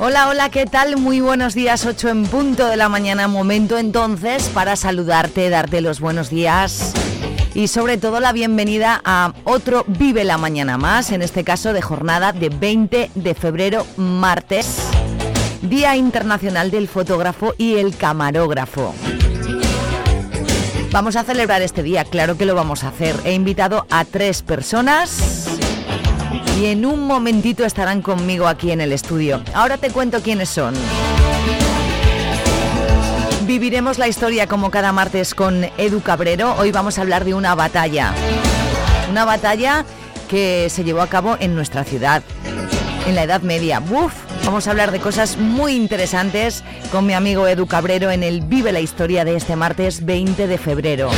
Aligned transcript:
Hola, 0.00 0.28
hola, 0.28 0.48
¿qué 0.48 0.64
tal? 0.64 0.96
Muy 0.96 1.20
buenos 1.20 1.54
días, 1.54 1.84
8 1.84 2.10
en 2.10 2.26
punto 2.26 2.68
de 2.68 2.76
la 2.76 2.88
mañana. 2.88 3.26
Momento 3.26 3.78
entonces 3.78 4.48
para 4.50 4.76
saludarte, 4.76 5.50
darte 5.50 5.80
los 5.80 5.98
buenos 5.98 6.30
días 6.30 6.92
y 7.52 7.66
sobre 7.66 7.98
todo 7.98 8.20
la 8.20 8.32
bienvenida 8.32 9.00
a 9.04 9.32
otro 9.42 9.84
Vive 9.88 10.22
la 10.22 10.38
Mañana 10.38 10.78
más, 10.78 11.10
en 11.10 11.20
este 11.20 11.42
caso 11.42 11.72
de 11.72 11.82
jornada 11.82 12.32
de 12.32 12.48
20 12.48 13.10
de 13.12 13.34
febrero, 13.34 13.84
martes, 13.96 14.78
Día 15.62 15.96
Internacional 15.96 16.70
del 16.70 16.86
Fotógrafo 16.86 17.54
y 17.58 17.78
el 17.78 17.96
Camarógrafo. 17.96 18.94
Vamos 20.92 21.16
a 21.16 21.24
celebrar 21.24 21.60
este 21.60 21.82
día, 21.82 22.04
claro 22.04 22.38
que 22.38 22.46
lo 22.46 22.54
vamos 22.54 22.84
a 22.84 22.88
hacer. 22.88 23.16
He 23.24 23.32
invitado 23.32 23.84
a 23.90 24.04
tres 24.04 24.42
personas 24.42 25.47
y 26.58 26.66
en 26.66 26.84
un 26.84 27.06
momentito 27.06 27.64
estarán 27.64 28.02
conmigo 28.02 28.48
aquí 28.48 28.72
en 28.72 28.80
el 28.80 28.92
estudio. 28.92 29.40
Ahora 29.54 29.78
te 29.78 29.90
cuento 29.90 30.20
quiénes 30.20 30.48
son. 30.48 30.74
Viviremos 33.46 33.98
la 33.98 34.08
historia 34.08 34.46
como 34.48 34.70
cada 34.70 34.92
martes 34.92 35.34
con 35.34 35.64
Edu 35.78 36.00
Cabrero. 36.00 36.54
Hoy 36.58 36.72
vamos 36.72 36.98
a 36.98 37.02
hablar 37.02 37.24
de 37.24 37.34
una 37.34 37.54
batalla. 37.54 38.12
Una 39.08 39.24
batalla 39.24 39.84
que 40.28 40.68
se 40.68 40.82
llevó 40.82 41.00
a 41.00 41.06
cabo 41.06 41.36
en 41.38 41.54
nuestra 41.54 41.84
ciudad, 41.84 42.22
en 43.06 43.14
la 43.14 43.22
Edad 43.22 43.42
Media. 43.42 43.78
¡Buf! 43.78 44.12
Vamos 44.44 44.66
a 44.66 44.72
hablar 44.72 44.90
de 44.90 44.98
cosas 44.98 45.36
muy 45.38 45.74
interesantes 45.74 46.64
con 46.90 47.06
mi 47.06 47.14
amigo 47.14 47.46
Edu 47.46 47.66
Cabrero 47.66 48.10
en 48.10 48.22
el 48.22 48.40
Vive 48.40 48.72
la 48.72 48.80
Historia 48.80 49.24
de 49.24 49.36
este 49.36 49.54
martes 49.54 50.04
20 50.04 50.46
de 50.46 50.58
febrero. 50.58 51.10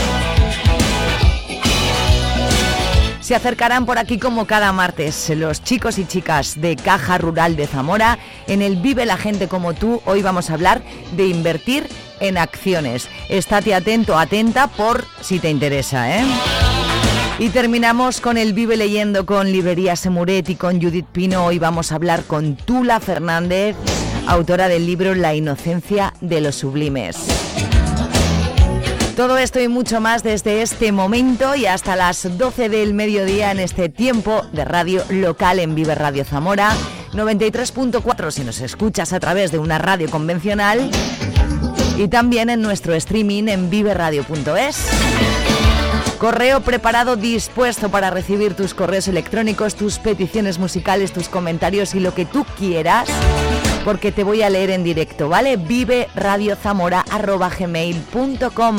Se 3.31 3.37
acercarán 3.37 3.87
por 3.87 3.97
aquí 3.97 4.19
como 4.19 4.45
cada 4.45 4.73
martes 4.73 5.31
los 5.37 5.63
chicos 5.63 5.99
y 5.99 6.05
chicas 6.05 6.61
de 6.61 6.75
Caja 6.75 7.17
Rural 7.17 7.55
de 7.55 7.69
Zamora. 7.69 8.19
En 8.49 8.61
el 8.61 8.75
Vive 8.75 9.07
la 9.07 9.17
gente 9.17 9.47
como 9.47 9.73
tú, 9.73 10.03
hoy 10.05 10.21
vamos 10.21 10.51
a 10.51 10.55
hablar 10.55 10.83
de 11.17 11.29
invertir 11.29 11.87
en 12.19 12.37
acciones. 12.37 13.09
Estate 13.29 13.73
atento, 13.73 14.19
atenta 14.19 14.67
por 14.67 15.05
si 15.21 15.39
te 15.39 15.49
interesa, 15.49 16.19
¿eh? 16.19 16.25
Y 17.39 17.51
terminamos 17.51 18.21
con 18.21 18.37
el 18.37 18.53
Vive 18.53 18.77
Leyendo 18.77 19.25
con 19.27 19.53
Librería 19.53 19.95
Semuret 19.95 20.49
y 20.49 20.57
con 20.57 20.83
Judith 20.83 21.07
Pino. 21.07 21.47
Hoy 21.47 21.61
vamos 21.61 21.93
a 21.93 21.95
hablar 21.95 22.25
con 22.25 22.57
Tula 22.57 22.99
Fernández, 22.99 23.77
autora 24.27 24.67
del 24.67 24.87
libro 24.87 25.15
La 25.15 25.37
inocencia 25.37 26.15
de 26.21 26.41
los 26.41 26.57
sublimes. 26.57 27.60
Todo 29.21 29.37
esto 29.37 29.61
y 29.61 29.69
mucho 29.69 30.01
más 30.01 30.23
desde 30.23 30.63
este 30.63 30.93
momento 30.93 31.55
y 31.55 31.67
hasta 31.67 31.95
las 31.95 32.39
12 32.39 32.71
del 32.71 32.95
mediodía 32.95 33.51
en 33.51 33.61
este 33.61 33.91
tiempo 33.91 34.47
de 34.55 34.65
radio 34.65 35.05
local 35.11 35.59
en 35.59 35.75
Vive 35.75 35.95
Radio 35.95 36.25
Zamora, 36.25 36.71
93.4 37.13 38.31
si 38.31 38.45
nos 38.45 38.63
escuchas 38.63 39.13
a 39.13 39.21
través 39.21 39.53
de 39.53 39.59
una 39.59 39.77
radio 39.77 40.11
convencional 40.11 40.91
y 41.99 42.09
también 42.09 42.49
en 42.49 42.63
nuestro 42.63 42.95
streaming 42.95 43.49
en 43.49 43.69
viveradio.es. 43.69 44.87
Correo 46.17 46.63
preparado, 46.63 47.17
dispuesto 47.17 47.91
para 47.91 48.09
recibir 48.09 48.55
tus 48.55 48.73
correos 48.73 49.07
electrónicos, 49.07 49.75
tus 49.75 49.99
peticiones 49.99 50.59
musicales, 50.59 51.13
tus 51.13 51.29
comentarios 51.29 51.95
y 51.95 52.01
lo 52.01 52.15
que 52.15 52.25
tú 52.25 52.47
quieras, 52.57 53.07
porque 53.85 54.13
te 54.13 54.25
voy 54.25 54.43
a 54.43 54.51
leer 54.51 54.71
en 54.71 54.85
directo, 54.85 55.29
¿vale? 55.29 55.57
Vive 55.57 56.09
radiozamora.gmail.com 56.15 58.77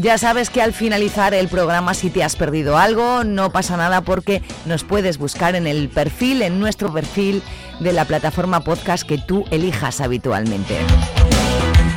ya 0.00 0.16
sabes 0.16 0.48
que 0.48 0.62
al 0.62 0.72
finalizar 0.72 1.34
el 1.34 1.48
programa 1.48 1.92
si 1.92 2.08
te 2.08 2.22
has 2.22 2.36
perdido 2.36 2.78
algo, 2.78 3.24
no 3.24 3.50
pasa 3.50 3.76
nada 3.76 4.02
porque 4.02 4.42
nos 4.64 4.84
puedes 4.84 5.18
buscar 5.18 5.56
en 5.56 5.66
el 5.66 5.88
perfil, 5.88 6.42
en 6.42 6.60
nuestro 6.60 6.92
perfil 6.92 7.42
de 7.80 7.92
la 7.92 8.04
plataforma 8.04 8.60
podcast 8.60 9.06
que 9.06 9.18
tú 9.18 9.44
elijas 9.50 10.00
habitualmente. 10.00 10.76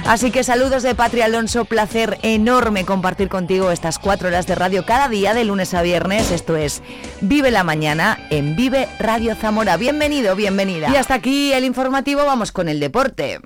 Así 0.06 0.31
que 0.31 0.44
saludos 0.44 0.84
de 0.84 0.95
Patria 0.95 1.25
Alonso, 1.25 1.66
placer 1.66 2.17
enorme 2.23 2.85
compartir 2.85 3.29
contigo 3.29 3.72
estas 3.72 4.00
cuatro 4.00 4.28
horas 4.28 4.47
de 4.47 4.56
radio 4.56 4.85
cada 4.85 5.07
día 5.07 5.34
de 5.34 5.45
lunes 5.45 5.73
a 5.73 5.81
viernes. 5.84 6.31
Esto 6.31 6.57
es 6.57 6.81
Vive 7.22 7.51
la 7.51 7.63
Mañana 7.63 8.17
en 8.29 8.56
Vive 8.56 8.90
Radio 9.00 9.35
Zamora. 9.35 9.78
Bienvenido, 9.78 10.35
bienvenida. 10.35 10.90
Y 10.90 10.95
hasta 10.95 11.13
aquí 11.13 11.53
el 11.53 11.63
informativo, 11.63 12.25
vamos 12.25 12.51
con 12.51 12.67
el 12.67 12.79
deporte. 12.79 13.40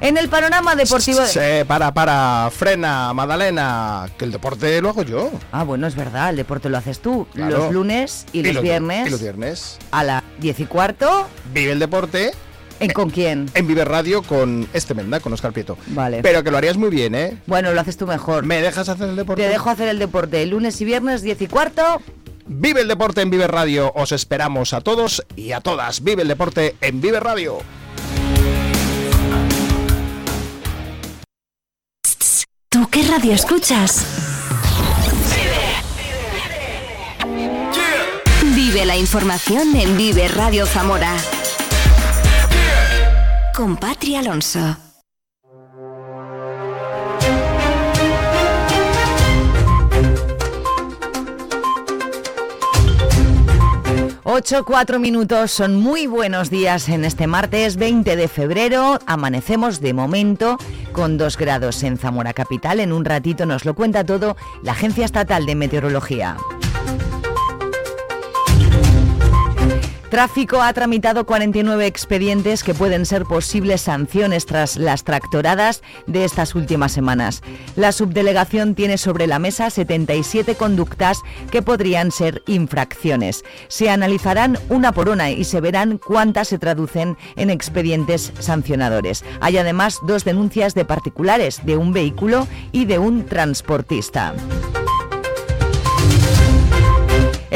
En 0.00 0.16
el 0.16 0.28
panorama 0.28 0.74
deportivo... 0.74 1.24
Se 1.26 1.64
para, 1.64 1.92
para, 1.92 2.50
frena, 2.50 3.12
Madalena, 3.12 4.08
que 4.18 4.24
el 4.24 4.32
deporte 4.32 4.80
lo 4.80 4.90
hago 4.90 5.02
yo. 5.02 5.30
Ah, 5.52 5.64
bueno, 5.64 5.86
es 5.86 5.96
verdad, 5.96 6.30
el 6.30 6.36
deporte 6.36 6.68
lo 6.68 6.78
haces 6.78 7.00
tú. 7.00 7.26
Los 7.34 7.72
lunes 7.72 8.26
y, 8.32 8.42
los, 8.42 8.62
viernes. 8.62 9.06
Y 9.06 9.10
los 9.10 9.20
viernes. 9.20 9.78
A 9.90 10.02
las 10.02 10.22
10 10.38 10.60
y 10.60 10.66
cuarto. 10.66 11.28
Vive 11.52 11.72
el 11.72 11.78
deporte. 11.78 12.32
¿En 12.80 12.92
con 12.92 13.10
quién? 13.10 13.50
En 13.54 13.66
Vive 13.66 13.84
Radio 13.84 14.22
con 14.22 14.68
este 14.72 14.94
Menda, 14.94 15.20
con 15.20 15.32
Oscar 15.32 15.52
Prieto. 15.52 15.78
Vale. 15.88 16.20
Pero 16.22 16.42
que 16.44 16.50
lo 16.50 16.58
harías 16.58 16.76
muy 16.76 16.90
bien, 16.90 17.14
¿eh? 17.14 17.38
Bueno, 17.46 17.72
lo 17.72 17.80
haces 17.80 17.96
tú 17.96 18.06
mejor. 18.06 18.44
¿Me 18.44 18.60
dejas 18.60 18.88
hacer 18.88 19.08
el 19.08 19.16
deporte? 19.16 19.42
Te 19.42 19.48
dejo 19.48 19.70
hacer 19.70 19.88
el 19.88 19.98
deporte. 19.98 20.44
Lunes 20.46 20.80
y 20.80 20.84
viernes, 20.84 21.22
10 21.22 21.42
y 21.42 21.46
cuarto. 21.46 21.82
Vive 22.46 22.82
el 22.82 22.88
deporte 22.88 23.22
en 23.22 23.30
Vive 23.30 23.46
Radio. 23.46 23.92
Os 23.94 24.12
esperamos 24.12 24.72
a 24.72 24.80
todos 24.80 25.24
y 25.34 25.52
a 25.52 25.60
todas. 25.60 26.02
Vive 26.02 26.22
el 26.22 26.28
deporte 26.28 26.76
en 26.80 27.00
Vive 27.00 27.18
Radio. 27.20 27.58
¿Tú 32.68 32.88
qué 32.90 33.02
radio 33.04 33.32
escuchas? 33.32 34.04
Vive 38.54 38.84
la 38.84 38.96
información 38.96 39.74
en 39.76 39.96
Vive 39.96 40.28
Radio 40.28 40.66
Zamora. 40.66 41.16
Con 43.56 43.74
Patria 43.78 44.18
Alonso. 44.18 44.76
8, 54.24 54.64
4 54.66 54.98
minutos, 54.98 55.50
son 55.52 55.76
muy 55.76 56.06
buenos 56.06 56.50
días 56.50 56.90
en 56.90 57.06
este 57.06 57.26
martes 57.26 57.76
20 57.76 58.14
de 58.16 58.28
febrero. 58.28 58.98
Amanecemos 59.06 59.80
de 59.80 59.94
momento 59.94 60.58
con 60.92 61.16
2 61.16 61.38
grados 61.38 61.82
en 61.82 61.96
Zamora 61.96 62.34
Capital. 62.34 62.80
En 62.80 62.92
un 62.92 63.06
ratito 63.06 63.46
nos 63.46 63.64
lo 63.64 63.74
cuenta 63.74 64.04
todo 64.04 64.36
la 64.62 64.72
Agencia 64.72 65.06
Estatal 65.06 65.46
de 65.46 65.54
Meteorología. 65.54 66.36
Tráfico 70.10 70.62
ha 70.62 70.72
tramitado 70.72 71.26
49 71.26 71.84
expedientes 71.84 72.62
que 72.62 72.74
pueden 72.74 73.06
ser 73.06 73.24
posibles 73.24 73.80
sanciones 73.80 74.46
tras 74.46 74.76
las 74.76 75.02
tractoradas 75.02 75.82
de 76.06 76.24
estas 76.24 76.54
últimas 76.54 76.92
semanas. 76.92 77.42
La 77.74 77.90
subdelegación 77.90 78.76
tiene 78.76 78.98
sobre 78.98 79.26
la 79.26 79.40
mesa 79.40 79.68
77 79.68 80.54
conductas 80.54 81.22
que 81.50 81.60
podrían 81.60 82.12
ser 82.12 82.42
infracciones. 82.46 83.44
Se 83.66 83.90
analizarán 83.90 84.58
una 84.68 84.92
por 84.92 85.08
una 85.08 85.30
y 85.30 85.42
se 85.42 85.60
verán 85.60 85.98
cuántas 85.98 86.48
se 86.48 86.58
traducen 86.58 87.16
en 87.34 87.50
expedientes 87.50 88.32
sancionadores. 88.38 89.24
Hay 89.40 89.58
además 89.58 89.98
dos 90.06 90.24
denuncias 90.24 90.74
de 90.74 90.84
particulares, 90.84 91.66
de 91.66 91.76
un 91.76 91.92
vehículo 91.92 92.46
y 92.70 92.84
de 92.84 93.00
un 93.00 93.26
transportista. 93.26 94.34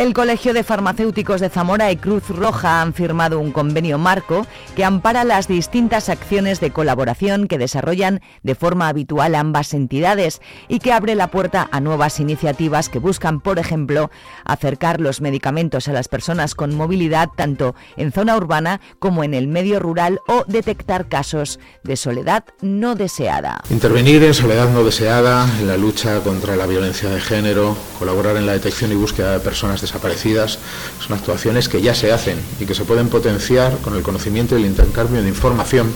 El 0.01 0.15
Colegio 0.15 0.55
de 0.55 0.65
Farmacéuticos 0.65 1.43
de 1.43 1.51
Zamora 1.51 1.93
y 1.93 1.97
Cruz 1.97 2.31
Roja 2.31 2.81
han 2.81 2.95
firmado 2.95 3.39
un 3.39 3.53
convenio 3.53 3.99
marco 3.99 4.47
que 4.75 4.83
ampara 4.83 5.25
las 5.25 5.47
distintas 5.47 6.09
acciones 6.09 6.59
de 6.59 6.71
colaboración 6.71 7.47
que 7.47 7.59
desarrollan 7.59 8.23
de 8.43 8.55
forma 8.55 8.89
habitual 8.89 9.35
ambas 9.35 9.75
entidades 9.75 10.41
y 10.69 10.79
que 10.79 10.95
abre 10.95 11.15
la 11.17 11.31
puerta 11.31 11.69
a 11.71 11.81
nuevas 11.81 12.19
iniciativas 12.19 12.89
que 12.89 12.99
buscan, 12.99 13.43
por 13.43 13.59
ejemplo, 13.59 14.11
acercar 14.47 15.03
los 15.03 15.21
medicamentos 15.21 15.87
a 15.87 15.93
las 15.93 16.09
personas 16.09 16.55
con 16.55 16.75
movilidad 16.75 17.29
tanto 17.37 17.75
en 17.99 18.11
zona 18.11 18.39
urbana 18.39 18.81
como 19.01 19.23
en 19.23 19.35
el 19.35 19.49
medio 19.49 19.81
rural 19.81 20.21
o 20.27 20.45
detectar 20.47 21.11
casos 21.11 21.61
de 21.85 21.97
soledad 21.97 22.45
no 22.63 22.95
deseada. 22.95 23.61
Intervenir 23.69 24.25
en 24.25 24.33
soledad 24.33 24.71
no 24.71 24.83
deseada, 24.83 25.47
en 25.61 25.69
la 25.69 25.77
lucha 25.77 26.21
contra 26.21 26.57
la 26.57 26.65
violencia 26.65 27.11
de 27.11 27.21
género, 27.21 27.77
colaborar 27.99 28.39
en 28.39 28.47
la 28.47 28.53
detección 28.53 28.93
y 28.93 28.95
búsqueda 28.95 29.33
de 29.33 29.41
personas 29.41 29.83
desaparecidas 29.91 30.59
son 31.05 31.17
actuaciones 31.17 31.69
que 31.69 31.83
ya 31.83 31.95
se 31.95 32.13
hacen 32.13 32.39
y 32.61 32.67
que 32.67 32.75
se 32.75 32.85
pueden 32.85 33.09
potenciar 33.09 33.77
con 33.79 33.97
el 33.97 34.03
conocimiento 34.03 34.57
y 34.57 34.63
el 34.63 34.69
intercambio 34.69 35.23
de 35.23 35.29
información 35.29 35.93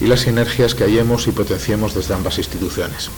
y 0.00 0.06
las 0.06 0.20
sinergias 0.20 0.74
que 0.74 0.84
hallemos 0.84 1.28
y 1.28 1.30
potenciemos 1.30 1.94
desde 1.94 2.14
ambas 2.14 2.38
instituciones. 2.38 3.10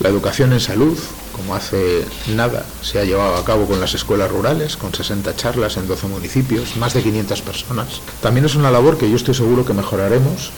La 0.00 0.08
educación 0.08 0.54
en 0.54 0.60
salud, 0.60 0.96
como 1.36 1.54
hace 1.54 2.06
nada 2.34 2.64
se 2.80 2.98
ha 2.98 3.04
llevado 3.04 3.36
a 3.36 3.44
cabo 3.44 3.66
con 3.66 3.80
las 3.80 3.92
escuelas 3.92 4.30
rurales, 4.30 4.78
con 4.78 4.94
60 4.94 5.36
charlas 5.36 5.76
en 5.76 5.86
12 5.86 6.06
municipios, 6.06 6.76
más 6.76 6.94
de 6.94 7.02
500 7.02 7.42
personas, 7.42 8.00
también 8.22 8.46
es 8.46 8.54
una 8.54 8.70
labor 8.70 8.96
que 8.96 9.10
yo 9.10 9.16
estoy 9.16 9.34
seguro 9.34 9.66
que 9.66 9.74
mejoraremos 9.74 10.52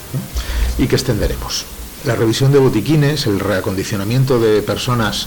y 0.78 0.86
que 0.86 0.94
extenderemos. 0.94 1.64
La 2.04 2.14
revisión 2.14 2.52
de 2.52 2.60
botiquines, 2.60 3.26
el 3.26 3.40
reacondicionamiento 3.40 4.38
de 4.38 4.62
personas 4.62 5.26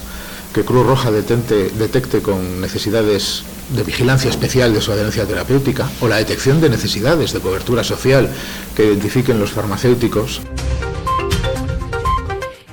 que 0.56 0.64
Cruz 0.64 0.88
Roja 0.88 1.12
detecte 1.12 2.22
con 2.22 2.62
necesidades 2.62 3.44
de 3.76 3.84
vigilancia 3.84 4.30
especial 4.30 4.74
de 4.74 4.80
su 4.80 4.94
adherencia 4.94 5.26
terapéutica 5.26 5.90
o 6.00 6.08
la 6.08 6.16
detección 6.16 6.62
de 6.62 6.70
necesidades 6.70 7.34
de 7.34 7.42
cobertura 7.42 7.84
social 7.84 8.30
que 8.74 8.86
identifiquen 8.86 9.38
los 9.38 9.52
farmacéuticos. 9.52 10.40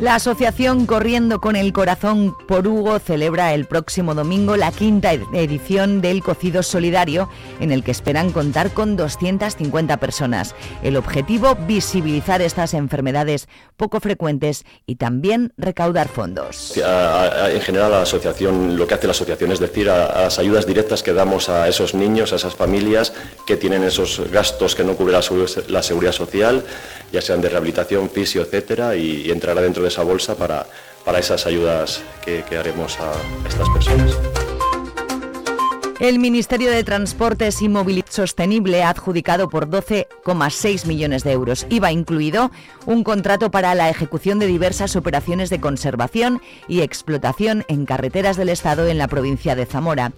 La 0.02 0.16
asociación 0.16 0.84
Corriendo 0.84 1.40
con 1.40 1.54
el 1.54 1.72
Corazón 1.72 2.36
por 2.48 2.66
Hugo 2.66 2.98
celebra 2.98 3.54
el 3.54 3.66
próximo 3.66 4.16
domingo 4.16 4.56
la 4.56 4.72
quinta 4.72 5.12
edición 5.12 6.00
del 6.00 6.24
Cocido 6.24 6.64
Solidario, 6.64 7.30
en 7.60 7.70
el 7.70 7.84
que 7.84 7.92
esperan 7.92 8.32
contar 8.32 8.72
con 8.72 8.96
250 8.96 9.98
personas. 9.98 10.56
El 10.82 10.96
objetivo, 10.96 11.54
visibilizar 11.54 12.42
estas 12.42 12.74
enfermedades 12.74 13.46
poco 13.76 14.00
frecuentes 14.00 14.64
y 14.86 14.96
también 14.96 15.52
recaudar 15.56 16.08
fondos. 16.08 16.76
En 16.76 17.60
general, 17.60 17.92
la 17.92 18.02
asociación, 18.02 18.76
lo 18.76 18.88
que 18.88 18.94
hace 18.94 19.06
la 19.06 19.12
asociación 19.12 19.52
es 19.52 19.60
decir, 19.60 19.88
a, 19.88 20.22
las 20.22 20.40
ayudas 20.40 20.66
directas 20.66 21.04
que 21.04 21.12
damos 21.12 21.48
a 21.48 21.68
esos 21.68 21.94
niños, 21.94 22.32
a 22.32 22.36
esas 22.36 22.56
familias 22.56 23.12
que 23.46 23.56
tienen 23.56 23.84
esos 23.84 24.20
gastos 24.32 24.74
que 24.74 24.82
no 24.82 24.96
cubre 24.96 25.12
la, 25.12 25.82
seguridad 25.82 26.12
social, 26.12 26.64
ya 27.12 27.20
sean 27.20 27.40
de 27.40 27.50
rehabilitación, 27.50 28.10
fisio, 28.10 28.42
etcétera, 28.42 28.96
y, 28.96 29.26
y 29.26 29.30
entrará 29.30 29.60
dentro 29.60 29.84
de 29.84 29.91
esa 29.92 30.02
bolsa 30.02 30.34
para, 30.34 30.66
para 31.04 31.18
esas 31.18 31.46
ayudas 31.46 32.02
que, 32.24 32.42
haremos 32.56 32.98
a 32.98 33.12
estas 33.46 33.68
personas. 33.68 34.16
El 36.00 36.18
Ministerio 36.18 36.70
de 36.70 36.82
Transportes 36.82 37.62
y 37.62 37.68
Movilidad 37.68 38.06
Sostenible 38.08 38.82
ha 38.82 38.88
adjudicado 38.88 39.48
por 39.48 39.68
12,6 39.68 40.86
millones 40.86 41.22
de 41.22 41.32
euros, 41.32 41.66
IVA 41.70 41.92
incluido, 41.92 42.50
un 42.86 43.04
contrato 43.04 43.52
para 43.52 43.74
la 43.76 43.88
ejecución 43.88 44.40
de 44.40 44.48
diversas 44.48 44.96
operaciones 44.96 45.48
de 45.48 45.60
conservación 45.60 46.40
y 46.66 46.80
explotación 46.80 47.64
en 47.68 47.84
carreteras 47.84 48.36
del 48.36 48.48
Estado 48.48 48.88
en 48.88 48.98
la 48.98 49.06
provincia 49.06 49.54
de 49.54 49.66
Zamora. 49.66 50.12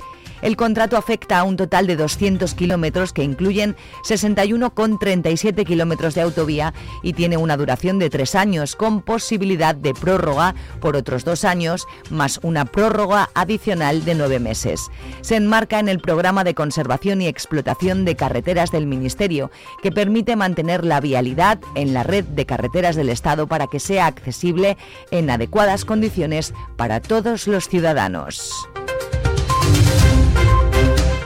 El 0.44 0.58
contrato 0.58 0.98
afecta 0.98 1.38
a 1.38 1.44
un 1.44 1.56
total 1.56 1.86
de 1.86 1.96
200 1.96 2.52
kilómetros 2.52 3.14
que 3.14 3.22
incluyen 3.22 3.76
61,37 4.06 5.64
kilómetros 5.64 6.14
de 6.14 6.20
autovía 6.20 6.74
y 7.02 7.14
tiene 7.14 7.38
una 7.38 7.56
duración 7.56 7.98
de 7.98 8.10
tres 8.10 8.34
años, 8.34 8.76
con 8.76 9.00
posibilidad 9.00 9.74
de 9.74 9.94
prórroga 9.94 10.54
por 10.82 10.96
otros 10.96 11.24
dos 11.24 11.46
años, 11.46 11.86
más 12.10 12.40
una 12.42 12.66
prórroga 12.66 13.30
adicional 13.32 14.04
de 14.04 14.16
nueve 14.16 14.38
meses. 14.38 14.90
Se 15.22 15.36
enmarca 15.36 15.78
en 15.78 15.88
el 15.88 15.98
programa 15.98 16.44
de 16.44 16.54
conservación 16.54 17.22
y 17.22 17.26
explotación 17.26 18.04
de 18.04 18.14
carreteras 18.14 18.70
del 18.70 18.86
Ministerio, 18.86 19.50
que 19.82 19.92
permite 19.92 20.36
mantener 20.36 20.84
la 20.84 21.00
vialidad 21.00 21.58
en 21.74 21.94
la 21.94 22.02
red 22.02 22.24
de 22.26 22.44
carreteras 22.44 22.96
del 22.96 23.08
Estado 23.08 23.46
para 23.46 23.66
que 23.68 23.80
sea 23.80 24.04
accesible 24.04 24.76
en 25.10 25.30
adecuadas 25.30 25.86
condiciones 25.86 26.52
para 26.76 27.00
todos 27.00 27.48
los 27.48 27.66
ciudadanos. 27.66 28.68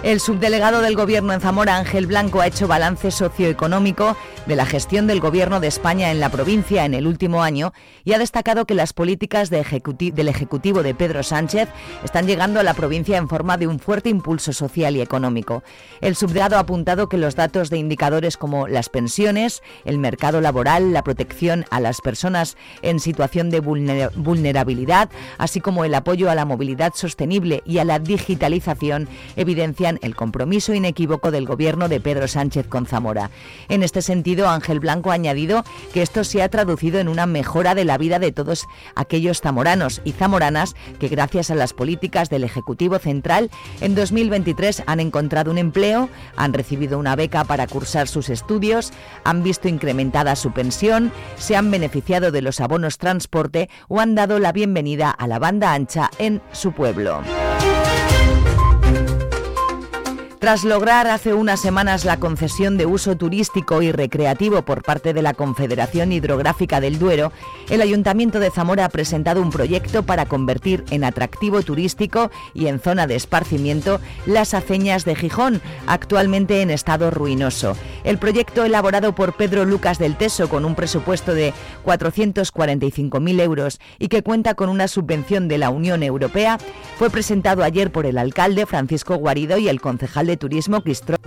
El 0.08 0.20
subdelegado 0.20 0.80
del 0.80 0.96
Gobierno 0.96 1.34
en 1.34 1.42
Zamora, 1.42 1.76
Ángel 1.76 2.06
Blanco, 2.06 2.40
ha 2.40 2.46
hecho 2.46 2.66
balance 2.66 3.10
socioeconómico 3.10 4.16
de 4.46 4.56
la 4.56 4.64
gestión 4.64 5.06
del 5.06 5.20
Gobierno 5.20 5.60
de 5.60 5.66
España 5.66 6.10
en 6.10 6.18
la 6.18 6.30
provincia 6.30 6.86
en 6.86 6.94
el 6.94 7.06
último 7.06 7.42
año 7.42 7.74
y 8.06 8.14
ha 8.14 8.18
destacado 8.18 8.64
que 8.64 8.72
las 8.72 8.94
políticas 8.94 9.50
del 9.50 10.28
Ejecutivo 10.28 10.82
de 10.82 10.94
Pedro 10.94 11.22
Sánchez 11.22 11.68
están 12.02 12.26
llegando 12.26 12.58
a 12.58 12.62
la 12.62 12.72
provincia 12.72 13.18
en 13.18 13.28
forma 13.28 13.58
de 13.58 13.66
un 13.66 13.78
fuerte 13.78 14.08
impulso 14.08 14.54
social 14.54 14.96
y 14.96 15.02
económico. 15.02 15.62
El 16.00 16.16
subdelegado 16.16 16.56
ha 16.56 16.60
apuntado 16.60 17.10
que 17.10 17.18
los 17.18 17.36
datos 17.36 17.68
de 17.68 17.76
indicadores 17.76 18.38
como 18.38 18.66
las 18.66 18.88
pensiones, 18.88 19.62
el 19.84 19.98
mercado 19.98 20.40
laboral, 20.40 20.94
la 20.94 21.04
protección 21.04 21.66
a 21.68 21.80
las 21.80 22.00
personas 22.00 22.56
en 22.80 22.98
situación 22.98 23.50
de 23.50 23.60
vulnerabilidad, 23.60 25.10
así 25.36 25.60
como 25.60 25.84
el 25.84 25.94
apoyo 25.94 26.30
a 26.30 26.34
la 26.34 26.46
movilidad 26.46 26.94
sostenible 26.94 27.62
y 27.66 27.76
a 27.76 27.84
la 27.84 27.98
digitalización, 27.98 29.06
evidencian 29.36 29.97
el 30.02 30.16
compromiso 30.16 30.74
inequívoco 30.74 31.30
del 31.30 31.46
gobierno 31.46 31.88
de 31.88 32.00
Pedro 32.00 32.28
Sánchez 32.28 32.66
con 32.66 32.86
Zamora. 32.86 33.30
En 33.68 33.82
este 33.82 34.02
sentido, 34.02 34.48
Ángel 34.48 34.80
Blanco 34.80 35.10
ha 35.10 35.14
añadido 35.14 35.64
que 35.92 36.02
esto 36.02 36.24
se 36.24 36.42
ha 36.42 36.48
traducido 36.48 36.98
en 36.98 37.08
una 37.08 37.26
mejora 37.26 37.74
de 37.74 37.84
la 37.84 37.98
vida 37.98 38.18
de 38.18 38.32
todos 38.32 38.66
aquellos 38.94 39.40
zamoranos 39.40 40.00
y 40.04 40.12
zamoranas 40.12 40.74
que 40.98 41.08
gracias 41.08 41.50
a 41.50 41.54
las 41.54 41.72
políticas 41.72 42.30
del 42.30 42.44
Ejecutivo 42.44 42.98
Central 42.98 43.50
en 43.80 43.94
2023 43.94 44.84
han 44.86 45.00
encontrado 45.00 45.50
un 45.50 45.58
empleo, 45.58 46.08
han 46.36 46.52
recibido 46.52 46.98
una 46.98 47.16
beca 47.16 47.44
para 47.44 47.66
cursar 47.66 48.08
sus 48.08 48.28
estudios, 48.28 48.92
han 49.24 49.42
visto 49.42 49.68
incrementada 49.68 50.36
su 50.36 50.52
pensión, 50.52 51.12
se 51.36 51.56
han 51.56 51.70
beneficiado 51.70 52.30
de 52.30 52.42
los 52.42 52.60
abonos 52.60 52.98
transporte 52.98 53.68
o 53.88 54.00
han 54.00 54.14
dado 54.14 54.38
la 54.38 54.52
bienvenida 54.52 55.10
a 55.10 55.26
la 55.26 55.38
banda 55.38 55.72
ancha 55.72 56.10
en 56.18 56.42
su 56.52 56.72
pueblo. 56.72 57.22
Tras 60.38 60.62
lograr 60.62 61.08
hace 61.08 61.34
unas 61.34 61.58
semanas 61.58 62.04
la 62.04 62.20
concesión 62.20 62.76
de 62.76 62.86
uso 62.86 63.16
turístico 63.16 63.82
y 63.82 63.90
recreativo 63.90 64.62
por 64.62 64.84
parte 64.84 65.12
de 65.12 65.20
la 65.20 65.34
Confederación 65.34 66.12
Hidrográfica 66.12 66.80
del 66.80 67.00
Duero, 67.00 67.32
el 67.68 67.80
Ayuntamiento 67.80 68.38
de 68.38 68.52
Zamora 68.52 68.84
ha 68.84 68.88
presentado 68.88 69.42
un 69.42 69.50
proyecto 69.50 70.04
para 70.04 70.26
convertir 70.26 70.84
en 70.92 71.02
atractivo 71.02 71.62
turístico 71.62 72.30
y 72.54 72.68
en 72.68 72.78
zona 72.78 73.08
de 73.08 73.16
esparcimiento 73.16 74.00
las 74.26 74.54
aceñas 74.54 75.04
de 75.04 75.16
Gijón, 75.16 75.60
actualmente 75.88 76.62
en 76.62 76.70
estado 76.70 77.10
ruinoso. 77.10 77.76
El 78.04 78.18
proyecto 78.18 78.64
elaborado 78.64 79.16
por 79.16 79.34
Pedro 79.34 79.64
Lucas 79.64 79.98
del 79.98 80.16
Teso 80.16 80.48
con 80.48 80.64
un 80.64 80.76
presupuesto 80.76 81.34
de 81.34 81.52
445.000 81.84 83.40
euros 83.40 83.80
y 83.98 84.06
que 84.06 84.22
cuenta 84.22 84.54
con 84.54 84.68
una 84.68 84.86
subvención 84.86 85.48
de 85.48 85.58
la 85.58 85.70
Unión 85.70 86.04
Europea 86.04 86.58
fue 86.96 87.10
presentado 87.10 87.64
ayer 87.64 87.90
por 87.90 88.06
el 88.06 88.18
alcalde 88.18 88.66
Francisco 88.66 89.16
Guarido 89.16 89.58
y 89.58 89.68
el 89.68 89.80
concejal 89.80 90.27
de 90.28 90.36
Turismo 90.36 90.82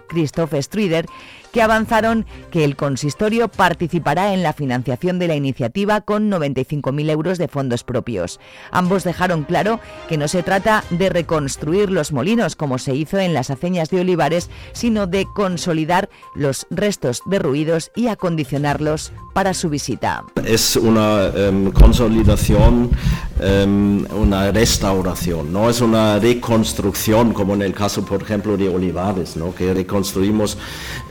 Christophe 0.08 0.62
Strider, 0.62 1.06
que 1.52 1.62
avanzaron 1.62 2.26
que 2.52 2.64
el 2.64 2.76
consistorio 2.76 3.48
participará 3.48 4.34
en 4.34 4.44
la 4.44 4.54
financiación 4.54 5.20
de 5.20 5.28
la 5.28 5.36
iniciativa 5.36 6.02
con 6.02 6.32
95.000 6.32 7.10
euros 7.10 7.38
de 7.38 7.48
fondos 7.48 7.84
propios. 7.84 8.40
Ambos 8.72 9.04
dejaron 9.04 9.44
claro 9.44 9.80
que 10.08 10.18
no 10.18 10.28
se 10.28 10.44
trata 10.44 10.84
de 10.90 11.10
reconstruir 11.10 11.92
los 11.92 12.12
molinos 12.12 12.56
como 12.56 12.78
se 12.78 12.96
hizo 12.96 13.20
en 13.20 13.34
las 13.34 13.50
aceñas 13.50 13.90
de 13.90 14.02
Olivares, 14.02 14.50
sino 14.74 15.08
de 15.08 15.28
consolidar 15.34 16.10
los 16.36 16.68
restos 16.70 17.22
derruidos 17.26 17.92
y 17.96 18.08
acondicionarlos 18.08 19.12
para 19.34 19.54
su 19.54 19.70
visita. 19.70 20.24
Es 20.46 20.76
una 20.76 21.28
em, 21.28 21.72
consolidación, 21.72 22.92
em, 23.40 24.06
una 24.12 24.52
restauración, 24.52 25.52
no 25.54 25.70
es 25.70 25.82
una 25.82 26.20
reconstrucción 26.20 27.34
como 27.34 27.54
en 27.54 27.62
el 27.62 27.74
caso, 27.74 28.06
por 28.06 28.22
ejemplo, 28.22 28.58
de 28.58 28.70
Olivares 28.70 29.36
que 29.58 29.74
reconstruimos 29.74 30.58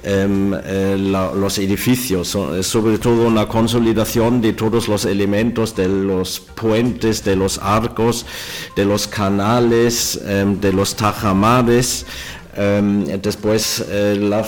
em, 0.02 0.29
eh, 0.64 0.96
los 0.99 1.58
edificios, 1.58 2.37
sobre 2.62 2.99
todo 2.99 3.26
una 3.26 3.46
consolidación 3.46 4.40
de 4.40 4.52
todos 4.52 4.88
los 4.88 5.04
elementos 5.04 5.75
de 5.76 5.88
los 5.88 6.40
puentes, 6.40 7.25
de 7.25 7.37
los 7.37 7.58
arcos, 7.58 8.26
de 8.76 8.84
los 8.84 9.06
canales, 9.06 10.20
em, 10.25 10.60
de 10.60 10.72
los 10.72 10.94
tajamares. 10.94 12.06
Em, 12.60 13.06
después 13.22 13.82
eh, 13.88 14.18
la, 14.20 14.44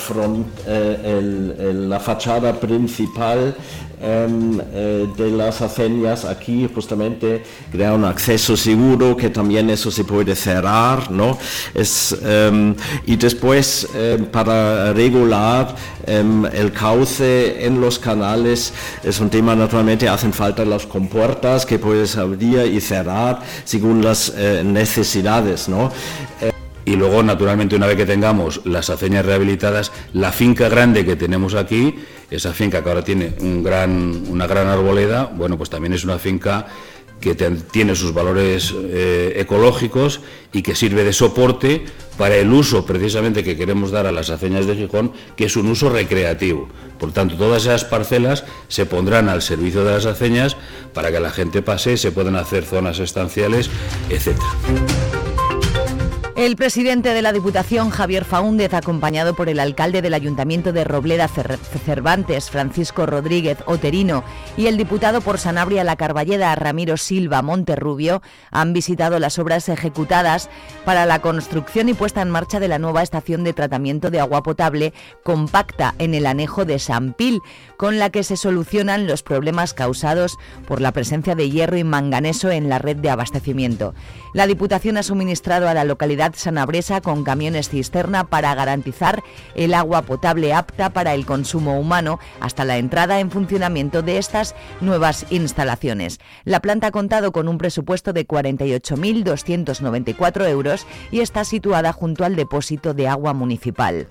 eh, 0.66 1.72
la 1.88 1.98
fachada 1.98 2.52
principal 2.52 3.56
em, 4.02 4.60
eh, 4.60 5.06
de 5.16 5.30
las 5.30 5.62
aceñas 5.62 6.26
aquí 6.26 6.68
justamente 6.74 7.42
crea 7.70 7.94
un 7.94 8.04
acceso 8.04 8.54
seguro 8.54 9.16
que 9.16 9.30
también 9.30 9.70
eso 9.70 9.90
se 9.90 10.04
puede 10.04 10.36
cerrar 10.36 11.10
¿no? 11.10 11.38
es, 11.72 12.14
em, 12.22 12.74
y 13.06 13.16
después 13.16 13.88
para 14.30 14.92
regular 14.92 15.74
el 16.06 16.72
cauce 16.72 17.64
en 17.64 17.80
los 17.80 17.98
canales 17.98 18.74
es 19.02 19.20
un 19.20 19.30
tema 19.30 19.54
naturalmente 19.54 20.06
hacen 20.06 20.34
falta 20.34 20.66
las 20.66 20.84
compuertas 20.84 21.64
que 21.64 21.78
puedes 21.78 22.16
abrir 22.18 22.66
y 22.66 22.78
cerrar 22.80 23.40
según 23.64 24.04
las 24.04 24.34
necesidades 24.64 25.68
¿no? 25.68 25.90
Y 26.84 26.96
luego, 26.96 27.22
naturalmente, 27.22 27.76
una 27.76 27.86
vez 27.86 27.96
que 27.96 28.06
tengamos 28.06 28.60
las 28.64 28.90
aceñas 28.90 29.24
rehabilitadas, 29.24 29.92
la 30.12 30.32
finca 30.32 30.68
grande 30.68 31.04
que 31.04 31.16
tenemos 31.16 31.54
aquí, 31.54 31.94
esa 32.30 32.52
finca 32.52 32.82
que 32.82 32.88
ahora 32.88 33.04
tiene 33.04 33.34
un 33.40 33.62
gran, 33.62 34.24
una 34.28 34.46
gran 34.46 34.66
arboleda, 34.66 35.30
bueno, 35.34 35.56
pues 35.56 35.70
también 35.70 35.92
es 35.92 36.04
una 36.04 36.18
finca 36.18 36.66
que 37.22 37.34
tiene 37.34 37.94
sus 37.94 38.12
valores 38.12 38.74
eh, 38.76 39.34
ecológicos 39.36 40.20
y 40.52 40.62
que 40.62 40.74
sirve 40.74 41.04
de 41.04 41.12
soporte 41.12 41.84
para 42.18 42.36
el 42.36 42.52
uso 42.52 42.84
precisamente 42.84 43.42
que 43.44 43.56
queremos 43.56 43.90
dar 43.90 44.06
a 44.06 44.12
las 44.12 44.28
aceñas 44.28 44.66
de 44.66 44.74
Gijón, 44.74 45.12
que 45.36 45.44
es 45.46 45.56
un 45.56 45.68
uso 45.68 45.88
recreativo. 45.88 46.68
Por 46.98 47.12
tanto, 47.12 47.36
todas 47.36 47.62
esas 47.62 47.84
parcelas 47.84 48.44
se 48.68 48.84
pondrán 48.84 49.28
al 49.28 49.40
servicio 49.40 49.84
de 49.84 49.92
las 49.92 50.04
aceñas 50.04 50.56
para 50.92 51.10
que 51.10 51.20
la 51.20 51.30
gente 51.30 51.62
pase, 51.62 51.96
se 51.96 52.12
puedan 52.12 52.36
hacer 52.36 52.64
zonas 52.64 52.98
estanciales, 52.98 53.70
etcétera. 54.10 55.21
El 56.42 56.56
presidente 56.56 57.14
de 57.14 57.22
la 57.22 57.32
Diputación, 57.32 57.90
Javier 57.90 58.24
Faúndez, 58.24 58.74
acompañado 58.74 59.36
por 59.36 59.48
el 59.48 59.60
alcalde 59.60 60.02
del 60.02 60.12
Ayuntamiento 60.12 60.72
de 60.72 60.82
Robleda 60.82 61.28
Cervantes, 61.28 62.50
Francisco 62.50 63.06
Rodríguez 63.06 63.58
Oterino, 63.66 64.24
y 64.56 64.66
el 64.66 64.76
diputado 64.76 65.20
por 65.20 65.38
Sanabria 65.38 65.84
La 65.84 65.94
Carballeda, 65.94 66.52
Ramiro 66.56 66.96
Silva 66.96 67.42
Monterrubio, 67.42 68.22
han 68.50 68.72
visitado 68.72 69.20
las 69.20 69.38
obras 69.38 69.68
ejecutadas 69.68 70.50
para 70.84 71.06
la 71.06 71.20
construcción 71.20 71.88
y 71.88 71.94
puesta 71.94 72.22
en 72.22 72.30
marcha 72.30 72.58
de 72.58 72.66
la 72.66 72.80
nueva 72.80 73.04
estación 73.04 73.44
de 73.44 73.52
tratamiento 73.52 74.10
de 74.10 74.18
agua 74.18 74.42
potable 74.42 74.92
compacta 75.22 75.94
en 75.98 76.12
el 76.12 76.26
anejo 76.26 76.64
de 76.64 76.80
San 76.80 77.12
Pil, 77.12 77.40
con 77.76 78.00
la 78.00 78.10
que 78.10 78.24
se 78.24 78.36
solucionan 78.36 79.06
los 79.06 79.22
problemas 79.22 79.74
causados 79.74 80.38
por 80.66 80.80
la 80.80 80.90
presencia 80.90 81.36
de 81.36 81.50
hierro 81.50 81.76
y 81.76 81.84
manganeso 81.84 82.50
en 82.50 82.68
la 82.68 82.80
red 82.80 82.96
de 82.96 83.10
abastecimiento. 83.10 83.94
La 84.34 84.48
Diputación 84.48 84.96
ha 84.96 85.04
suministrado 85.04 85.68
a 85.68 85.74
la 85.74 85.84
localidad 85.84 86.31
sanabresa 86.34 87.00
con 87.00 87.24
camiones 87.24 87.68
cisterna 87.68 88.24
para 88.24 88.54
garantizar 88.54 89.22
el 89.54 89.74
agua 89.74 90.02
potable 90.02 90.54
apta 90.54 90.90
para 90.90 91.14
el 91.14 91.26
consumo 91.26 91.78
humano 91.78 92.18
hasta 92.40 92.64
la 92.64 92.78
entrada 92.78 93.20
en 93.20 93.30
funcionamiento 93.30 94.02
de 94.02 94.18
estas 94.18 94.56
nuevas 94.80 95.26
instalaciones. 95.30 96.18
La 96.44 96.60
planta 96.60 96.88
ha 96.88 96.92
contado 96.92 97.30
con 97.32 97.48
un 97.48 97.58
presupuesto 97.58 98.12
de 98.12 98.26
48.294 98.26 100.48
euros 100.48 100.86
y 101.10 101.20
está 101.20 101.44
situada 101.44 101.92
junto 101.92 102.24
al 102.24 102.36
depósito 102.36 102.94
de 102.94 103.08
agua 103.08 103.34
municipal. 103.34 104.06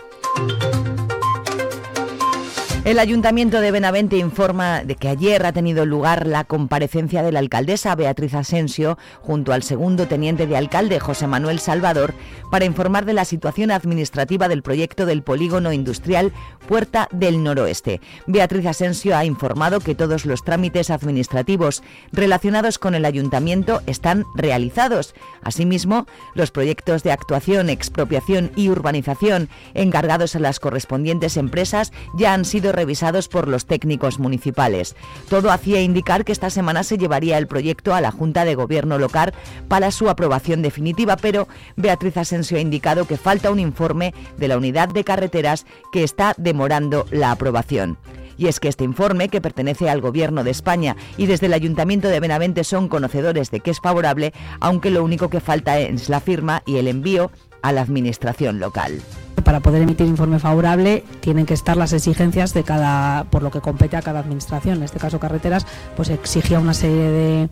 El 2.83 2.97
Ayuntamiento 2.97 3.61
de 3.61 3.69
Benavente 3.69 4.17
informa 4.17 4.83
de 4.83 4.95
que 4.95 5.07
ayer 5.07 5.45
ha 5.45 5.53
tenido 5.53 5.85
lugar 5.85 6.25
la 6.25 6.45
comparecencia 6.45 7.21
de 7.21 7.31
la 7.31 7.37
alcaldesa 7.37 7.93
Beatriz 7.93 8.33
Asensio 8.33 8.97
junto 9.21 9.53
al 9.53 9.61
segundo 9.61 10.07
teniente 10.07 10.47
de 10.47 10.57
alcalde 10.57 10.99
José 10.99 11.27
Manuel 11.27 11.59
Salvador 11.59 12.15
para 12.49 12.65
informar 12.65 13.05
de 13.05 13.13
la 13.13 13.23
situación 13.23 13.69
administrativa 13.69 14.47
del 14.47 14.63
proyecto 14.63 15.05
del 15.05 15.21
polígono 15.21 15.71
industrial 15.71 16.33
Puerta 16.67 17.07
del 17.11 17.43
Noroeste. 17.43 18.01
Beatriz 18.25 18.65
Asensio 18.65 19.15
ha 19.15 19.25
informado 19.25 19.79
que 19.79 19.93
todos 19.93 20.25
los 20.25 20.43
trámites 20.43 20.89
administrativos 20.89 21.83
relacionados 22.11 22.79
con 22.79 22.95
el 22.95 23.05
ayuntamiento 23.05 23.81
están 23.85 24.25
realizados. 24.33 25.13
Asimismo, 25.43 26.07
los 26.33 26.49
proyectos 26.49 27.03
de 27.03 27.11
actuación, 27.11 27.69
expropiación 27.69 28.51
y 28.55 28.69
urbanización 28.69 29.49
encargados 29.75 30.35
a 30.35 30.39
las 30.39 30.59
correspondientes 30.59 31.37
empresas 31.37 31.93
ya 32.15 32.33
han 32.33 32.43
sido 32.43 32.71
revisados 32.81 33.27
por 33.27 33.47
los 33.47 33.67
técnicos 33.67 34.17
municipales. 34.17 34.95
Todo 35.29 35.51
hacía 35.51 35.81
indicar 35.81 36.25
que 36.25 36.31
esta 36.31 36.49
semana 36.49 36.83
se 36.83 36.97
llevaría 36.97 37.37
el 37.37 37.45
proyecto 37.45 37.93
a 37.93 38.01
la 38.01 38.09
Junta 38.09 38.43
de 38.43 38.55
Gobierno 38.55 38.97
local 38.97 39.35
para 39.67 39.91
su 39.91 40.09
aprobación 40.09 40.63
definitiva, 40.63 41.15
pero 41.15 41.47
Beatriz 41.75 42.17
Asensio 42.17 42.57
ha 42.57 42.61
indicado 42.61 43.05
que 43.05 43.17
falta 43.17 43.51
un 43.51 43.59
informe 43.59 44.15
de 44.37 44.47
la 44.47 44.57
unidad 44.57 44.89
de 44.89 45.03
carreteras 45.03 45.67
que 45.91 46.03
está 46.03 46.33
demorando 46.39 47.05
la 47.11 47.29
aprobación. 47.29 47.99
Y 48.35 48.47
es 48.47 48.59
que 48.59 48.69
este 48.69 48.83
informe, 48.83 49.29
que 49.29 49.41
pertenece 49.41 49.87
al 49.87 50.01
Gobierno 50.01 50.43
de 50.43 50.49
España 50.49 50.95
y 51.17 51.27
desde 51.27 51.45
el 51.45 51.53
Ayuntamiento 51.53 52.07
de 52.07 52.19
Benavente 52.19 52.63
son 52.63 52.87
conocedores 52.87 53.51
de 53.51 53.59
que 53.59 53.69
es 53.69 53.79
favorable, 53.79 54.33
aunque 54.59 54.89
lo 54.89 55.03
único 55.03 55.29
que 55.29 55.39
falta 55.39 55.79
es 55.79 56.09
la 56.09 56.19
firma 56.19 56.63
y 56.65 56.77
el 56.77 56.87
envío 56.87 57.29
a 57.61 57.71
la 57.71 57.81
Administración 57.81 58.59
local. 58.59 59.01
Para 59.43 59.59
poder 59.59 59.81
emitir 59.81 60.07
informe 60.07 60.39
favorable 60.39 61.03
tienen 61.19 61.45
que 61.45 61.53
estar 61.53 61.75
las 61.75 61.93
exigencias 61.93 62.53
de 62.53 62.63
cada 62.63 63.23
por 63.25 63.41
lo 63.41 63.49
que 63.49 63.59
compete 63.59 63.97
a 63.97 64.01
cada 64.01 64.19
administración. 64.19 64.77
En 64.77 64.83
este 64.83 64.99
caso 64.99 65.19
carreteras 65.19 65.65
pues 65.95 66.09
exigía 66.09 66.59
una 66.59 66.73
serie 66.73 67.09
de, 67.09 67.49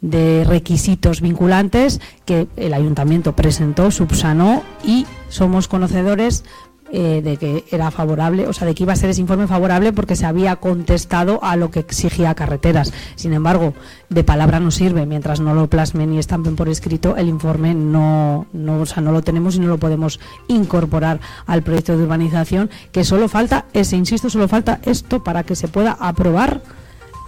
de 0.00 0.44
requisitos 0.44 1.20
vinculantes 1.20 2.00
que 2.24 2.48
el 2.56 2.72
ayuntamiento 2.72 3.36
presentó 3.36 3.90
subsanó 3.90 4.62
y 4.82 5.06
somos 5.28 5.68
conocedores 5.68 6.44
eh, 6.92 7.20
de 7.22 7.36
que 7.36 7.64
era 7.70 7.90
favorable, 7.90 8.46
o 8.46 8.52
sea, 8.52 8.66
de 8.66 8.74
que 8.74 8.84
iba 8.84 8.92
a 8.92 8.96
ser 8.96 9.10
ese 9.10 9.20
informe 9.20 9.46
favorable 9.46 9.92
porque 9.92 10.14
se 10.14 10.24
había 10.24 10.56
contestado 10.56 11.42
a 11.42 11.56
lo 11.56 11.70
que 11.70 11.80
exigía 11.80 12.34
carreteras. 12.34 12.92
Sin 13.16 13.32
embargo, 13.32 13.74
de 14.08 14.22
palabra 14.22 14.60
no 14.60 14.70
sirve, 14.70 15.04
mientras 15.04 15.40
no 15.40 15.54
lo 15.54 15.68
plasmen 15.68 16.12
y 16.12 16.18
estampen 16.18 16.54
por 16.54 16.68
escrito, 16.68 17.16
el 17.16 17.28
informe 17.28 17.74
no, 17.74 18.46
o 18.54 18.86
sea, 18.86 19.02
no 19.02 19.10
lo 19.10 19.22
tenemos 19.22 19.56
y 19.56 19.60
no 19.60 19.66
lo 19.66 19.78
podemos 19.78 20.20
incorporar 20.46 21.20
al 21.46 21.62
proyecto 21.62 21.96
de 21.96 22.04
urbanización, 22.04 22.70
que 22.92 23.04
solo 23.04 23.28
falta, 23.28 23.64
ese, 23.72 23.96
insisto, 23.96 24.30
solo 24.30 24.46
falta 24.46 24.80
esto 24.84 25.24
para 25.24 25.42
que 25.42 25.56
se 25.56 25.68
pueda 25.68 25.96
aprobar 25.98 26.62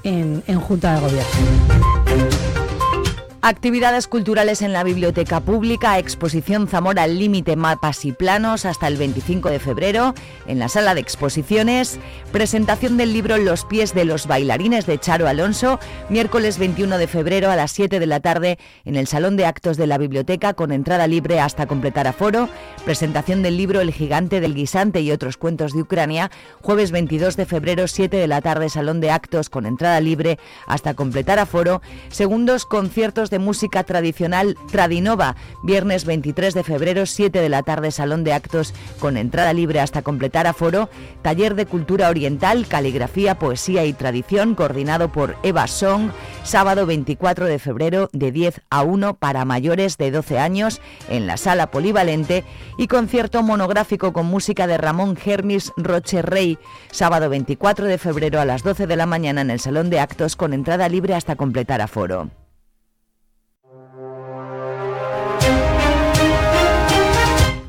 en 0.04 0.60
Junta 0.60 0.94
de 0.94 1.00
Gobierno. 1.00 2.27
Actividades 3.48 4.08
culturales 4.08 4.60
en 4.60 4.74
la 4.74 4.84
Biblioteca 4.84 5.40
Pública, 5.40 5.98
exposición 5.98 6.68
Zamora 6.68 7.04
al 7.04 7.18
Límite 7.18 7.56
Mapas 7.56 8.04
y 8.04 8.12
Planos 8.12 8.66
hasta 8.66 8.86
el 8.88 8.98
25 8.98 9.48
de 9.48 9.58
febrero 9.58 10.14
en 10.46 10.58
la 10.58 10.68
sala 10.68 10.94
de 10.94 11.00
exposiciones, 11.00 11.98
presentación 12.30 12.98
del 12.98 13.14
libro 13.14 13.38
Los 13.38 13.64
pies 13.64 13.94
de 13.94 14.04
los 14.04 14.26
bailarines 14.26 14.84
de 14.84 14.98
Charo 14.98 15.26
Alonso, 15.28 15.80
miércoles 16.10 16.58
21 16.58 16.98
de 16.98 17.06
febrero 17.06 17.50
a 17.50 17.56
las 17.56 17.72
7 17.72 17.98
de 17.98 18.06
la 18.06 18.20
tarde 18.20 18.58
en 18.84 18.96
el 18.96 19.06
Salón 19.06 19.38
de 19.38 19.46
Actos 19.46 19.78
de 19.78 19.86
la 19.86 19.96
Biblioteca 19.96 20.52
con 20.52 20.70
entrada 20.70 21.06
libre 21.06 21.40
hasta 21.40 21.64
completar 21.64 22.06
aforo, 22.06 22.50
presentación 22.84 23.42
del 23.42 23.56
libro 23.56 23.80
El 23.80 23.94
gigante 23.94 24.42
del 24.42 24.54
guisante 24.54 25.00
y 25.00 25.10
otros 25.10 25.38
cuentos 25.38 25.72
de 25.72 25.80
Ucrania, 25.80 26.30
jueves 26.60 26.90
22 26.90 27.38
de 27.38 27.46
febrero 27.46 27.88
7 27.88 28.14
de 28.14 28.28
la 28.28 28.42
tarde 28.42 28.68
Salón 28.68 29.00
de 29.00 29.10
Actos 29.10 29.48
con 29.48 29.64
entrada 29.64 30.02
libre 30.02 30.38
hasta 30.66 30.92
completar 30.92 31.38
aforo, 31.38 31.80
segundos 32.10 32.66
conciertos 32.66 33.30
de 33.30 33.37
música 33.38 33.84
tradicional 33.84 34.56
Tradinova, 34.70 35.36
viernes 35.62 36.04
23 36.04 36.54
de 36.54 36.64
febrero, 36.64 37.06
7 37.06 37.40
de 37.40 37.48
la 37.48 37.62
tarde, 37.62 37.90
Salón 37.90 38.24
de 38.24 38.32
Actos 38.32 38.74
con 39.00 39.16
entrada 39.16 39.52
libre 39.52 39.80
hasta 39.80 40.02
completar 40.02 40.46
aforo, 40.46 40.88
taller 41.22 41.54
de 41.54 41.66
cultura 41.66 42.08
oriental, 42.08 42.66
caligrafía, 42.66 43.38
poesía 43.38 43.84
y 43.84 43.92
tradición, 43.92 44.54
coordinado 44.54 45.10
por 45.10 45.36
Eva 45.42 45.66
Song, 45.66 46.10
sábado 46.42 46.86
24 46.86 47.46
de 47.46 47.58
febrero 47.58 48.08
de 48.12 48.32
10 48.32 48.62
a 48.70 48.82
1 48.82 49.14
para 49.14 49.44
mayores 49.44 49.96
de 49.98 50.10
12 50.10 50.38
años 50.38 50.80
en 51.08 51.26
la 51.26 51.36
sala 51.36 51.70
polivalente 51.70 52.44
y 52.76 52.86
concierto 52.86 53.42
monográfico 53.42 54.12
con 54.12 54.26
música 54.26 54.66
de 54.66 54.78
Ramón 54.78 55.18
Hermis 55.24 55.72
Roche 55.76 56.22
Rey, 56.22 56.58
sábado 56.90 57.28
24 57.28 57.86
de 57.86 57.98
febrero 57.98 58.40
a 58.40 58.44
las 58.44 58.62
12 58.62 58.86
de 58.86 58.96
la 58.96 59.06
mañana 59.06 59.40
en 59.40 59.50
el 59.50 59.60
Salón 59.60 59.90
de 59.90 60.00
Actos 60.00 60.36
con 60.36 60.52
entrada 60.52 60.88
libre 60.88 61.14
hasta 61.14 61.36
completar 61.36 61.80
aforo. 61.80 62.30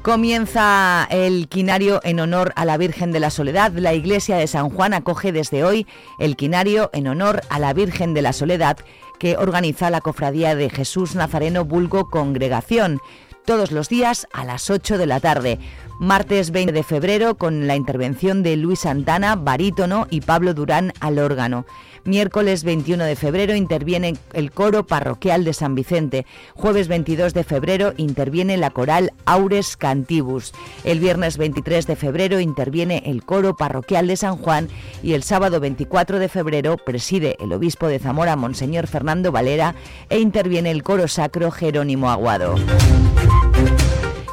Comienza 0.01 1.05
el 1.11 1.49
quinario 1.49 1.99
en 2.03 2.21
honor 2.21 2.53
a 2.55 2.63
la 2.63 2.77
Virgen 2.77 3.11
de 3.11 3.19
la 3.19 3.29
Soledad. 3.29 3.73
La 3.73 3.93
iglesia 3.93 4.37
de 4.37 4.47
San 4.47 4.69
Juan 4.69 4.93
acoge 4.93 5.33
desde 5.33 5.65
hoy 5.65 5.85
el 6.19 6.37
quinario 6.37 6.89
en 6.93 7.07
honor 7.07 7.41
a 7.49 7.59
la 7.59 7.73
Virgen 7.73 8.13
de 8.13 8.21
la 8.21 8.31
Soledad 8.31 8.77
que 9.19 9.35
organiza 9.35 9.89
la 9.89 9.99
Cofradía 9.99 10.55
de 10.55 10.69
Jesús 10.69 11.15
Nazareno 11.15 11.65
Vulgo 11.65 12.09
Congregación 12.09 13.01
todos 13.45 13.73
los 13.73 13.89
días 13.89 14.25
a 14.31 14.45
las 14.45 14.69
8 14.69 14.97
de 14.97 15.05
la 15.05 15.19
tarde. 15.19 15.59
Martes 15.99 16.51
20 16.51 16.71
de 16.71 16.83
febrero 16.83 17.35
con 17.35 17.67
la 17.67 17.75
intervención 17.75 18.41
de 18.41 18.55
Luis 18.55 18.79
Santana, 18.79 19.35
barítono, 19.35 20.07
y 20.09 20.21
Pablo 20.21 20.53
Durán 20.53 20.93
al 21.01 21.19
órgano. 21.19 21.65
Miércoles 22.09 22.63
21 22.63 23.03
de 23.03 23.15
febrero 23.15 23.55
interviene 23.55 24.15
el 24.33 24.51
coro 24.51 24.87
parroquial 24.87 25.45
de 25.45 25.53
San 25.53 25.75
Vicente. 25.75 26.25
Jueves 26.55 26.87
22 26.87 27.35
de 27.35 27.43
febrero 27.43 27.93
interviene 27.97 28.57
la 28.57 28.71
coral 28.71 29.13
Aures 29.25 29.77
Cantibus. 29.77 30.51
El 30.83 30.99
viernes 30.99 31.37
23 31.37 31.85
de 31.85 31.95
febrero 31.95 32.39
interviene 32.39 33.03
el 33.05 33.23
coro 33.23 33.55
parroquial 33.55 34.07
de 34.07 34.17
San 34.17 34.37
Juan 34.37 34.69
y 35.03 35.13
el 35.13 35.21
sábado 35.21 35.59
24 35.59 36.17
de 36.17 36.29
febrero 36.29 36.77
preside 36.77 37.37
el 37.39 37.53
obispo 37.53 37.87
de 37.87 37.99
Zamora, 37.99 38.35
Monseñor 38.35 38.87
Fernando 38.87 39.31
Valera, 39.31 39.75
e 40.09 40.17
interviene 40.17 40.71
el 40.71 40.81
coro 40.81 41.07
sacro 41.07 41.51
Jerónimo 41.51 42.09
Aguado. 42.09 42.55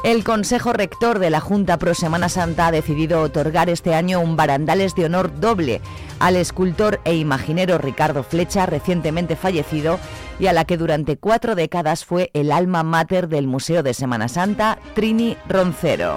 El 0.07 0.23
Consejo 0.23 0.71
Rector 0.71 1.19
de 1.19 1.29
la 1.29 1.41
Junta 1.41 1.75
Pro 1.75 1.93
Semana 1.93 2.29
Santa 2.29 2.67
ha 2.67 2.71
decidido 2.71 3.19
otorgar 3.19 3.69
este 3.69 3.93
año 3.93 4.21
un 4.21 4.37
barandales 4.37 4.95
de 4.95 5.03
honor 5.03 5.37
doble 5.41 5.81
al 6.19 6.37
escultor 6.37 7.01
e 7.03 7.17
imaginero 7.17 7.77
Ricardo 7.77 8.23
Flecha, 8.23 8.65
recientemente 8.65 9.35
fallecido, 9.35 9.99
y 10.39 10.47
a 10.47 10.53
la 10.53 10.63
que 10.63 10.77
durante 10.77 11.17
cuatro 11.17 11.55
décadas 11.55 12.05
fue 12.05 12.31
el 12.33 12.53
alma 12.53 12.83
mater 12.83 13.27
del 13.27 13.47
Museo 13.47 13.83
de 13.83 13.93
Semana 13.93 14.29
Santa, 14.29 14.79
Trini 14.95 15.35
Roncero. 15.49 16.15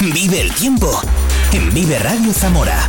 Vive 0.00 0.40
el 0.40 0.52
tiempo 0.54 0.90
en 1.52 1.72
Vive 1.72 2.00
Radio 2.00 2.32
Zamora. 2.32 2.80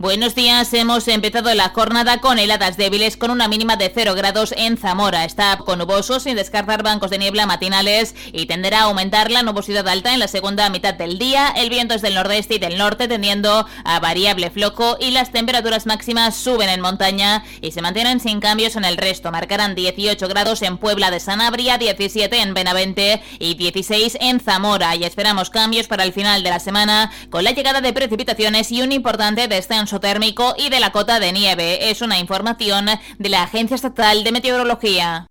Buenos 0.00 0.36
días, 0.36 0.72
hemos 0.74 1.08
empezado 1.08 1.52
la 1.54 1.70
jornada 1.70 2.20
con 2.20 2.38
heladas 2.38 2.76
débiles 2.76 3.16
con 3.16 3.32
una 3.32 3.48
mínima 3.48 3.74
de 3.74 3.90
0 3.92 4.14
grados 4.14 4.54
en 4.56 4.76
Zamora. 4.76 5.24
Está 5.24 5.58
con 5.58 5.80
nuboso 5.80 6.20
sin 6.20 6.36
descartar 6.36 6.84
bancos 6.84 7.10
de 7.10 7.18
niebla 7.18 7.46
matinales 7.46 8.14
y 8.32 8.46
tenderá 8.46 8.82
a 8.82 8.84
aumentar 8.84 9.28
la 9.28 9.42
nubosidad 9.42 9.88
alta 9.88 10.14
en 10.14 10.20
la 10.20 10.28
segunda 10.28 10.70
mitad 10.70 10.94
del 10.94 11.18
día. 11.18 11.48
El 11.48 11.68
viento 11.68 11.94
es 11.94 12.02
del 12.02 12.14
nordeste 12.14 12.54
y 12.54 12.58
del 12.60 12.78
norte 12.78 13.08
tendiendo 13.08 13.66
a 13.82 13.98
variable 13.98 14.52
floco 14.52 14.96
y 15.00 15.10
las 15.10 15.32
temperaturas 15.32 15.84
máximas 15.84 16.36
suben 16.36 16.68
en 16.68 16.80
montaña 16.80 17.42
y 17.60 17.72
se 17.72 17.82
mantienen 17.82 18.20
sin 18.20 18.38
cambios 18.38 18.76
en 18.76 18.84
el 18.84 18.98
resto. 18.98 19.32
Marcarán 19.32 19.74
18 19.74 20.28
grados 20.28 20.62
en 20.62 20.78
Puebla 20.78 21.10
de 21.10 21.18
Sanabria, 21.18 21.76
17 21.76 22.40
en 22.40 22.54
Benavente 22.54 23.20
y 23.40 23.56
16 23.56 24.18
en 24.20 24.38
Zamora. 24.38 24.94
Y 24.94 25.02
esperamos 25.02 25.50
cambios 25.50 25.88
para 25.88 26.04
el 26.04 26.12
final 26.12 26.44
de 26.44 26.50
la 26.50 26.60
semana 26.60 27.10
con 27.30 27.42
la 27.42 27.50
llegada 27.50 27.80
de 27.80 27.92
precipitaciones 27.92 28.70
y 28.70 28.80
un 28.82 28.92
importante 28.92 29.48
descenso 29.48 29.87
térmico 29.98 30.54
y 30.58 30.68
de 30.68 30.80
la 30.80 30.92
cota 30.92 31.18
de 31.18 31.32
nieve. 31.32 31.90
Es 31.90 32.02
una 32.02 32.18
información 32.18 32.86
de 33.18 33.28
la 33.28 33.44
Agencia 33.44 33.74
Estatal 33.74 34.24
de 34.24 34.32
Meteorología. 34.32 35.26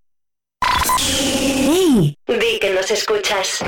¡Hey! 0.99 2.15
Di 2.27 2.59
que 2.59 2.71
nos 2.73 2.89
escuchas. 2.89 3.59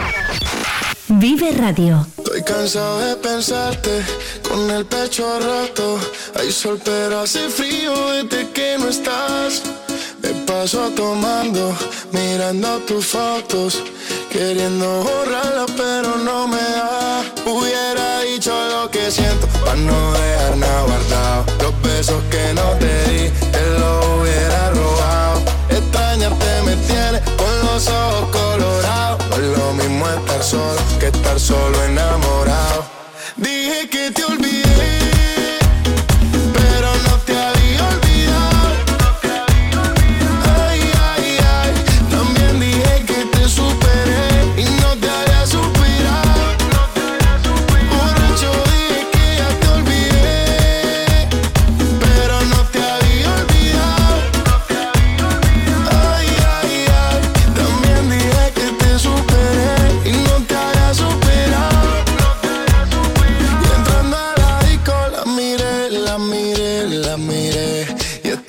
Vive 1.08 1.52
Radio. 1.54 2.06
Estoy 2.18 2.44
cansado 2.44 3.00
de 3.00 3.16
pensarte 3.16 4.04
con 4.48 4.70
el 4.70 4.86
pecho 4.86 5.40
roto. 5.40 6.00
Hay 6.36 6.52
sol, 6.52 6.80
pero 6.84 7.22
hace 7.22 7.50
frío 7.50 7.94
desde 8.12 8.50
que 8.52 8.78
no 8.78 8.90
estás. 8.90 9.64
Me 10.22 10.30
paso 10.46 10.90
tomando, 10.92 11.76
mirando 12.12 12.78
tus 12.80 13.08
fotos, 13.08 13.82
queriendo 14.32 15.04
borrarla, 15.04 15.66
pero 15.76 16.18
no 16.18 16.48
me 16.48 16.62
da. 16.62 17.24
Hubiera 17.46 17.99
lo 18.50 18.90
que 18.90 19.12
siento, 19.12 19.48
para 19.64 19.76
no 19.76 20.12
dejar 20.14 20.58
nada 20.58 20.82
guardado. 20.84 21.46
Los 21.62 21.82
besos 21.82 22.22
que 22.32 22.54
no 22.54 22.68
te 22.80 23.04
di, 23.10 23.30
te 23.52 23.80
lo 23.80 24.22
hubiera 24.22 24.72
robado. 24.72 25.42
Extrañarte 25.70 26.62
me 26.66 26.76
tiene 26.88 27.22
con 27.38 27.54
los 27.66 27.88
ojos 27.88 28.30
colorados. 28.32 29.26
No 29.30 29.36
es 29.36 29.58
lo 29.58 29.74
mismo 29.74 30.08
estar 30.10 30.44
solo 30.44 30.82
que 31.00 31.08
estar 31.08 31.40
solo 31.40 31.84
enamorado. 31.84 32.86
Dije 33.38 33.90
que 33.90 34.12
te 34.12 34.24
olvidé. 34.26 34.59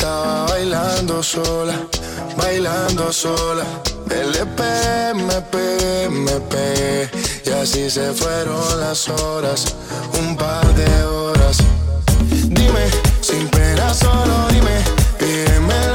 Estaba 0.01 0.47
bailando 0.47 1.23
sola, 1.23 1.75
bailando 2.35 3.13
sola. 3.13 3.65
Le 4.09 4.47
pegué, 4.57 5.13
me 5.15 5.41
pegué, 5.53 6.09
me 6.09 6.41
pegué. 6.49 7.11
Y 7.45 7.51
así 7.51 7.91
se 7.91 8.11
fueron 8.15 8.81
las 8.81 9.11
horas, 9.11 9.77
un 10.19 10.35
par 10.39 10.67
de 10.75 11.05
horas. 11.05 11.59
Dime, 12.31 12.87
sin 13.21 13.47
pena 13.49 13.93
solo 13.93 14.49
dime 14.51 14.83
Pídeme 15.19 15.90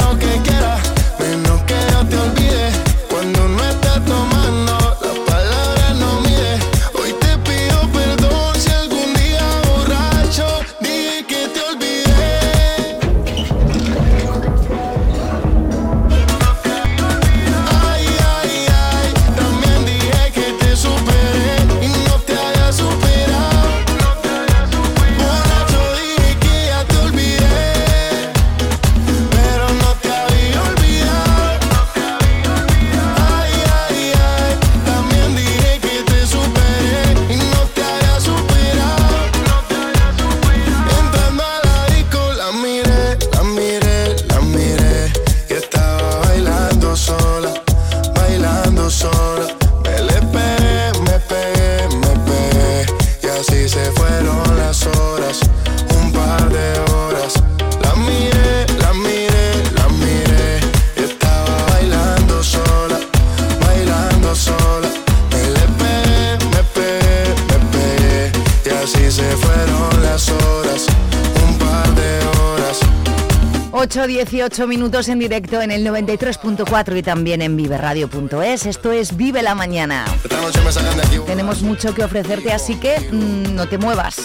8-18 74.26 74.68
minutos 74.68 75.08
en 75.10 75.20
directo 75.20 75.62
en 75.62 75.72
el 75.72 75.86
93.4 75.86 76.98
y 76.98 77.04
también 77.04 77.42
en 77.42 77.56
viveradio.es. 77.56 78.66
Esto 78.66 78.92
es 78.92 79.16
Vive 79.16 79.44
la 79.44 79.56
Mañana. 79.56 80.06
Esta 80.24 80.42
noche 80.42 80.60
me 80.64 80.72
sacan 80.72 80.98
de 80.98 81.04
aquí. 81.04 81.20
Tenemos 81.26 81.62
mucho 81.62 81.94
que 81.94 82.04
ofrecerte, 82.04 82.52
así 82.52 82.76
que 82.76 83.00
mm, 83.00 83.56
no 83.56 83.68
te 83.68 83.78
muevas. 83.78 84.16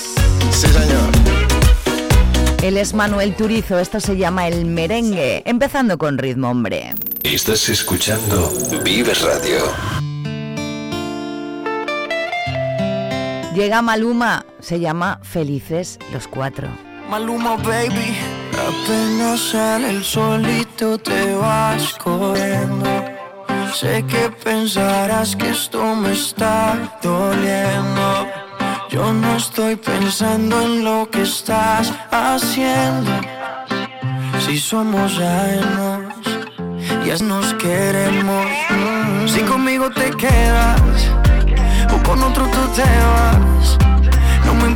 Sí, 0.50 0.68
señor. 0.68 1.10
Él 2.62 2.76
es 2.76 2.92
Manuel 2.92 3.34
Turizo, 3.36 3.78
esto 3.78 4.00
se 4.00 4.16
llama 4.16 4.46
el 4.46 4.66
merengue, 4.66 5.42
empezando 5.46 5.96
con 5.96 6.18
ritmo, 6.18 6.50
hombre. 6.50 6.92
Estás 7.22 7.68
escuchando 7.70 8.52
Vive 8.84 9.14
Radio. 9.14 9.60
Llega 13.54 13.80
Maluma, 13.82 14.44
se 14.60 14.78
llama 14.78 15.20
Felices 15.22 15.98
los 16.12 16.28
Cuatro. 16.28 16.68
Maluma, 17.08 17.56
baby. 17.56 18.39
Apenas 18.68 19.40
sale 19.40 19.90
el 19.90 20.04
solito 20.04 20.98
te 20.98 21.34
vas 21.34 21.94
corriendo. 21.94 22.90
Sé 23.72 24.04
que 24.06 24.30
pensarás 24.44 25.34
que 25.36 25.50
esto 25.50 25.94
me 25.94 26.12
está 26.12 26.76
doliendo. 27.02 28.26
Yo 28.90 29.12
no 29.12 29.36
estoy 29.36 29.76
pensando 29.76 30.60
en 30.60 30.84
lo 30.84 31.08
que 31.10 31.22
estás 31.22 31.92
haciendo. 32.10 33.12
Si 34.44 34.58
somos 34.58 35.18
ajenos, 35.18 36.12
ya 37.06 37.16
nos 37.24 37.54
queremos. 37.54 38.46
Si 39.26 39.40
conmigo 39.40 39.90
te 39.90 40.10
quedas, 40.10 40.80
o 41.94 42.02
con 42.02 42.22
otro 42.22 42.44
tú 42.46 42.62
te 42.74 42.82
vas. 42.82 43.89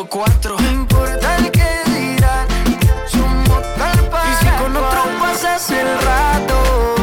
los 0.00 0.08
cuatro. 0.08 0.56
No 0.58 0.70
importa 0.70 1.36
el 1.36 1.50
que 1.50 1.70
dirán. 1.86 2.46
Somos 3.06 3.62
tal 3.76 3.98
para 4.08 4.30
Y 4.30 4.34
si 4.40 4.46
con 4.62 4.76
otro 4.76 5.02
pasas 5.20 5.70
el 5.70 5.88
rato 6.08 6.94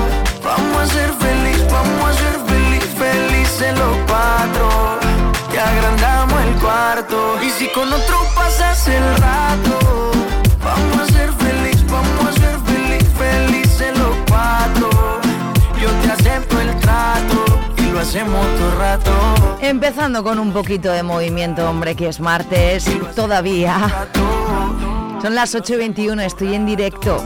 Vamos 0.43 0.81
a 0.81 0.87
ser 0.87 1.11
feliz, 1.13 1.59
vamos 1.71 2.09
a 2.09 2.13
ser 2.13 2.35
feliz, 2.51 2.85
felices 2.97 3.77
los 3.77 3.97
cuatro 4.07 4.99
Y 5.53 5.57
agrandamos 5.57 6.41
el 6.41 6.55
cuarto 6.55 7.37
Y 7.43 7.49
si 7.51 7.67
con 7.69 7.91
otro 7.91 8.16
hacemos 18.07 18.45
todo 18.55 18.79
rato 18.79 19.11
Empezando 19.59 20.23
con 20.23 20.39
un 20.39 20.53
poquito 20.53 20.91
de 20.91 21.03
movimiento, 21.03 21.69
hombre, 21.69 21.95
que 21.95 22.07
es 22.07 22.21
martes, 22.21 22.85
todavía. 23.15 24.07
Son 25.21 25.35
las 25.35 25.53
8 25.55 25.73
y 25.73 25.77
21, 25.77 26.21
estoy 26.21 26.53
en 26.53 26.65
directo. 26.65 27.21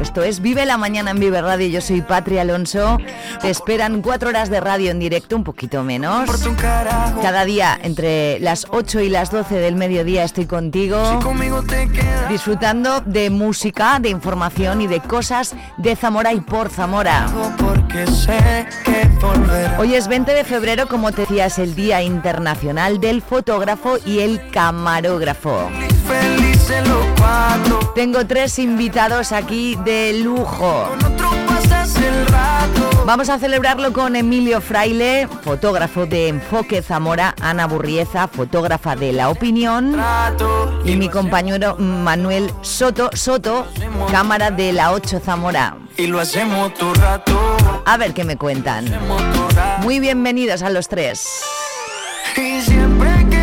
Esto 0.00 0.22
es 0.22 0.40
Vive 0.40 0.64
la 0.64 0.78
Mañana 0.78 1.10
en 1.10 1.20
Vive 1.20 1.42
Radio. 1.42 1.68
Yo 1.68 1.80
soy 1.82 2.00
Patria 2.00 2.40
Alonso. 2.42 2.98
Te 3.42 3.50
esperan 3.50 4.00
cuatro 4.00 4.30
horas 4.30 4.48
de 4.48 4.58
radio 4.58 4.90
en 4.90 4.98
directo, 4.98 5.36
un 5.36 5.44
poquito 5.44 5.84
menos. 5.84 6.28
Cada 7.22 7.44
día 7.44 7.78
entre 7.82 8.40
las 8.40 8.66
8 8.70 9.00
y 9.00 9.10
las 9.10 9.30
12 9.30 9.56
del 9.56 9.76
mediodía 9.76 10.24
estoy 10.24 10.46
contigo. 10.46 11.20
Disfrutando 12.30 13.00
de 13.02 13.28
música, 13.28 13.98
de 14.00 14.08
información 14.08 14.80
y 14.80 14.86
de 14.86 15.00
cosas 15.00 15.54
de 15.76 15.94
Zamora 15.96 16.32
y 16.32 16.40
por 16.40 16.70
Zamora. 16.70 17.26
Hoy 19.78 19.94
es 19.94 20.08
20 20.08 20.32
de 20.32 20.44
febrero, 20.44 20.88
como 20.88 21.12
te 21.12 21.22
decía, 21.22 21.46
es 21.46 21.58
el 21.58 21.74
Día 21.74 22.02
Internacional 22.02 23.00
del 23.00 23.20
Fotógrafo 23.20 23.98
y 24.06 24.20
el 24.20 24.50
Camarógrafo. 24.50 25.68
Felices 26.10 26.88
los 26.88 27.06
cuatro 27.18 27.92
Tengo 27.94 28.26
tres 28.26 28.58
invitados 28.58 29.32
aquí 29.32 29.76
de 29.84 30.20
lujo. 30.22 30.88
Otro 30.92 31.30
pasas 31.46 31.96
el 31.96 32.26
rato 32.26 32.90
Vamos 33.06 33.28
a 33.28 33.38
celebrarlo 33.38 33.92
con 33.92 34.14
Emilio 34.14 34.60
Fraile, 34.60 35.26
fotógrafo 35.42 36.06
de 36.06 36.28
Enfoque 36.28 36.80
Zamora, 36.80 37.34
Ana 37.40 37.66
Burrieza, 37.66 38.28
fotógrafa 38.28 38.94
de 38.94 39.12
La 39.12 39.30
Opinión, 39.30 39.96
y 40.84 40.96
mi 40.96 41.08
compañero 41.08 41.76
Manuel 41.76 42.52
Soto, 42.60 43.10
Soto, 43.14 43.66
cámara 44.12 44.50
de 44.50 44.72
La 44.72 44.92
8 44.92 45.20
Zamora. 45.24 45.76
Y 45.96 46.06
lo 46.06 46.20
hacemos 46.20 46.72
todo 46.74 46.94
rato 46.94 47.56
A 47.84 47.96
ver 47.96 48.12
qué 48.14 48.24
me 48.24 48.36
cuentan. 48.36 48.84
Muy 49.82 49.98
bienvenidos 49.98 50.62
a 50.62 50.70
los 50.70 50.88
tres. 50.88 51.26
Y 52.36 52.60
siempre 52.60 53.26
que 53.28 53.39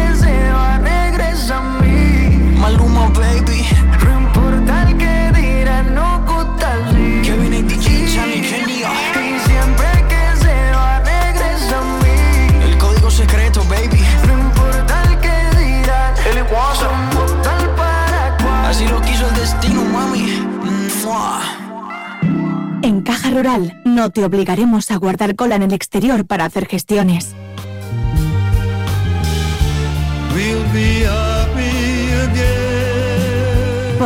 En 22.81 23.01
Caja 23.01 23.29
Rural 23.31 23.81
no 23.85 24.11
te 24.11 24.23
obligaremos 24.23 24.91
a 24.91 24.97
guardar 24.97 25.35
cola 25.35 25.55
en 25.55 25.63
el 25.63 25.73
exterior 25.73 26.25
para 26.25 26.45
hacer 26.45 26.67
gestiones. 26.67 27.35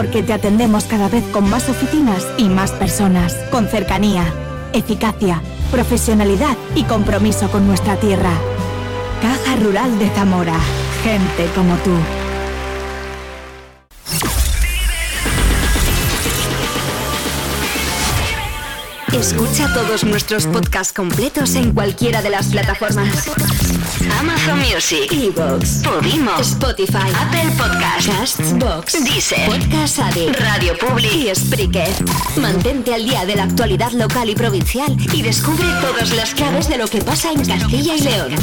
Porque 0.02 0.24
te 0.24 0.34
atendemos 0.34 0.86
cada 0.86 1.10
vez 1.10 1.24
con 1.26 1.48
más 1.48 1.70
oficinas 1.70 2.26
y 2.36 2.50
más 2.50 2.72
personas, 2.72 3.36
con 3.52 3.68
cercanía, 3.68 4.24
eficacia, 4.74 5.44
profesionalidad 5.70 6.58
y 6.74 6.86
compromiso 6.86 7.52
con 7.52 7.68
nuestra 7.68 7.98
tierra. 7.98 8.32
Caja 9.22 9.58
Rural 9.58 10.00
de 10.00 10.10
Zamora. 10.10 10.58
Gente 11.04 11.46
como 11.54 11.76
tú. 11.76 12.21
Escucha 19.22 19.72
todos 19.72 20.04
nuestros 20.04 20.48
podcasts 20.48 20.92
completos 20.92 21.54
en 21.54 21.74
cualquiera 21.74 22.24
de 22.24 22.32
las 22.32 22.48
plataformas. 22.48 23.30
Amazon 24.20 24.58
Music, 24.58 25.12
Evox, 25.12 25.84
Podimo, 25.84 26.32
Spotify, 26.40 27.08
Apple 27.16 27.52
Podcasts, 27.56 28.08
Castbox, 28.08 29.04
Deezer, 29.04 29.46
Podcast 29.48 30.00
Addict, 30.00 30.40
Radio 30.40 30.76
Public 30.76 31.14
y 31.14 31.36
Spreaker. 31.36 31.94
Mantente 32.38 32.96
al 32.96 33.06
día 33.06 33.24
de 33.28 33.36
la 33.36 33.44
actualidad 33.44 33.92
local 33.92 34.28
y 34.28 34.34
provincial 34.34 34.98
y 35.14 35.22
descubre 35.22 35.68
todas 35.82 36.12
las 36.16 36.34
claves 36.34 36.68
de 36.68 36.80
lo 36.80 36.88
que 36.88 37.04
pasa 37.04 37.32
en 37.32 37.46
Castilla 37.46 37.96
y 37.96 38.02
León. 38.02 38.36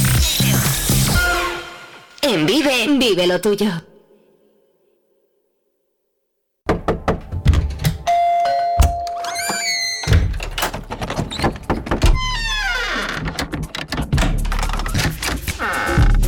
En 2.22 2.46
Vive, 2.46 2.86
vive 2.96 3.26
lo 3.26 3.40
tuyo. 3.40 3.87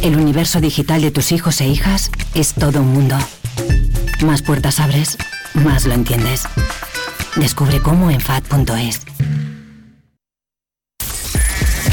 El 0.03 0.17
universo 0.17 0.61
digital 0.61 1.03
de 1.03 1.11
tus 1.11 1.31
hijos 1.31 1.61
e 1.61 1.67
hijas 1.67 2.11
es 2.35 2.55
todo 2.55 2.81
un 2.81 2.95
mundo. 2.95 3.19
Más 4.25 4.41
puertas 4.41 4.81
abres, 4.81 5.19
más 5.53 5.85
lo 5.85 5.93
entiendes. 5.93 6.45
Descubre 7.37 7.81
cómo 7.81 8.11
en 8.11 8.21
FAD.es. 8.21 9.03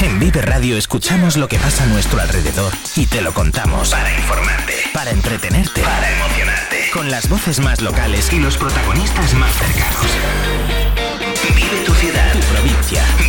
En 0.01 0.19
Vive 0.19 0.41
Radio 0.41 0.77
escuchamos 0.77 1.35
lo 1.35 1.49
que 1.49 1.57
pasa 1.59 1.83
a 1.83 1.87
nuestro 1.87 2.21
alrededor 2.21 2.71
y 2.95 3.07
te 3.07 3.21
lo 3.21 3.33
contamos. 3.33 3.89
Para 3.89 4.13
informarte, 4.15 4.73
para 4.93 5.11
entretenerte, 5.11 5.81
para 5.81 6.11
emocionarte. 6.11 6.89
Con 6.93 7.11
las 7.11 7.27
voces 7.27 7.59
más 7.59 7.81
locales 7.81 8.31
y 8.31 8.39
los 8.39 8.57
protagonistas 8.57 9.33
más 9.33 9.53
cercanos. 9.53 10.05
Vive 11.55 11.83
tu 11.85 11.93
ciudad. 11.95 12.26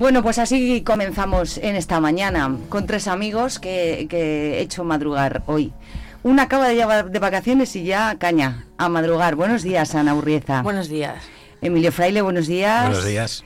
Bueno, 0.00 0.22
pues 0.22 0.38
así 0.38 0.82
comenzamos 0.82 1.58
en 1.58 1.76
esta 1.76 2.00
mañana 2.00 2.56
con 2.70 2.86
tres 2.86 3.06
amigos 3.06 3.58
que, 3.58 4.06
que 4.08 4.54
he 4.54 4.60
hecho 4.62 4.82
madrugar 4.82 5.42
hoy. 5.44 5.74
Una 6.22 6.44
acaba 6.44 6.68
de 6.68 6.74
llevar 6.74 7.10
de 7.10 7.18
vacaciones 7.18 7.76
y 7.76 7.84
ya 7.84 8.16
caña 8.18 8.64
a 8.78 8.88
madrugar. 8.88 9.34
Buenos 9.34 9.62
días, 9.62 9.94
Ana 9.94 10.14
Urrieza. 10.14 10.62
Buenos 10.62 10.88
días. 10.88 11.22
Emilio 11.60 11.92
Fraile, 11.92 12.22
buenos 12.22 12.46
días. 12.46 12.86
Buenos 12.86 13.04
días. 13.04 13.44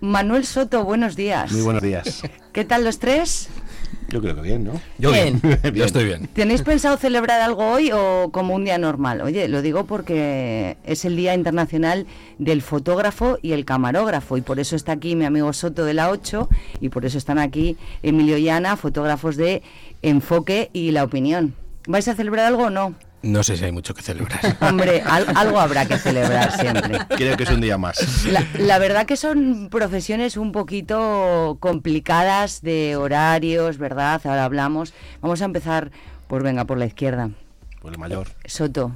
Manuel 0.00 0.44
Soto, 0.44 0.84
buenos 0.84 1.16
días. 1.16 1.52
Muy 1.52 1.62
buenos 1.62 1.82
días. 1.82 2.22
¿Qué 2.52 2.66
tal 2.66 2.84
los 2.84 2.98
tres? 2.98 3.48
Yo 4.10 4.22
creo 4.22 4.34
que 4.34 4.40
bien, 4.40 4.64
¿no? 4.64 4.72
Yo 4.98 5.12
bien, 5.12 5.38
Bien. 5.62 5.74
yo 5.74 5.84
estoy 5.84 6.04
bien. 6.06 6.28
¿Tenéis 6.32 6.62
pensado 6.62 6.96
celebrar 6.96 7.42
algo 7.42 7.70
hoy 7.70 7.90
o 7.92 8.30
como 8.32 8.54
un 8.54 8.64
día 8.64 8.78
normal? 8.78 9.20
Oye, 9.20 9.48
lo 9.48 9.60
digo 9.60 9.84
porque 9.84 10.78
es 10.84 11.04
el 11.04 11.14
Día 11.14 11.34
Internacional 11.34 12.06
del 12.38 12.62
Fotógrafo 12.62 13.38
y 13.42 13.52
el 13.52 13.66
Camarógrafo 13.66 14.38
y 14.38 14.40
por 14.40 14.60
eso 14.60 14.76
está 14.76 14.92
aquí 14.92 15.14
mi 15.14 15.26
amigo 15.26 15.52
Soto 15.52 15.84
de 15.84 15.92
la 15.92 16.08
8 16.08 16.48
y 16.80 16.88
por 16.88 17.04
eso 17.04 17.18
están 17.18 17.38
aquí 17.38 17.76
Emilio 18.02 18.38
y 18.38 18.48
Ana, 18.48 18.76
fotógrafos 18.78 19.36
de 19.36 19.62
Enfoque 20.00 20.70
y 20.72 20.90
La 20.92 21.04
Opinión. 21.04 21.54
¿Vais 21.86 22.08
a 22.08 22.14
celebrar 22.14 22.46
algo 22.46 22.64
o 22.64 22.70
no? 22.70 22.94
No 23.20 23.42
sé 23.42 23.56
si 23.56 23.64
hay 23.64 23.72
mucho 23.72 23.94
que 23.94 24.02
celebrar. 24.02 24.38
Hombre, 24.60 25.02
al- 25.04 25.26
algo 25.36 25.58
habrá 25.58 25.86
que 25.86 25.98
celebrar 25.98 26.52
siempre. 26.52 26.98
Creo 27.16 27.36
que 27.36 27.42
es 27.42 27.50
un 27.50 27.60
día 27.60 27.76
más. 27.76 28.24
La, 28.26 28.44
la 28.58 28.78
verdad 28.78 29.06
que 29.06 29.16
son 29.16 29.68
profesiones 29.70 30.36
un 30.36 30.52
poquito 30.52 31.56
complicadas 31.60 32.62
de 32.62 32.96
horarios, 32.96 33.78
¿verdad? 33.78 34.20
Ahora 34.24 34.44
hablamos. 34.44 34.94
Vamos 35.20 35.42
a 35.42 35.46
empezar, 35.46 35.90
pues 36.28 36.42
venga, 36.44 36.64
por 36.64 36.78
la 36.78 36.86
izquierda. 36.86 37.30
Por 37.82 37.92
el 37.92 37.98
mayor. 37.98 38.28
Soto. 38.44 38.92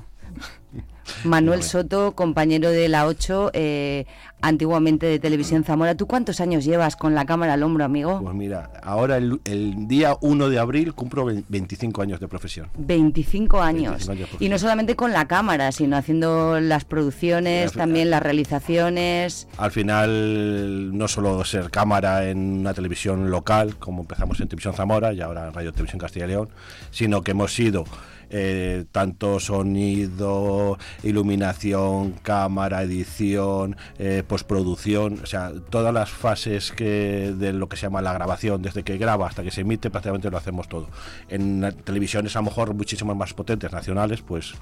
Manuel 1.25 1.63
Soto, 1.65 2.13
compañero 2.15 2.71
de 2.71 2.89
la 2.89 3.07
8, 3.07 3.51
eh, 3.55 4.07
antiguamente 4.43 5.07
de 5.07 5.19
Televisión 5.19 5.65
Zamora. 5.65 5.95
¿Tú 5.95 6.07
cuántos 6.07 6.41
años 6.41 6.65
llevas 6.65 6.97
con 6.97 7.15
la 7.15 7.25
cámara 7.25 7.55
al 7.55 7.63
hombro, 7.63 7.85
amigo? 7.85 8.21
Pues 8.23 8.35
mira, 8.35 8.71
ahora 8.83 9.17
el, 9.17 9.41
el 9.45 9.89
día 9.89 10.17
1 10.21 10.49
de 10.51 10.59
abril 10.59 10.93
cumplo 10.95 11.25
ve- 11.25 11.45
25 11.49 12.03
años 12.03 12.21
de 12.21 12.29
profesión. 12.29 12.69
25 12.77 13.61
años. 13.63 14.07
25 14.07 14.13
años 14.13 14.31
de 14.39 14.45
Y 14.45 14.49
no 14.49 14.59
solamente 14.59 14.97
con 14.97 15.13
la 15.13 15.27
cámara, 15.27 15.73
sino 15.73 15.97
haciendo 15.97 16.61
las 16.61 16.85
producciones, 16.85 17.73
también 17.73 18.11
las 18.11 18.23
realizaciones. 18.23 19.49
Al 19.57 19.71
final, 19.71 20.97
no 20.97 21.09
solo 21.09 21.45
ser 21.45 21.71
cámara 21.71 22.29
en 22.29 22.39
una 22.61 22.75
televisión 22.75 23.31
local, 23.31 23.77
como 23.77 24.03
empezamos 24.03 24.41
en 24.41 24.49
Televisión 24.49 24.75
Zamora 24.75 25.13
y 25.13 25.21
ahora 25.21 25.49
en 25.49 25.55
Radio 25.55 25.73
Televisión 25.73 26.01
Castilla 26.01 26.25
y 26.27 26.29
León, 26.29 26.49
sino 26.91 27.23
que 27.23 27.31
hemos 27.33 27.55
sido 27.55 27.85
eh, 28.33 28.87
tanto 28.91 29.39
sonido, 29.41 30.79
iluminación, 31.03 32.13
cámara, 32.23 32.83
edición, 32.83 33.77
eh, 33.99 34.23
postproducción, 34.27 35.21
o 35.23 35.27
sea, 35.27 35.53
todas 35.71 35.93
las 35.93 36.11
fases 36.11 36.73
que 36.73 37.35
de 37.37 37.53
lo 37.53 37.69
que 37.69 37.77
se 37.77 37.83
llama 37.83 38.01
la 38.01 38.15
grabación, 38.15 38.63
desde 38.63 38.83
que 38.83 38.97
graba 38.97 39.27
hasta 39.27 39.43
que 39.43 39.51
se 39.51 39.61
emite, 39.61 39.91
prácticamente 39.91 40.31
lo 40.31 40.39
hacemos 40.39 40.67
todo. 40.69 40.89
En 41.29 41.75
televisiones 41.85 42.35
a 42.35 42.39
lo 42.39 42.47
mejor 42.47 42.75
muchísimo 42.75 43.15
más 43.15 43.35
potentes, 43.35 43.71
nacionales, 43.71 44.23
pues 44.23 44.55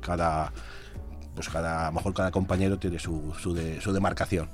cada 0.00 0.52
pues 1.34 1.48
cada, 1.48 1.86
a 1.86 1.90
lo 1.90 1.96
mejor 1.96 2.14
cada 2.14 2.30
compañero 2.30 2.78
tiene 2.78 2.98
su, 2.98 3.34
su 3.40 3.92
demarcación. 3.92 4.48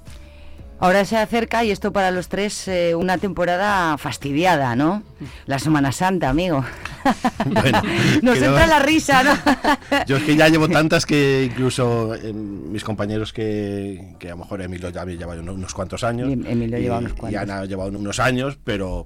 Ahora 0.84 1.06
se 1.06 1.16
acerca, 1.16 1.64
y 1.64 1.70
esto 1.70 1.92
para 1.94 2.10
los 2.10 2.28
tres, 2.28 2.68
eh, 2.68 2.94
una 2.94 3.16
temporada 3.16 3.96
fastidiada, 3.96 4.76
¿no? 4.76 5.02
La 5.46 5.58
Semana 5.58 5.92
Santa, 5.92 6.28
amigo. 6.28 6.62
Bueno, 7.46 7.82
Nos 8.22 8.36
creo- 8.38 8.50
entra 8.50 8.66
la 8.66 8.78
risa, 8.80 9.22
¿no? 9.22 9.32
Yo 10.06 10.16
es 10.18 10.22
que 10.24 10.36
ya 10.36 10.48
llevo 10.48 10.68
tantas 10.68 11.06
que 11.06 11.48
incluso 11.50 12.14
eh, 12.14 12.32
mis 12.34 12.84
compañeros 12.84 13.32
que, 13.32 14.14
que 14.18 14.28
a 14.28 14.30
lo 14.32 14.38
mejor 14.38 14.60
Emilio 14.62 14.88
ya 14.90 15.04
me 15.06 15.16
lleva 15.16 15.34
unos, 15.34 15.54
unos 15.54 15.72
cuantos 15.74 16.04
años. 16.04 16.28
Y 16.28 16.32
Emilio 16.32 16.78
y- 16.78 16.82
lleva 16.82 16.98
unos 16.98 17.12
Y 17.12 17.16
cuantos. 17.16 17.40
Ana 17.42 17.64
lleva 17.64 17.86
un- 17.86 17.96
unos 17.96 18.20
años, 18.20 18.58
pero 18.64 19.04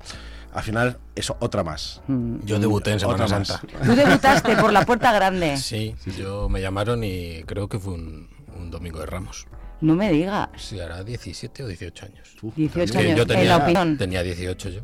al 0.52 0.62
final 0.64 0.98
es 1.14 1.30
otra 1.38 1.62
más. 1.62 2.00
Yo 2.44 2.58
debuté 2.58 2.90
en 2.92 2.98
Semana 3.00 3.24
Otra 3.24 3.38
más. 3.38 3.48
Santa. 3.48 3.66
Tú 3.84 3.94
debutaste 3.94 4.56
por 4.56 4.72
la 4.72 4.84
puerta 4.84 5.12
grande. 5.12 5.56
Sí, 5.56 5.94
yo 6.18 6.48
me 6.48 6.60
llamaron 6.60 7.02
y 7.04 7.42
creo 7.46 7.68
que 7.68 7.78
fue 7.78 7.94
un, 7.94 8.28
un 8.58 8.70
domingo 8.72 8.98
de 9.00 9.06
Ramos. 9.06 9.46
No 9.80 9.94
me 9.94 10.10
digas. 10.10 10.48
Sí, 10.56 10.80
hará 10.80 11.04
17 11.04 11.62
o 11.62 11.66
18 11.68 12.06
años. 12.06 12.36
18 12.56 12.92
Que 12.92 12.98
años, 12.98 13.16
Yo 13.16 13.22
en 13.22 13.28
tenía, 13.28 13.44
la 13.44 13.56
opinión. 13.58 13.96
tenía 13.98 14.22
18 14.22 14.68
yo. 14.70 14.80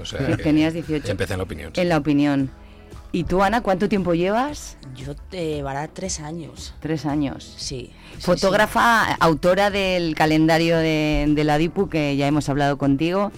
O 0.00 0.04
sea 0.04 0.36
tenías 0.36 0.72
18. 0.72 1.10
Empecé 1.10 1.34
en 1.34 1.38
la 1.38 1.44
opinión. 1.44 1.70
sí. 1.74 1.80
En 1.80 1.88
la 1.88 1.96
opinión. 1.98 2.50
¿Y 3.14 3.24
tú, 3.24 3.42
Ana, 3.42 3.60
cuánto 3.60 3.90
tiempo 3.90 4.14
llevas? 4.14 4.78
Yo 4.96 5.14
te 5.14 5.56
llevará 5.56 5.86
tres 5.86 6.18
años. 6.20 6.74
Tres 6.80 7.04
años. 7.04 7.44
Sí. 7.58 7.92
sí, 8.16 8.22
Fotógrafa, 8.22 9.12
autora 9.16 9.70
del 9.70 10.14
calendario 10.14 10.78
de, 10.78 11.26
de 11.28 11.44
la 11.44 11.58
DIPU, 11.58 11.90
que 11.90 12.16
ya 12.16 12.26
hemos 12.26 12.48
hablado 12.48 12.78
contigo. 12.78 13.30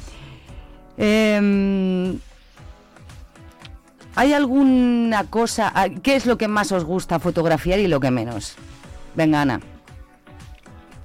Em, 0.96 2.18
¿Hay 4.14 4.32
alguna 4.32 5.24
cosa? 5.24 5.72
ah, 5.74 5.88
¿Qué 5.88 6.14
es 6.14 6.24
lo 6.26 6.38
que 6.38 6.46
más 6.46 6.70
os 6.70 6.84
gusta 6.84 7.18
fotografiar 7.18 7.80
y 7.80 7.88
lo 7.88 7.98
que 7.98 8.12
menos? 8.12 8.54
Venga, 9.16 9.42
Ana. 9.42 9.60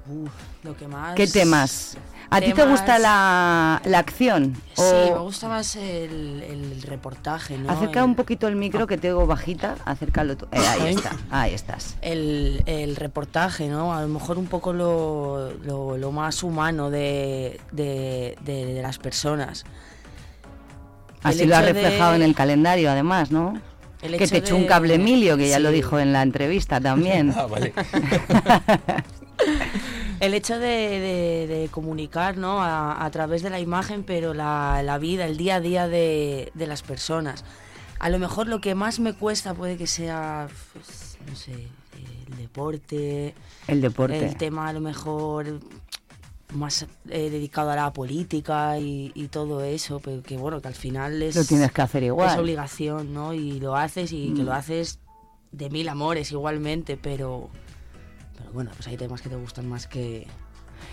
Uf, 0.09 0.31
lo 0.63 0.75
que 0.75 0.87
más... 0.87 1.15
¿Qué 1.15 1.27
temas? 1.27 1.97
¿A 2.31 2.39
ti 2.41 2.53
te 2.53 2.63
gusta 2.65 2.99
la, 2.99 3.81
la 3.85 3.99
acción? 3.99 4.55
Sí, 4.75 4.81
O- 4.83 5.13
me 5.15 5.19
gusta 5.19 5.47
más 5.47 5.75
el, 5.75 6.43
el 6.47 6.81
reportaje, 6.83 7.57
¿no? 7.57 7.71
Acerca 7.71 7.99
El- 7.99 8.05
un 8.05 8.15
poquito 8.15 8.47
el 8.47 8.55
micro 8.55 8.85
que 8.87 8.97
te 8.97 9.09
oigo 9.11 9.25
bajita, 9.25 9.75
acércalo 9.85 10.37
tú. 10.37 10.45
Eh, 10.51 10.57
ahí 10.59 10.93
está, 10.93 11.11
ahí 11.31 11.53
estás. 11.55 11.95
el, 12.01 12.61
el 12.67 12.95
reportaje, 12.95 13.67
¿no? 13.67 13.93
A 13.95 14.01
lo 14.03 14.07
mejor 14.09 14.37
un 14.37 14.45
poco 14.47 14.73
lo, 14.73 15.53
lo- 15.63 15.97
lo 15.97 16.11
más 16.11 16.43
humano 16.43 16.89
de, 16.91 17.59
de- 17.71 18.37
de- 18.45 18.65
de 18.75 18.81
las 18.83 18.99
personas. 18.99 19.63
Así 21.23 21.45
lo 21.45 21.55
ha 21.57 21.61
reflejado 21.61 22.13
en 22.15 22.21
el 22.21 22.33
calendario, 22.35 22.91
además, 22.91 23.31
¿no? 23.31 23.59
El 24.03 24.15
Que 24.17 24.27
te 24.27 24.37
echó 24.37 24.55
un 24.55 24.65
cable 24.65 24.93
Emilio, 24.93 25.35
que 25.35 25.49
ya 25.49 25.59
lo 25.59 25.71
dijo 25.71 25.99
en 25.99 26.13
la 26.13 26.21
entrevista 26.21 26.79
también. 26.79 27.33
Ah, 27.35 27.47
vale. 27.47 27.73
El 30.19 30.33
hecho 30.33 30.59
de, 30.59 30.67
de- 30.67 31.47
de 31.47 31.67
comunicar 31.69 32.37
¿no? 32.37 32.61
a, 32.61 33.05
a 33.05 33.11
través 33.11 33.41
de 33.41 33.49
la 33.49 33.59
imagen, 33.59 34.03
pero 34.03 34.33
la, 34.33 34.81
la 34.83 34.97
vida, 34.97 35.25
el 35.25 35.37
día 35.37 35.55
a 35.55 35.59
día 35.61 35.87
de, 35.87 36.51
de 36.53 36.67
las 36.67 36.81
personas. 36.81 37.45
A 37.99 38.09
lo 38.09 38.19
mejor 38.19 38.47
lo 38.47 38.61
que 38.61 38.75
más 38.75 38.99
me 38.99 39.13
cuesta 39.13 39.53
puede 39.53 39.77
que 39.77 39.87
sea, 39.87 40.47
pues, 40.73 41.17
no 41.27 41.35
sé, 41.35 41.53
el 42.27 42.37
deporte. 42.37 43.33
El 43.67 43.81
deporte. 43.81 44.25
El 44.25 44.35
tema 44.37 44.67
a 44.69 44.73
lo 44.73 44.79
mejor 44.81 45.59
más 46.53 46.85
eh, 47.09 47.29
dedicado 47.29 47.69
a 47.71 47.75
la 47.75 47.93
política 47.93 48.79
y, 48.79 49.11
y 49.13 49.27
todo 49.27 49.63
eso, 49.63 49.99
pero 49.99 50.23
que 50.23 50.35
bueno, 50.37 50.61
que 50.61 50.67
al 50.67 50.73
final 50.75 51.21
es... 51.21 51.35
Lo 51.35 51.43
tienes 51.45 51.71
que 51.71 51.81
hacer 51.81 52.03
igual. 52.03 52.29
Es 52.31 52.37
obligación, 52.37 53.13
¿no? 53.13 53.33
Y 53.33 53.59
lo 53.59 53.75
haces 53.75 54.11
y 54.11 54.33
que 54.33 54.41
Mm. 54.41 54.45
lo 54.45 54.53
haces 54.53 54.99
de 55.51 55.69
mil 55.69 55.87
amores 55.89 56.31
igualmente, 56.31 56.97
pero... 56.97 57.49
Pero 58.39 58.51
bueno, 58.51 58.71
pues 58.75 58.87
hay 58.87 58.97
temas 58.97 59.21
que 59.21 59.29
te 59.29 59.35
gustan 59.35 59.69
más 59.69 59.85
que... 59.85 60.25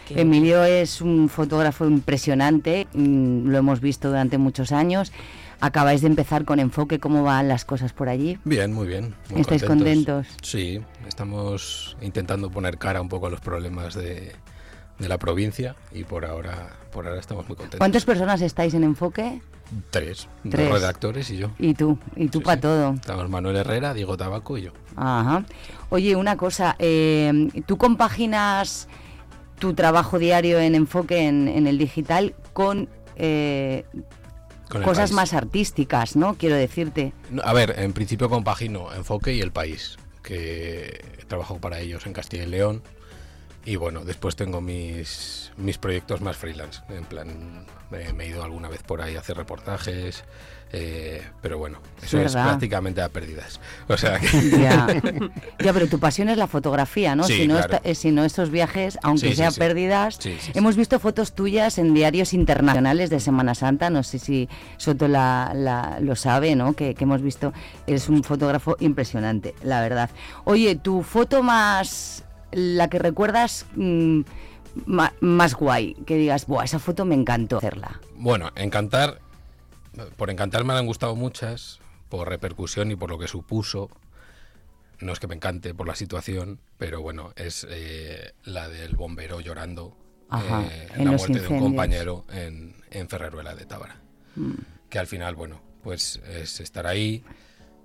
que 0.07 0.21
Emilio 0.21 0.63
es 0.65 1.01
un 1.01 1.31
fotógrafo 1.31 1.87
impresionante, 1.87 2.87
mm, 2.93 3.49
lo 3.49 3.59
hemos 3.59 3.81
visto 3.81 4.09
durante 4.09 4.37
muchos 4.37 4.73
años. 4.73 5.13
Acabáis 5.59 6.03
de 6.03 6.09
empezar 6.09 6.45
con 6.45 6.61
enfoque, 6.61 7.01
¿cómo 7.01 7.23
van 7.23 7.49
las 7.49 7.65
cosas 7.65 7.95
por 7.95 8.11
allí? 8.11 8.39
Bien, 8.45 8.75
muy 8.75 8.87
bien. 8.87 9.15
muy 9.31 9.41
¿Estáis 9.41 9.65
contentos? 9.65 10.27
Sí, 10.43 10.83
estamos 11.09 11.97
intentando 12.03 12.51
poner 12.51 12.77
cara 12.77 13.01
un 13.01 13.09
poco 13.09 13.29
a 13.29 13.31
los 13.31 13.41
problemas 13.41 13.95
de, 13.95 14.35
de 14.99 15.09
la 15.09 15.19
provincia 15.19 15.77
y 15.93 16.05
por 16.05 16.25
ahora, 16.25 16.71
por 16.93 17.07
ahora 17.07 17.21
estamos 17.21 17.47
muy 17.47 17.57
contentos. 17.57 17.79
¿Cuántas 17.79 18.05
personas 18.05 18.41
estáis 18.43 18.75
en 18.75 18.85
enfoque? 18.85 19.41
Tres. 19.91 20.29
Tres. 20.49 20.69
Dos 20.69 20.81
redactores 20.81 21.29
y 21.31 21.39
yo. 21.39 21.51
Y 21.59 21.75
tú, 21.75 21.99
y 22.15 22.29
tú 22.29 22.39
Sí, 22.39 22.45
para 22.45 22.57
sí. 22.57 22.61
todo. 22.63 22.93
Estamos 22.95 23.29
Manuel 23.29 23.57
Herrera, 23.57 23.95
Diego 23.95 24.17
Tabaco 24.17 24.57
y 24.59 24.63
yo. 24.63 24.71
Ajá. 24.95 25.45
Oye, 25.91 26.15
una 26.17 26.37
cosa, 26.37 26.77
eh, 26.79 27.49
¿tú 27.67 27.77
compaginas 27.77 28.89
tu 29.59 29.75
trabajo 29.75 30.19
diario 30.19 30.59
en 30.61 30.75
enfoque 30.75 31.27
en, 31.27 31.49
en 31.49 31.67
el 31.67 31.79
digital 31.79 32.35
con, 32.53 32.89
eh, 33.17 33.85
Con 34.69 34.83
cosas 34.83 35.11
país. 35.11 35.13
más 35.17 35.35
artísticas, 35.35 36.15
¿no? 36.15 36.35
Quiero 36.35 36.55
decirte. 36.57 37.13
A 37.43 37.53
ver, 37.53 37.75
en 37.79 37.93
principio 37.93 38.29
compagino 38.29 38.93
Enfoque 38.95 39.35
y 39.35 39.41
El 39.41 39.51
País, 39.51 39.97
que 40.23 41.05
trabajo 41.27 41.59
para 41.59 41.81
ellos 41.81 42.07
en 42.07 42.13
Castilla 42.13 42.45
y 42.45 42.47
León. 42.47 42.83
Y 43.67 43.75
bueno, 43.77 44.05
después 44.05 44.37
tengo 44.37 44.61
mis, 44.61 45.51
mis 45.57 45.77
proyectos 45.77 46.21
más 46.21 46.37
freelance. 46.37 46.81
En 46.89 47.05
plan, 47.05 47.67
me, 47.91 48.13
me 48.13 48.25
he 48.25 48.29
ido 48.29 48.43
alguna 48.45 48.69
vez 48.69 48.83
por 48.85 49.03
ahí 49.03 49.17
a 49.17 49.21
hacer 49.21 49.37
reportajes. 49.37 50.23
eh, 50.73 51.21
pero 51.43 51.59
bueno, 51.59 51.79
eso 52.01 52.21
es 52.21 52.33
prácticamente 52.33 53.03
a 53.03 53.09
pérdidas. 53.09 53.61
O 53.89 53.97
sea 53.97 54.21
que. 54.21 54.29
Ya. 54.51 54.87
ya, 55.59 55.73
pero 55.73 55.89
tu 55.89 55.99
pasión 55.99 56.29
es 56.29 56.39
la 56.39 56.47
fotografía, 56.47 57.17
¿no? 57.17 57.25
Sí, 57.25 57.39
si, 57.39 57.49
no 57.49 57.55
claro. 57.57 57.75
esta- 57.75 57.89
eh, 57.89 57.95
si 57.97 58.13
no 58.13 58.25
estos 58.25 58.51
viajes, 58.51 58.99
aunque 59.03 59.31
Sí, 59.31 59.35
sea 59.35 59.51
sí. 59.51 59.59
pérdidas. 59.59 60.15
Sí, 60.21 60.37
sí, 60.41 60.53
sí. 60.53 60.53
Hemos 60.55 60.77
visto 60.77 61.01
fotos 61.01 61.33
tuyas 61.35 61.79
en 61.79 61.93
diarios 61.93 62.35
internacionales 62.35 63.11
de 63.11 63.19
Semana 63.19 63.57
Santa, 63.57 63.91
no 63.91 64.05
sé 64.05 64.21
si 64.21 64.49
Soto 64.77 65.09
la, 65.09 65.51
la- 65.57 65.99
lo 66.01 66.15
sabe, 66.15 66.55
¿no? 66.55 66.75
Que, 66.75 66.95
que 66.95 67.03
hemos 67.03 67.21
visto, 67.21 67.53
eres 67.89 68.09
un 68.09 68.23
fotógrafo 68.23 68.77
impresionante, 68.79 69.57
la 69.65 69.81
verdad. 69.81 70.11
Oye, 70.45 70.77
tu 70.77 71.03
foto 71.03 71.43
más, 71.43 72.23
la 72.53 72.89
que 72.89 72.99
recuerdas 72.99 73.67
mm, 73.75 74.23
más 75.21 75.55
guay? 75.55 75.95
Que 76.07 76.17
digas, 76.17 76.47
Buah, 76.47 76.65
esa 76.65 76.79
foto 76.79 77.05
me 77.05 77.15
encantó 77.15 77.59
hacerla. 77.59 78.01
Bueno, 78.17 78.51
encantar, 78.57 79.21
por 80.17 80.31
encantar 80.31 80.65
me 80.65 80.75
han 80.75 80.87
gustado 80.87 81.15
muchas, 81.17 81.81
por 82.09 82.29
repercusión 82.29 82.91
y 82.91 82.97
por 82.97 83.11
lo 83.11 83.19
que 83.19 83.29
supuso. 83.29 83.91
No 84.99 85.13
es 85.13 85.21
que 85.21 85.27
me 85.27 85.35
encante 85.35 85.75
por 85.75 85.87
la 85.87 85.95
situación, 85.95 86.59
pero 86.79 87.03
bueno, 87.03 87.33
es 87.37 87.67
eh, 87.69 88.33
la 88.45 88.69
del 88.69 88.97
bombero 88.97 89.41
llorando 89.41 89.95
Ajá, 90.31 90.63
eh, 90.63 90.89
en 90.97 91.05
la 91.05 91.13
muerte 91.13 91.41
de 91.41 91.49
un 91.49 91.61
compañero 91.61 92.25
en, 92.33 92.75
en 92.91 93.09
Ferreruela 93.09 93.55
de 93.55 93.67
Tábara. 93.67 94.01
Mm. 94.37 94.55
Que 94.89 94.99
al 94.99 95.07
final, 95.07 95.35
bueno, 95.35 95.61
pues 95.83 96.21
es 96.27 96.61
estar 96.61 96.87
ahí, 96.87 97.25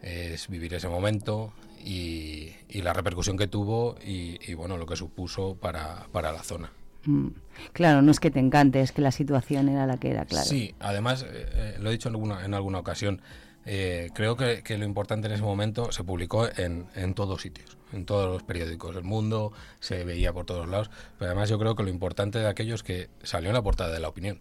es 0.02 0.48
vivir 0.48 0.74
ese 0.74 0.88
momento 0.88 1.54
y, 1.86 2.56
y 2.70 2.82
la 2.82 2.94
repercusión 2.94 3.38
que 3.38 3.48
tuvo 3.48 3.96
y, 4.06 4.38
y, 4.50 4.54
bueno, 4.54 4.78
lo 4.78 4.86
que 4.86 4.96
supuso 4.96 5.56
para, 5.56 6.08
para 6.12 6.32
la 6.32 6.44
zona. 6.44 6.72
Mm. 7.06 7.28
Claro, 7.74 8.02
no 8.02 8.12
es 8.12 8.20
que 8.20 8.30
te 8.32 8.40
encante, 8.40 8.82
es 8.82 8.92
que 8.92 9.02
la 9.02 9.12
situación 9.12 9.70
era 9.70 9.86
la 9.88 9.98
que 9.98 10.12
era, 10.12 10.26
claro. 10.26 10.46
Sí, 10.46 10.76
además, 10.80 11.24
eh, 11.24 11.28
eh, 11.54 11.76
lo 11.80 11.90
he 11.90 11.94
dicho 11.94 12.10
en 12.10 12.16
alguna, 12.16 12.46
en 12.46 12.54
alguna 12.54 12.80
ocasión, 12.80 13.22
eh, 13.66 14.10
creo 14.14 14.36
que, 14.38 14.64
que 14.64 14.78
lo 14.78 14.86
importante 14.86 15.28
en 15.28 15.34
ese 15.34 15.44
momento 15.44 15.92
se 15.92 16.04
publicó 16.04 16.48
en, 16.58 16.86
en 16.96 17.14
todos 17.14 17.42
sitios, 17.42 17.78
en 17.94 18.06
todos 18.06 18.32
los 18.32 18.44
periódicos 18.44 18.96
del 18.96 19.04
mundo, 19.04 19.52
se 19.80 20.04
veía 20.04 20.32
por 20.34 20.46
todos 20.46 20.68
lados, 20.68 20.90
pero 21.18 21.32
además 21.32 21.50
yo 21.50 21.58
creo 21.60 21.76
que 21.76 21.84
lo 21.84 21.90
importante 21.90 22.40
de 22.40 22.48
aquello 22.48 22.76
es 22.76 22.84
que 22.84 23.10
salió 23.24 23.50
en 23.50 23.56
la 23.56 23.62
portada 23.62 23.92
de 23.94 24.00
la 24.00 24.08
opinión 24.10 24.40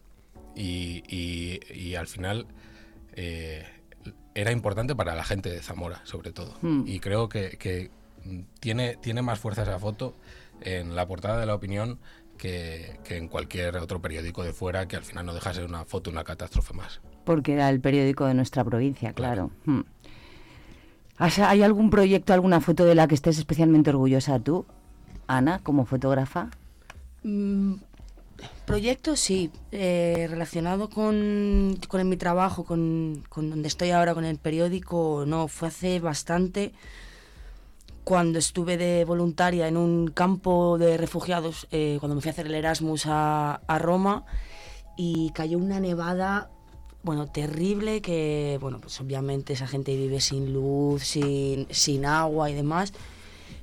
y, 0.54 1.02
y- 1.08 1.60
y 1.74 1.94
al 1.96 2.06
final 2.06 2.46
eh, 3.16 3.64
era 4.34 4.52
importante 4.52 4.94
para 4.94 5.14
la 5.14 5.24
gente 5.24 5.50
de 5.50 5.60
Zamora, 5.62 6.00
sobre 6.04 6.32
todo. 6.32 6.54
Mm. 6.62 6.84
Y 6.86 7.00
creo 7.00 7.28
que, 7.28 7.56
que, 7.58 7.90
tiene, 8.60 8.96
tiene 8.96 9.22
más 9.22 9.38
fuerza 9.38 9.62
esa 9.62 9.78
foto 9.78 10.14
en 10.60 10.94
la 10.94 11.06
portada 11.06 11.40
de 11.40 11.46
la 11.46 11.54
opinión 11.54 11.98
que, 12.38 12.98
que 13.04 13.16
en 13.16 13.28
cualquier 13.28 13.76
otro 13.76 14.00
periódico 14.00 14.42
de 14.44 14.52
fuera, 14.52 14.86
que 14.88 14.96
al 14.96 15.04
final 15.04 15.26
no 15.26 15.34
deja 15.34 15.50
de 15.50 15.56
ser 15.56 15.64
una 15.66 15.84
foto, 15.84 16.10
una 16.10 16.24
catástrofe 16.24 16.72
más. 16.74 17.00
Porque 17.24 17.52
era 17.52 17.68
el 17.68 17.80
periódico 17.80 18.24
de 18.26 18.34
nuestra 18.34 18.64
provincia, 18.64 19.12
claro. 19.12 19.50
Mm. 19.64 19.80
¿Has- 21.18 21.38
¿Hay 21.38 21.62
algún 21.62 21.90
proyecto, 21.90 22.32
alguna 22.32 22.60
foto 22.60 22.84
de 22.84 22.94
la 22.94 23.06
que 23.08 23.14
estés 23.14 23.38
especialmente 23.38 23.90
orgullosa 23.90 24.38
tú, 24.40 24.64
Ana, 25.26 25.58
como 25.62 25.84
fotógrafa? 25.84 26.48
Mm, 27.22 27.74
proyecto 28.64 29.16
sí, 29.16 29.50
eh, 29.72 30.26
relacionado 30.30 30.88
con, 30.90 31.78
con 31.88 32.08
mi 32.08 32.16
trabajo, 32.16 32.64
con, 32.64 33.24
con 33.28 33.50
donde 33.50 33.68
estoy 33.68 33.90
ahora, 33.90 34.14
con 34.14 34.24
el 34.24 34.38
periódico, 34.38 35.24
no, 35.26 35.48
fue 35.48 35.68
hace 35.68 36.00
bastante 36.00 36.72
cuando 38.04 38.38
estuve 38.38 38.76
de 38.76 39.04
voluntaria 39.04 39.68
en 39.68 39.76
un 39.76 40.08
campo 40.08 40.78
de 40.78 40.96
refugiados, 40.96 41.68
eh, 41.70 41.96
cuando 42.00 42.16
me 42.16 42.20
fui 42.22 42.30
a 42.30 42.32
hacer 42.32 42.46
el 42.46 42.54
Erasmus 42.54 43.06
a, 43.06 43.60
a 43.66 43.78
Roma 43.78 44.24
y 44.96 45.30
cayó 45.30 45.58
una 45.58 45.80
nevada, 45.80 46.50
bueno, 47.02 47.26
terrible, 47.28 48.02
que, 48.02 48.58
bueno, 48.60 48.80
pues 48.80 49.00
obviamente 49.00 49.52
esa 49.52 49.66
gente 49.66 49.96
vive 49.96 50.20
sin 50.20 50.52
luz, 50.52 51.04
sin, 51.04 51.66
sin 51.70 52.04
agua 52.04 52.50
y 52.50 52.54
demás. 52.54 52.92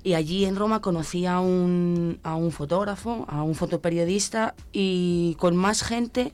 Y 0.08 0.14
allí 0.14 0.46
en 0.46 0.56
Roma 0.56 0.80
conocí 0.80 1.26
a 1.26 1.42
un, 1.42 2.22
a 2.24 2.38
un 2.38 2.52
fotógrafo, 2.54 3.26
a 3.28 3.44
un 3.44 3.56
fotoperiodista 3.56 4.56
y 4.72 5.36
con 5.38 5.58
más 5.58 5.84
gente 5.84 6.32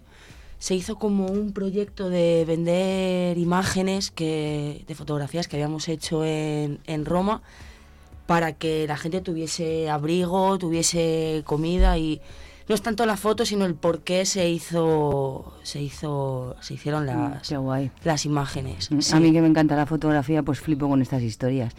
se 0.59 0.75
hizo 0.75 0.99
como 0.99 1.25
un 1.25 1.53
proyecto 1.53 2.11
de 2.11 2.45
vender 2.45 3.35
imágenes 3.39 4.11
que, 4.11 4.83
de 4.87 4.93
fotografías 4.93 5.47
que 5.47 5.55
habíamos 5.55 5.87
hecho 5.89 6.23
en, 6.23 6.81
en 6.85 7.03
Roma 7.03 7.41
para 8.27 8.53
que 8.53 8.85
la 8.87 8.95
gente 8.95 9.21
tuviese 9.21 9.89
abrigo, 9.89 10.59
tuviese 10.59 11.41
comida 11.43 11.97
y 11.97 12.21
no 12.69 12.75
es 12.75 12.81
tanto 12.83 13.07
la 13.07 13.17
foto 13.17 13.43
sino 13.43 13.65
el 13.65 13.73
por 13.73 14.01
qué 14.01 14.25
se 14.25 14.49
hizo 14.49 15.51
se 15.63 15.81
hizo 15.81 16.55
se 16.61 16.75
hicieron 16.75 17.07
las 17.07 17.49
Qué 17.49 17.57
guay. 17.57 17.89
las 18.03 18.25
imágenes. 18.25 18.91
Mm, 18.91 18.99
Sí. 19.01 19.15
A 19.15 19.19
mí 19.19 19.33
que 19.33 19.41
me 19.41 19.47
encanta 19.47 19.75
la 19.75 19.87
fotografía, 19.87 20.43
pues 20.43 20.59
flipo 20.59 20.87
con 20.87 21.01
estas 21.01 21.23
historias. 21.23 21.73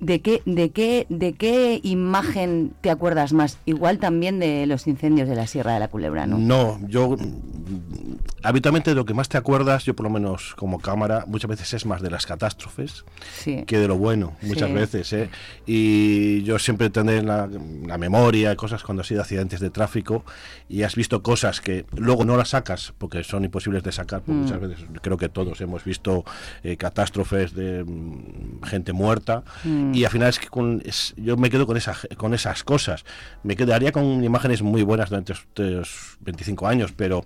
¿De 0.00 0.20
qué, 0.20 0.42
de, 0.46 0.70
qué, 0.70 1.06
¿De 1.08 1.32
qué 1.32 1.80
imagen 1.82 2.72
te 2.80 2.90
acuerdas 2.90 3.32
más? 3.32 3.58
Igual 3.66 3.98
también 3.98 4.38
de 4.38 4.64
los 4.66 4.86
incendios 4.86 5.28
de 5.28 5.34
la 5.34 5.46
Sierra 5.48 5.74
de 5.74 5.80
la 5.80 5.88
Culebra, 5.88 6.24
¿no? 6.26 6.38
No, 6.38 6.78
yo 6.86 7.10
mm, 7.10 8.18
habitualmente 8.44 8.90
de 8.90 8.94
lo 8.94 9.04
que 9.04 9.12
más 9.14 9.28
te 9.28 9.36
acuerdas, 9.38 9.84
yo 9.84 9.94
por 9.94 10.04
lo 10.04 10.10
menos 10.10 10.54
como 10.54 10.78
cámara, 10.78 11.24
muchas 11.26 11.48
veces 11.50 11.74
es 11.74 11.84
más 11.86 12.00
de 12.00 12.10
las 12.10 12.26
catástrofes 12.26 13.04
Sí. 13.38 13.64
que 13.66 13.78
de 13.78 13.88
lo 13.88 13.98
bueno, 13.98 14.34
muchas 14.42 14.68
Sí. 14.68 14.74
veces. 14.74 15.12
¿eh? 15.12 15.30
Y 15.66 16.42
yo 16.44 16.58
siempre 16.60 16.90
tendré 16.90 17.18
en 17.18 17.26
la, 17.26 17.48
la 17.86 17.98
memoria 17.98 18.54
cosas 18.56 18.84
cuando 18.84 19.00
ha 19.02 19.04
sido 19.04 19.20
accidentes 19.22 19.58
de 19.58 19.70
tráfico 19.70 20.24
y 20.68 20.82
has 20.82 20.94
visto 20.94 21.22
cosas 21.24 21.60
que 21.60 21.86
luego 21.96 22.24
no 22.24 22.36
las 22.36 22.50
sacas 22.50 22.94
porque 22.98 23.24
son 23.24 23.44
imposibles 23.44 23.82
de 23.82 23.90
sacar, 23.92 24.20
porque 24.20 24.32
Mm. 24.38 24.42
muchas 24.42 24.60
veces 24.60 24.84
creo 25.02 25.16
que 25.16 25.28
todos 25.28 25.60
hemos 25.60 25.82
visto 25.84 26.24
eh, 26.62 26.76
catástrofes 26.76 27.52
de 27.54 27.82
mm, 27.84 28.62
gente 28.64 28.92
muerta 28.92 29.42
Mm. 29.64 29.87
Y 29.94 30.04
al 30.04 30.10
final 30.10 30.28
es 30.28 30.38
que 30.38 30.48
con, 30.48 30.82
es- 30.84 31.14
yo 31.16 31.36
me 31.36 31.50
quedo 31.50 31.66
con, 31.66 31.76
esa, 31.76 31.94
con 32.16 32.34
esas 32.34 32.64
cosas. 32.64 33.04
Me 33.42 33.56
quedaría 33.56 33.92
con 33.92 34.22
imágenes 34.24 34.62
muy 34.62 34.82
buenas 34.82 35.10
durante 35.10 35.32
estos 35.32 36.16
25 36.20 36.66
años, 36.66 36.92
pero 36.96 37.24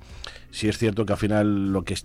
sí 0.50 0.68
es 0.68 0.76
cierto 0.76 1.06
que 1.06 1.12
al 1.14 1.18
final 1.18 1.72
lo 1.72 1.82
que, 1.82 1.96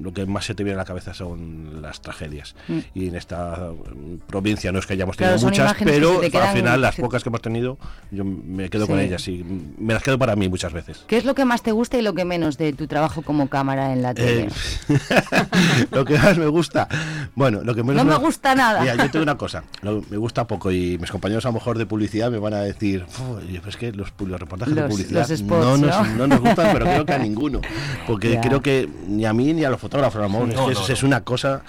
lo 0.00 0.12
que 0.12 0.26
más 0.26 0.44
se 0.44 0.54
te 0.56 0.64
viene 0.64 0.74
a 0.74 0.78
la 0.82 0.84
cabeza 0.84 1.14
son 1.14 1.80
las 1.82 2.00
tragedias. 2.02 2.56
Mm. 2.68 2.78
Y 2.94 3.08
en 3.08 3.14
esta 3.16 3.70
mm, 3.72 4.16
provincia 4.26 4.72
no 4.72 4.80
es 4.80 4.86
que 4.86 4.94
hayamos 4.94 5.16
Claro, 5.16 5.34
tenido 5.34 5.40
son 5.54 5.64
muchas, 5.64 5.76
que 5.76 5.84
pero 5.84 6.18
te 6.20 6.36
al 6.38 6.56
final 6.56 6.80
las 6.80 6.96
se- 6.96 7.02
pocas 7.02 7.22
que 7.22 7.28
hemos 7.28 7.42
tenido, 7.42 7.78
yo 8.10 8.24
me 8.24 8.68
quedo 8.70 8.86
con 8.88 8.98
Sí. 8.98 9.04
ellas 9.04 9.28
y 9.28 9.44
me 9.78 9.94
las 9.94 10.02
quedo 10.02 10.18
para 10.18 10.34
mí 10.36 10.48
muchas 10.48 10.72
veces. 10.72 11.04
¿Qué 11.06 11.16
es 11.16 11.24
lo 11.24 11.34
que 11.34 11.44
más 11.44 11.62
te 11.62 11.70
gusta 11.72 11.96
y 11.96 12.02
lo 12.02 12.12
que 12.14 12.24
menos 12.24 12.58
de 12.58 12.72
tu 12.72 12.86
trabajo 12.88 13.22
como 13.22 13.48
cámara 13.48 13.92
en 13.92 14.02
la 14.02 14.14
tele? 14.14 14.48
Eh, 14.88 14.98
lo 15.90 16.04
que 16.04 16.18
más 16.18 16.36
me 16.38 16.46
gusta, 16.46 16.88
bueno, 17.34 17.60
lo 17.62 17.74
que 17.74 17.82
menos 17.82 18.04
No 18.04 18.10
me 18.10 18.18
gusta 18.18 18.54
nada. 18.54 18.80
Mira, 18.80 18.96
yo 18.96 19.10
tengo 19.10 19.22
una 19.22 19.36
cosa, 19.36 19.62
lo- 19.82 20.01
me 20.10 20.16
gusta 20.16 20.46
poco 20.46 20.70
y 20.70 20.98
mis 20.98 21.10
compañeros 21.10 21.44
a 21.44 21.48
lo 21.48 21.54
mejor 21.54 21.78
de 21.78 21.86
publicidad 21.86 22.30
me 22.30 22.38
van 22.38 22.54
a 22.54 22.60
decir, 22.60 23.04
"Fu, 23.08 23.38
y 23.48 23.56
es 23.66 23.76
que 23.76 23.92
los, 23.92 24.14
pu- 24.16 24.26
los 24.26 24.40
reportajes 24.40 24.74
de 24.74 24.80
Los- 24.82 24.90
publicidad 24.90 25.28
los 25.28 25.38
spots, 25.38 25.64
no, 25.64 25.76
nos, 25.76 26.08
¿no? 26.08 26.16
no 26.16 26.26
nos 26.26 26.40
gustan, 26.40 26.68
pero 26.72 26.84
creo 26.86 27.06
que 27.06 27.12
a 27.12 27.18
ninguno, 27.18 27.60
porque 28.06 28.32
Ya. 28.34 28.40
creo 28.40 28.60
que 28.62 28.88
ni 29.06 29.24
a 29.24 29.32
mí 29.32 29.52
ni 29.52 29.64
a 29.64 29.70
los 29.70 29.80
fotógrafos, 29.80 30.18
a 30.20 30.22
lo 30.24 30.28
mejor, 30.28 30.48
es, 30.50 30.54
No, 30.56 30.66
que 30.68 30.74
no, 30.74 30.86
es, 30.86 31.02
una 31.02 31.20
cosa... 31.22 31.62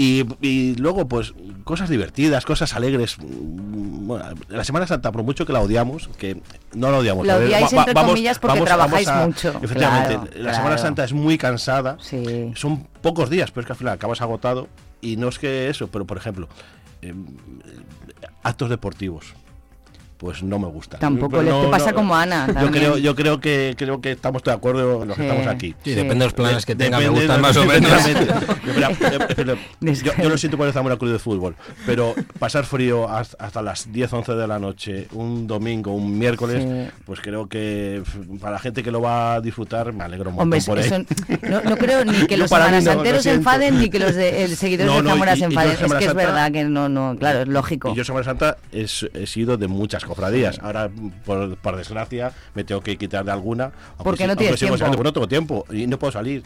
Y, 0.00 0.24
y 0.40 0.76
luego, 0.76 1.08
pues, 1.08 1.34
cosas 1.64 1.88
divertidas, 1.88 2.44
cosas 2.44 2.72
alegres. 2.76 3.16
Bueno, 3.20 4.24
la 4.48 4.62
Semana 4.62 4.86
Santa, 4.86 5.10
por 5.10 5.24
mucho 5.24 5.44
que 5.44 5.52
la 5.52 5.60
odiamos, 5.60 6.08
que 6.18 6.40
no 6.72 6.92
la 6.92 6.98
odiamos. 6.98 7.26
La 7.26 7.34
a 7.34 7.38
ver, 7.38 7.48
odiáis 7.48 7.72
entre 7.72 7.94
comillas 7.94 8.38
porque 8.38 8.60
trabajáis 8.60 9.08
a- 9.08 9.26
mucho, 9.26 9.58
Efectivamente, 9.60 10.14
claro, 10.14 10.30
la 10.36 10.52
Semana 10.52 10.74
claro. 10.76 10.78
Santa 10.82 11.02
es 11.04 11.12
muy 11.12 11.36
cansada. 11.36 11.96
Sí. 12.00 12.52
Son 12.54 12.84
pocos 13.02 13.28
días, 13.28 13.50
pero 13.50 13.62
es 13.62 13.66
que 13.66 13.72
al 13.72 13.76
final 13.76 13.94
acabas 13.94 14.20
agotado. 14.20 14.68
Y 15.00 15.16
no 15.16 15.28
es 15.28 15.38
que 15.40 15.68
eso, 15.68 15.88
pero 15.88 16.04
por 16.06 16.16
ejemplo, 16.16 16.48
em, 17.02 17.24
actos 18.42 18.68
deportivos. 18.68 19.34
Pues 20.18 20.42
no 20.42 20.58
me 20.58 20.66
gusta. 20.66 20.98
Tampoco 20.98 21.40
no- 21.44 21.62
te 21.62 21.68
pasa 21.68 21.90
no- 21.90 21.94
como 21.96 22.16
Ana, 22.16 22.48
Yo 22.48 22.54
también. 22.54 22.72
creo, 22.72 22.98
yo 22.98 23.14
creo 23.14 23.38
que 23.40 23.74
creo 23.78 24.00
que 24.00 24.10
estamos 24.10 24.42
de 24.42 24.50
acuerdo 24.50 25.04
los 25.04 25.16
que 25.16 25.22
Sí. 25.22 25.28
estamos 25.28 25.46
aquí. 25.46 25.74
Sí, 25.84 25.90
depende 25.92 26.16
de 26.16 26.24
los 26.24 26.34
planes 26.34 26.66
que 26.66 26.74
tenga, 26.74 26.98
me 26.98 27.04
depende 27.04 27.20
gustan 27.20 27.36
de- 27.36 27.42
más 27.42 27.56
o 27.56 27.64
menos. 27.64 27.90
Yo, 29.80 30.12
yo, 30.22 30.28
lo 30.28 30.36
siento 30.38 30.56
por 30.56 30.66
el 30.66 30.72
Zamora 30.72 30.96
Club 30.96 31.12
de 31.12 31.18
Fútbol, 31.18 31.56
pero 31.86 32.14
pasar 32.38 32.64
frío 32.64 33.08
hasta, 33.08 33.44
hasta 33.44 33.62
las 33.62 33.90
10, 33.92 34.12
11 34.12 34.32
de 34.32 34.46
la 34.46 34.58
noche, 34.58 35.08
un 35.12 35.46
domingo, 35.46 35.92
un 35.94 36.18
miércoles, 36.18 36.62
Sí. 36.62 36.98
pues 37.06 37.20
creo 37.20 37.48
que 37.48 38.02
para 38.40 38.52
la 38.54 38.58
gente 38.58 38.82
que 38.82 38.90
lo 38.90 39.00
va 39.00 39.34
a 39.34 39.40
disfrutar, 39.40 39.92
me 39.92 40.04
alegro 40.04 40.30
un 40.30 40.36
montón 40.36 40.44
Hombre, 40.46 40.60
por 40.66 40.78
eso- 40.78 40.98
no, 41.48 41.62
no 41.62 41.76
creo 41.76 42.04
ni 42.04 42.26
que 42.26 42.36
los 42.36 42.50
samanasanteros 42.50 43.22
se 43.22 43.32
enfaden 43.34 43.78
ni 43.78 43.88
que 43.88 43.98
los 43.98 44.14
de, 44.14 44.44
el 44.44 44.56
seguidores 44.56 44.92
No, 44.92 45.02
de 45.02 45.08
Zamora 45.10 45.34
y- 45.34 45.38
se 45.38 45.44
enfaden. 45.44 45.76
en 45.78 45.84
Es 45.86 45.94
que 45.94 46.04
es 46.06 46.14
verdad 46.14 46.50
que 46.52 46.64
no, 46.64 46.88
no, 46.88 47.16
claro, 47.18 47.42
es 47.42 47.48
lógico. 47.48 47.90
Y 47.92 47.94
yo 47.94 48.04
Semana 48.04 48.24
Santa 48.24 48.56
es- 48.72 49.06
he 49.14 49.26
sido 49.26 49.56
de 49.56 49.68
muchas 49.68 50.04
cofradías. 50.08 50.58
Ahora, 50.60 50.90
por, 51.24 51.56
por 51.58 51.76
desgracia, 51.76 52.32
me 52.54 52.64
tengo 52.64 52.80
que 52.80 52.96
quitar 52.98 53.24
de 53.24 53.30
alguna. 53.32 53.70
Porque 54.02 54.26
no 54.26 54.34
tienes 54.36 54.58
tiempo. 54.58 54.76
saliendo, 54.78 55.02
no 55.04 55.12
tengo 55.12 55.28
tiempo 55.28 55.64
y 55.70 55.86
no 55.86 55.98
puedo 55.98 56.12
salir. 56.12 56.42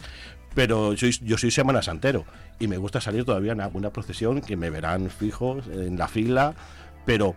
Pero 0.53 0.95
soy, 0.95 1.17
yo 1.23 1.37
soy 1.39 1.49
Semana 1.49 1.81
Santero 1.81 2.25
y 2.59 2.67
me 2.67 2.77
gusta 2.77 3.01
salir 3.01 3.25
todavía 3.25 3.53
en 3.53 3.61
alguna 3.61 3.89
procesión 3.89 4.39
que 4.41 4.55
me 4.55 4.69
verán 4.69 5.09
fijos 5.09 5.65
en 5.67 5.97
la 5.97 6.07
fila, 6.07 6.53
pero, 7.07 7.33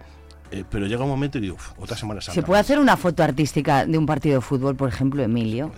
eh, 0.51 0.65
pero 0.71 0.87
llega 0.87 1.03
un 1.05 1.09
momento 1.09 1.39
y 1.39 1.41
digo, 1.41 1.55
"Uf, 1.55 1.71
otra 1.79 1.97
Semana 1.97 2.21
Santa. 2.21 2.35
¿Se 2.35 2.43
puede 2.47 2.61
hacer 2.61 2.79
una 2.79 2.99
foto 2.99 3.23
artística 3.23 3.87
de 3.87 3.97
un 3.97 4.05
partido 4.05 4.35
de 4.35 4.41
fútbol, 4.43 4.77
por 4.77 4.91
ejemplo, 4.91 5.23
Emilio? 5.23 5.73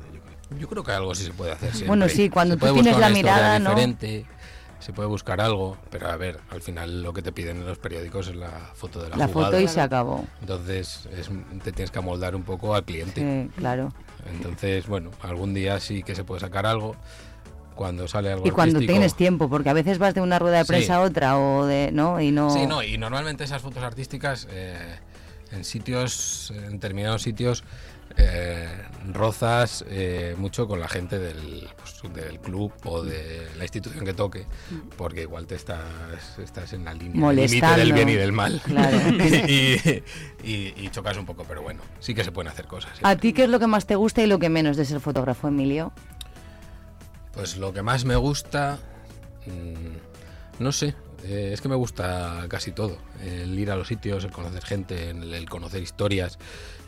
Yo 0.58 0.66
creo 0.68 0.82
que 0.82 0.90
algo 0.92 1.14
sí 1.14 1.24
se 1.26 1.32
puede 1.32 1.52
hacer. 1.52 1.68
siempre. 1.70 1.88
Bueno, 1.88 2.08
sí, 2.08 2.28
cuando 2.28 2.54
Se 2.54 2.60
tú 2.66 2.72
tienes 2.74 2.98
la 2.98 3.10
mirada, 3.10 3.58
¿no? 3.60 3.70
diferente, 3.70 4.26
Se 4.80 4.92
puede 4.92 5.08
buscar 5.08 5.40
algo, 5.40 5.76
pero 5.90 6.08
a 6.08 6.16
ver, 6.16 6.38
al 6.50 6.62
final 6.62 7.02
lo 7.02 7.12
que 7.12 7.20
te 7.20 7.32
piden 7.32 7.56
en 7.58 7.66
los 7.66 7.78
periódicos 7.78 8.28
es 8.28 8.36
la 8.36 8.50
foto 8.74 9.02
de 9.02 9.10
la, 9.10 9.16
La 9.16 9.26
jugada. 9.26 9.50
foto 9.50 9.60
y 9.60 9.66
se 9.68 9.80
acabó. 9.80 10.24
Entonces 10.40 11.08
es- 11.16 11.30
te 11.64 11.72
tienes 11.72 11.90
que 11.90 11.98
amoldar 11.98 12.36
un 12.36 12.44
poco 12.44 12.74
al 12.74 12.84
cliente. 12.84 13.20
Sí, 13.20 13.50
claro. 13.56 13.92
Entonces, 14.30 14.86
bueno, 14.86 15.10
algún 15.20 15.52
día 15.52 15.80
sí 15.80 16.02
que 16.04 16.14
se 16.14 16.22
puede 16.24 16.40
sacar 16.40 16.64
algo. 16.66 16.94
Cuando 17.74 18.08
sale 18.08 18.32
algo 18.32 18.46
Y 18.46 18.50
cuando 18.50 18.78
artístico- 18.78 18.92
tienes 18.92 19.14
tiempo, 19.14 19.48
porque 19.48 19.68
a 19.68 19.72
veces 19.72 19.98
vas 19.98 20.12
de 20.14 20.20
una 20.20 20.38
rueda 20.40 20.58
de 20.58 20.64
Sí. 20.64 20.68
prensa 20.68 20.96
a 20.96 21.00
otra 21.00 21.38
o 21.38 21.64
de, 21.64 21.90
¿no? 21.92 22.20
Y 22.20 22.32
no. 22.32 22.50
Sí, 22.50 22.66
no, 22.66 22.82
y 22.82 22.98
normalmente 22.98 23.44
esas 23.44 23.62
fotos 23.62 23.84
artísticas 23.84 24.48
eh, 24.50 24.98
en 25.52 25.64
sitios, 25.64 26.52
en 26.56 26.72
determinados 26.72 27.22
sitios, 27.22 27.62
eh, 28.16 28.68
rozas 29.12 29.84
eh, 29.88 30.34
mucho 30.38 30.66
con 30.66 30.80
la 30.80 30.88
gente 30.88 31.18
del, 31.18 31.68
pues, 31.76 32.12
del 32.14 32.38
club 32.40 32.72
o 32.84 33.02
de 33.02 33.48
la 33.56 33.64
institución 33.64 34.04
que 34.04 34.12
toque, 34.14 34.46
porque 34.96 35.22
igual 35.22 35.46
te 35.46 35.54
estás, 35.54 36.38
estás 36.38 36.72
en 36.72 36.84
la 36.84 36.94
línea 36.94 37.32
límite 37.32 37.66
del 37.76 37.92
bien 37.92 38.08
y 38.08 38.14
del 38.14 38.32
mal. 38.32 38.60
Claro. 38.64 38.98
y, 39.48 40.02
y- 40.42 40.74
y 40.76 40.88
chocas 40.90 41.16
un 41.16 41.26
poco, 41.26 41.44
pero 41.46 41.62
bueno, 41.62 41.80
sí 42.00 42.14
que 42.14 42.24
se 42.24 42.32
pueden 42.32 42.50
hacer 42.50 42.66
cosas. 42.66 42.92
sí. 42.96 43.00
¿A 43.04 43.16
ti 43.16 43.32
qué 43.32 43.44
es 43.44 43.50
lo 43.50 43.58
que 43.58 43.66
más 43.66 43.86
te 43.86 43.94
gusta 43.96 44.22
y 44.22 44.26
lo 44.26 44.38
que 44.38 44.48
menos 44.48 44.76
de 44.76 44.84
ser 44.84 45.00
fotógrafo, 45.00 45.48
Emilio? 45.48 45.92
Pues 47.32 47.56
lo 47.56 47.72
que 47.72 47.82
más 47.82 48.04
me 48.04 48.16
gusta, 48.16 48.78
mm, 49.46 50.62
no 50.62 50.72
sé, 50.72 50.94
eh, 51.24 51.50
es 51.52 51.60
que 51.60 51.68
me 51.68 51.76
gusta 51.76 52.46
casi 52.48 52.72
todo. 52.72 52.98
El 53.22 53.58
ir 53.58 53.70
a 53.70 53.76
los 53.76 53.88
sitios, 53.88 54.24
el 54.24 54.30
conocer 54.32 54.64
gente, 54.64 55.10
el, 55.10 55.32
el 55.34 55.48
conocer 55.48 55.82
historias, 55.82 56.38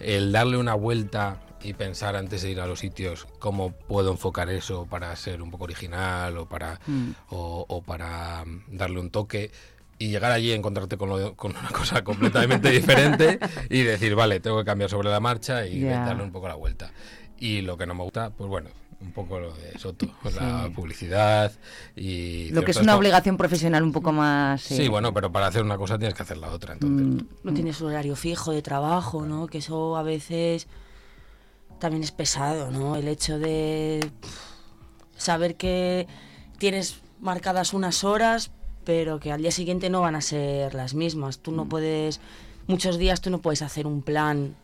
el 0.00 0.32
darle 0.32 0.56
una 0.56 0.74
vuelta 0.74 1.40
y 1.62 1.74
pensar 1.74 2.16
antes 2.16 2.40
de 2.42 2.50
ir 2.50 2.60
a 2.60 2.66
los 2.66 2.78
sitios 2.78 3.26
cómo 3.38 3.72
puedo 3.72 4.10
enfocar 4.10 4.48
eso 4.48 4.86
para 4.86 5.14
ser 5.16 5.42
un 5.42 5.50
poco 5.50 5.64
original 5.64 6.38
o 6.38 6.46
para, 6.48 6.80
Mm. 6.86 7.10
o, 7.30 7.66
o 7.68 7.82
para 7.82 8.44
mm, 8.44 8.76
darle 8.76 9.00
un 9.00 9.10
toque. 9.10 9.50
Y 9.98 10.08
llegar 10.08 10.32
allí 10.32 10.48
y 10.48 10.52
encontrarte 10.54 10.96
con, 10.96 11.10
lo- 11.10 11.36
con 11.36 11.50
una 11.54 11.68
cosa 11.68 12.02
completamente 12.04 12.70
diferente 12.70 13.38
y 13.68 13.82
decir, 13.82 14.14
vale, 14.14 14.40
tengo 14.40 14.58
que 14.60 14.64
cambiar 14.64 14.88
sobre 14.88 15.10
la 15.10 15.20
marcha 15.20 15.66
y 15.66 15.82
darle 15.82 16.22
un 16.22 16.32
poco 16.32 16.48
la 16.48 16.54
vuelta. 16.54 16.90
Y 17.38 17.60
lo 17.60 17.76
que 17.76 17.86
no 17.86 17.94
me 17.94 18.04
gusta, 18.04 18.30
pues 18.30 18.48
bueno, 18.48 18.70
un 19.00 19.12
poco 19.12 19.38
lo 19.40 19.52
de 19.54 19.78
Soto, 19.78 20.06
la 20.38 20.64
Sí. 20.66 20.70
publicidad 20.74 21.52
y... 21.96 22.50
Lo 22.50 22.62
que 22.62 22.72
es 22.72 22.76
una 22.76 22.96
obligación 22.96 23.36
profesional 23.36 23.82
un 23.82 23.92
poco 23.92 24.12
más... 24.12 24.60
Sí, 24.62 24.88
bueno, 24.88 25.14
pero 25.14 25.32
para 25.32 25.46
hacer 25.46 25.62
una 25.62 25.78
cosa 25.78 25.98
tienes 25.98 26.14
que 26.14 26.22
hacer 26.22 26.36
la 26.36 26.50
otra, 26.50 26.74
entonces... 26.74 27.06
Mm. 27.06 27.26
No 27.42 27.54
tienes 27.54 27.80
un 27.80 27.88
horario 27.88 28.14
fijo 28.16 28.52
de 28.52 28.62
trabajo, 28.62 29.24
¿no? 29.24 29.46
Que 29.46 29.58
eso 29.58 29.96
a 29.96 30.02
veces 30.02 30.66
también 31.78 32.02
es 32.02 32.12
pesado, 32.12 32.70
¿no? 32.70 32.96
El 32.96 33.08
hecho 33.08 33.38
de 33.38 34.10
saber 35.16 35.56
que 35.56 36.06
tienes 36.58 37.00
marcadas 37.20 37.72
unas 37.72 38.04
horas, 38.04 38.50
pero 38.84 39.18
que 39.20 39.32
al 39.32 39.40
día 39.42 39.50
siguiente 39.50 39.88
no 39.90 40.00
van 40.02 40.14
a 40.14 40.20
ser 40.20 40.74
las 40.74 40.94
mismas. 40.94 41.38
Tú 41.38 41.52
no 41.52 41.66
puedes, 41.68 42.20
muchos 42.66 42.98
días 42.98 43.20
tú 43.20 43.30
no 43.30 43.38
puedes 43.38 43.62
hacer 43.62 43.86
un 43.86 44.02
plan 44.02 44.54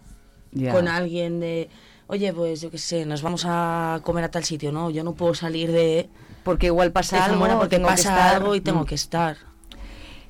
con 0.72 0.88
alguien 0.88 1.40
de, 1.40 1.68
oye, 2.08 2.32
pues 2.32 2.60
yo 2.60 2.70
qué 2.70 2.78
sé, 2.78 3.04
nos 3.06 3.22
vamos 3.22 3.44
a 3.46 4.00
comer 4.02 4.24
a 4.24 4.30
tal 4.30 4.44
sitio, 4.44 4.72
¿no? 4.72 4.90
Yo 4.90 5.04
no 5.04 5.14
puedo 5.14 5.34
salir 5.34 5.72
de... 5.72 6.08
Porque 6.44 6.66
igual 6.66 6.92
pasa 6.92 7.24
algo, 7.24 7.46
porque 7.58 7.80
pasa 7.80 8.10
estar. 8.10 8.34
algo 8.36 8.54
y 8.54 8.60
tengo 8.60 8.82
Mm. 8.82 8.86
que 8.86 8.94
estar. 8.94 9.36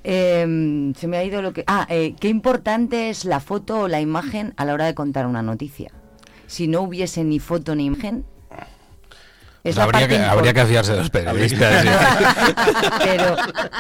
Eh, 0.05 0.93
se 0.97 1.07
me 1.09 1.17
ha 1.17 1.25
ido 1.25 1.43
lo 1.43 1.53
que... 1.53 1.65
Ah, 1.67 1.87
eh, 1.91 2.15
qué 2.19 2.29
importante 2.29 3.11
es 3.11 3.25
la 3.25 3.41
foto 3.41 3.81
o 3.81 3.89
la 3.89 4.01
imagen 4.01 4.55
a 4.57 4.65
la 4.65 4.73
hora 4.75 4.87
de 4.87 4.95
contar 4.95 5.27
una 5.27 5.43
noticia. 5.43 5.91
Si 6.47 6.69
no 6.69 6.83
hubiese 6.83 7.25
ni 7.25 7.39
foto 7.41 7.75
ni 7.75 7.87
imagen... 7.87 8.25
Es 9.67 9.75
Pues 9.75 9.77
la 9.79 9.83
habría, 9.85 10.01
parte 10.01 10.17
que, 10.17 10.23
habría 10.25 10.55
que 10.55 10.65
fiarse 10.67 10.93
de 10.93 10.99
los 10.99 11.11
periodistas. 11.11 11.83
sí. 11.83 11.89
pero, 13.05 13.37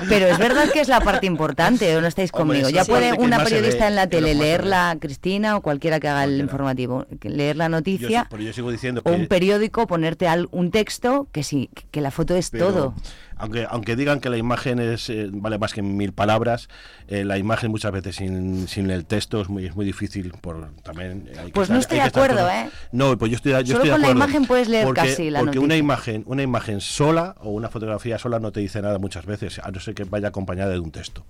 pero 0.08 0.26
es 0.26 0.38
verdad 0.38 0.68
que 0.72 0.80
es 0.80 0.88
la 0.88 1.00
parte 1.00 1.26
importante, 1.26 1.96
¿o 1.96 2.00
no 2.00 2.06
estáis 2.08 2.32
conmigo? 2.32 2.68
Ya 2.68 2.84
puede 2.84 3.12
una 3.12 3.44
periodista 3.44 3.84
ve, 3.84 3.88
en 3.90 3.94
la 3.96 4.06
tele 4.08 4.28
ve. 4.28 4.34
leerla, 4.34 4.96
Cristina 5.00 5.56
o 5.56 5.62
cualquiera 5.62 6.00
que 6.00 6.08
haga 6.08 6.24
el 6.24 6.40
informativo, 6.40 7.06
leer 7.22 7.56
la 7.56 7.68
noticia 7.68 8.22
sí- 8.22 8.26
pero 8.30 8.42
yo 8.42 8.52
sigo 8.52 8.70
diciendo 8.70 9.00
o 9.04 9.10
que... 9.10 9.16
un 9.16 9.26
periódico, 9.28 9.86
ponerte 9.86 10.26
al- 10.28 10.48
un 10.50 10.70
texto 10.70 11.28
que 11.32 11.42
sí, 11.42 11.70
que 11.90 12.00
la 12.00 12.10
foto 12.10 12.34
es 12.36 12.50
pero 12.50 12.66
todo. 12.72 12.94
Aunque, 13.38 13.66
aunque 13.68 13.96
digan 13.96 14.20
que 14.20 14.30
la 14.30 14.38
imagen 14.38 14.78
es, 14.78 15.10
eh, 15.10 15.28
vale 15.30 15.58
más 15.58 15.74
que 15.74 15.82
mil 15.82 16.12
palabras, 16.12 16.68
eh, 17.08 17.24
la 17.24 17.36
imagen 17.36 17.70
muchas 17.70 17.92
veces 17.92 18.16
sin, 18.16 18.66
sin 18.66 18.90
el 18.90 19.04
texto 19.04 19.40
es 19.42 19.48
muy, 19.48 19.66
es 19.66 19.76
muy 19.76 19.84
difícil. 19.84 20.32
Por, 20.40 20.70
también 20.82 21.28
hay 21.38 21.46
que 21.46 21.52
Pues 21.52 21.68
no 21.68 21.78
estoy 21.78 21.98
hay 21.98 22.06
de 22.06 22.10
que 22.10 22.18
acuerdo, 22.18 22.48
¿eh? 22.48 22.70
No, 22.92 23.16
pues 23.18 23.30
yo 23.30 23.36
estoy, 23.36 23.52
yo 23.52 23.58
Solo 23.58 23.84
estoy 23.84 23.88
de 23.88 23.90
con 23.92 24.00
la 24.00 24.06
acuerdo. 24.08 24.24
imagen 24.24 24.46
puedes 24.46 24.68
leer 24.68 24.84
porque, 24.84 25.00
casi 25.02 25.30
la 25.30 25.40
Porque 25.40 25.58
una 25.58 25.76
imagen, 25.76 26.22
una 26.26 26.42
imagen 26.42 26.80
sola 26.80 27.34
o 27.40 27.50
una 27.50 27.68
fotografía 27.68 28.18
sola 28.18 28.40
no 28.40 28.52
te 28.52 28.60
dice 28.60 28.80
nada 28.80 28.98
muchas 28.98 29.26
veces, 29.26 29.58
a 29.58 29.70
no 29.70 29.80
ser 29.80 29.94
que 29.94 30.04
vaya 30.04 30.28
acompañada 30.28 30.70
de 30.70 30.78
un 30.78 30.90
texto. 30.90 31.24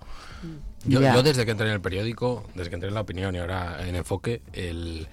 Yo 0.85 0.99
desde 1.23 1.43
que 1.45 1.51
entré 1.51 1.67
en 1.67 1.73
el 1.73 1.81
periódico, 1.81 2.45
desde 2.55 2.69
que 2.69 2.75
entré 2.75 2.87
en 2.87 2.95
La 2.95 3.01
Opinión 3.01 3.35
y 3.35 3.39
ahora 3.39 3.85
en 3.85 3.95
Enfoque, 3.95 4.41
el, 4.53 5.07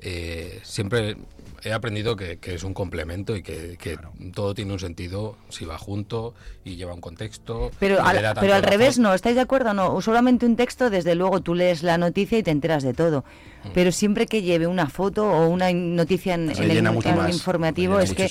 eh, 0.00 0.60
siempre 0.62 1.16
he 1.64 1.72
aprendido 1.72 2.14
que, 2.14 2.38
que 2.38 2.54
es 2.54 2.62
un 2.62 2.74
complemento 2.74 3.34
y 3.36 3.42
que, 3.42 3.76
que 3.78 3.98
todo 4.34 4.54
tiene 4.54 4.72
un 4.72 4.78
sentido 4.78 5.36
si 5.48 5.64
va 5.64 5.78
junto 5.78 6.34
y 6.64 6.76
lleva 6.76 6.92
un 6.94 7.00
contexto. 7.00 7.70
Pero 7.80 8.02
al, 8.02 8.34
pero 8.38 8.60
revés 8.60 8.98
no, 8.98 9.14
¿estáis 9.14 9.34
de 9.36 9.40
acuerdo? 9.42 9.72
No, 9.74 10.00
solamente 10.00 10.44
un 10.46 10.56
texto, 10.56 10.90
desde 10.90 11.14
luego 11.14 11.40
tú 11.40 11.54
lees 11.54 11.82
la 11.82 11.96
noticia 11.98 12.38
y 12.38 12.42
te 12.42 12.50
enteras 12.50 12.82
de 12.82 12.92
todo. 12.92 13.24
Mm. 13.64 13.68
Pero 13.72 13.92
siempre 13.92 14.26
que 14.26 14.42
lleve 14.42 14.66
una 14.66 14.88
foto 14.88 15.26
o 15.26 15.48
una 15.48 15.70
in- 15.70 15.96
noticia 15.96 16.34
en, 16.34 16.50
en 16.50 16.62
el, 16.70 16.70
en 16.78 16.86
el 16.86 17.16
más, 17.16 17.32
informativo 17.32 17.98
es 17.98 18.12
que 18.12 18.30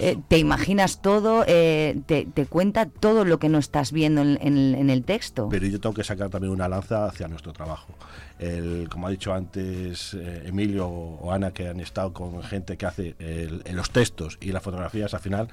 eh, 0.00 0.18
te 0.28 0.38
imaginas 0.38 1.00
todo, 1.00 1.44
eh, 1.46 2.00
te, 2.06 2.26
te 2.26 2.46
cuenta 2.46 2.86
todo 2.86 3.24
lo 3.24 3.38
que 3.38 3.48
no 3.48 3.58
estás 3.58 3.92
viendo 3.92 4.22
en, 4.22 4.38
en 4.40 4.90
el 4.90 5.04
texto. 5.04 5.48
Pero 5.48 5.66
yo 5.66 5.80
tengo 5.80 5.94
que 5.94 6.02
sacar 6.04 6.30
también 6.30 6.52
una 6.52 6.68
lanza 6.68 7.06
hacia 7.06 7.28
nuestro 7.28 7.52
trabajo. 7.52 7.94
El, 8.42 8.88
como 8.90 9.06
ha 9.06 9.10
dicho 9.10 9.32
antes 9.32 10.14
eh, 10.14 10.42
Emilio 10.46 10.88
o 10.88 11.32
Ana, 11.32 11.52
que 11.52 11.68
han 11.68 11.78
estado 11.80 12.12
con 12.12 12.42
gente 12.42 12.76
que 12.76 12.86
hace 12.86 13.14
el- 13.18 13.62
los 13.72 13.90
textos 13.90 14.36
y 14.40 14.50
las 14.52 14.62
fotografías, 14.62 15.14
al 15.14 15.20
final 15.20 15.48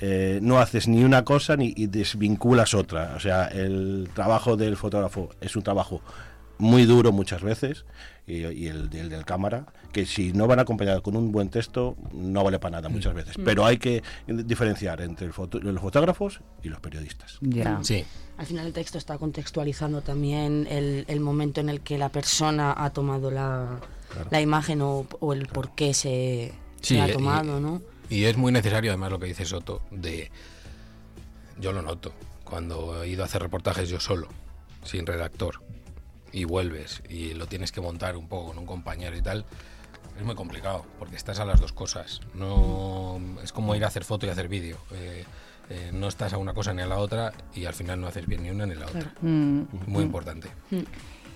eh, 0.00 0.38
no 0.42 0.58
haces 0.58 0.86
ni 0.88 1.02
una 1.04 1.24
cosa 1.24 1.56
ni 1.56 1.72
y 1.76 1.86
desvinculas 1.86 2.74
otra. 2.74 3.14
O 3.16 3.20
sea, 3.20 3.46
el 3.48 4.08
trabajo 4.14 4.56
del 4.56 4.76
fotógrafo 4.76 5.30
es 5.40 5.56
un 5.56 5.62
trabajo 5.62 6.02
muy 6.58 6.84
duro 6.84 7.12
muchas 7.12 7.42
veces 7.42 7.84
y, 8.26 8.42
el 8.66 8.90
del 8.90 9.24
cámara 9.24 9.66
que 9.92 10.04
si 10.06 10.32
no 10.32 10.46
van 10.46 10.58
acompañados 10.58 11.02
con 11.02 11.16
un 11.16 11.32
buen 11.32 11.48
texto 11.48 11.96
no 12.12 12.44
vale 12.44 12.58
para 12.58 12.78
nada 12.78 12.88
muchas 12.88 13.14
veces 13.14 13.38
Mm. 13.38 13.44
pero 13.44 13.64
hay 13.64 13.78
que 13.78 14.02
diferenciar 14.26 15.00
entre 15.00 15.26
el 15.26 15.32
foto- 15.32 15.58
los 15.60 15.80
fotógrafos 15.80 16.40
y 16.62 16.68
los 16.68 16.80
periodistas 16.80 17.38
Ya. 17.40 17.78
Sí. 17.82 18.04
Al 18.38 18.44
final 18.46 18.66
el 18.66 18.72
texto 18.74 18.98
está 18.98 19.16
contextualizando 19.18 20.02
también 20.02 20.66
el, 20.70 21.04
el 21.08 21.20
momento 21.20 21.60
en 21.62 21.68
el 21.70 21.80
que 21.80 21.96
la 21.96 22.10
persona 22.10 22.74
ha 22.76 22.90
tomado 22.90 23.30
la, 23.30 23.80
la 24.30 24.40
imagen 24.42 24.82
o, 24.82 25.06
o 25.20 25.32
el 25.32 25.46
por 25.46 25.74
qué 25.74 25.94
se, 25.94 26.52
ha 27.00 27.08
y- 27.08 27.12
tomado, 27.12 27.60
¿no? 27.60 27.80
Y 28.10 28.24
es 28.24 28.36
muy 28.36 28.52
necesario, 28.52 28.90
además, 28.92 29.10
lo 29.10 29.18
que 29.18 29.26
dice 29.26 29.44
Soto, 29.46 29.80
de... 29.90 30.30
Yo 31.58 31.72
lo 31.72 31.82
noto, 31.82 32.12
cuando 32.44 33.02
he 33.02 33.08
ido 33.08 33.22
a 33.22 33.26
hacer 33.26 33.42
reportajes 33.42 33.88
yo 33.88 33.98
solo, 34.00 34.28
sin 34.84 35.06
redactor, 35.06 35.62
y 36.32 36.44
vuelves 36.44 37.02
y 37.08 37.32
lo 37.34 37.46
tienes 37.46 37.72
que 37.72 37.80
montar 37.80 38.16
un 38.16 38.28
poco 38.28 38.48
con 38.48 38.58
un 38.58 38.66
compañero 38.66 39.16
y 39.16 39.22
tal, 39.22 39.44
es 40.18 40.24
muy 40.24 40.34
complicado, 40.34 40.84
porque 40.98 41.16
estás 41.16 41.38
a 41.40 41.44
las 41.44 41.60
dos 41.60 41.72
cosas. 41.72 42.20
No 42.34 43.20
Es 43.42 43.52
como 43.52 43.74
ir 43.74 43.84
a 43.84 43.88
hacer 43.88 44.04
foto 44.04 44.26
y 44.26 44.30
hacer 44.30 44.48
vídeo. 44.48 44.78
Eh, 44.92 45.24
eh, 45.68 45.90
no 45.92 46.08
estás 46.08 46.32
a 46.32 46.38
una 46.38 46.54
cosa 46.54 46.72
ni 46.72 46.82
a 46.82 46.86
la 46.86 46.98
otra 46.98 47.32
y 47.54 47.64
al 47.64 47.74
final 47.74 48.00
no 48.00 48.06
haces 48.06 48.26
bien 48.26 48.42
ni 48.42 48.50
una 48.50 48.66
ni 48.66 48.74
la 48.74 48.86
otra. 48.86 49.12
Mm. 49.20 49.62
Muy 49.86 50.04
importante. 50.04 50.48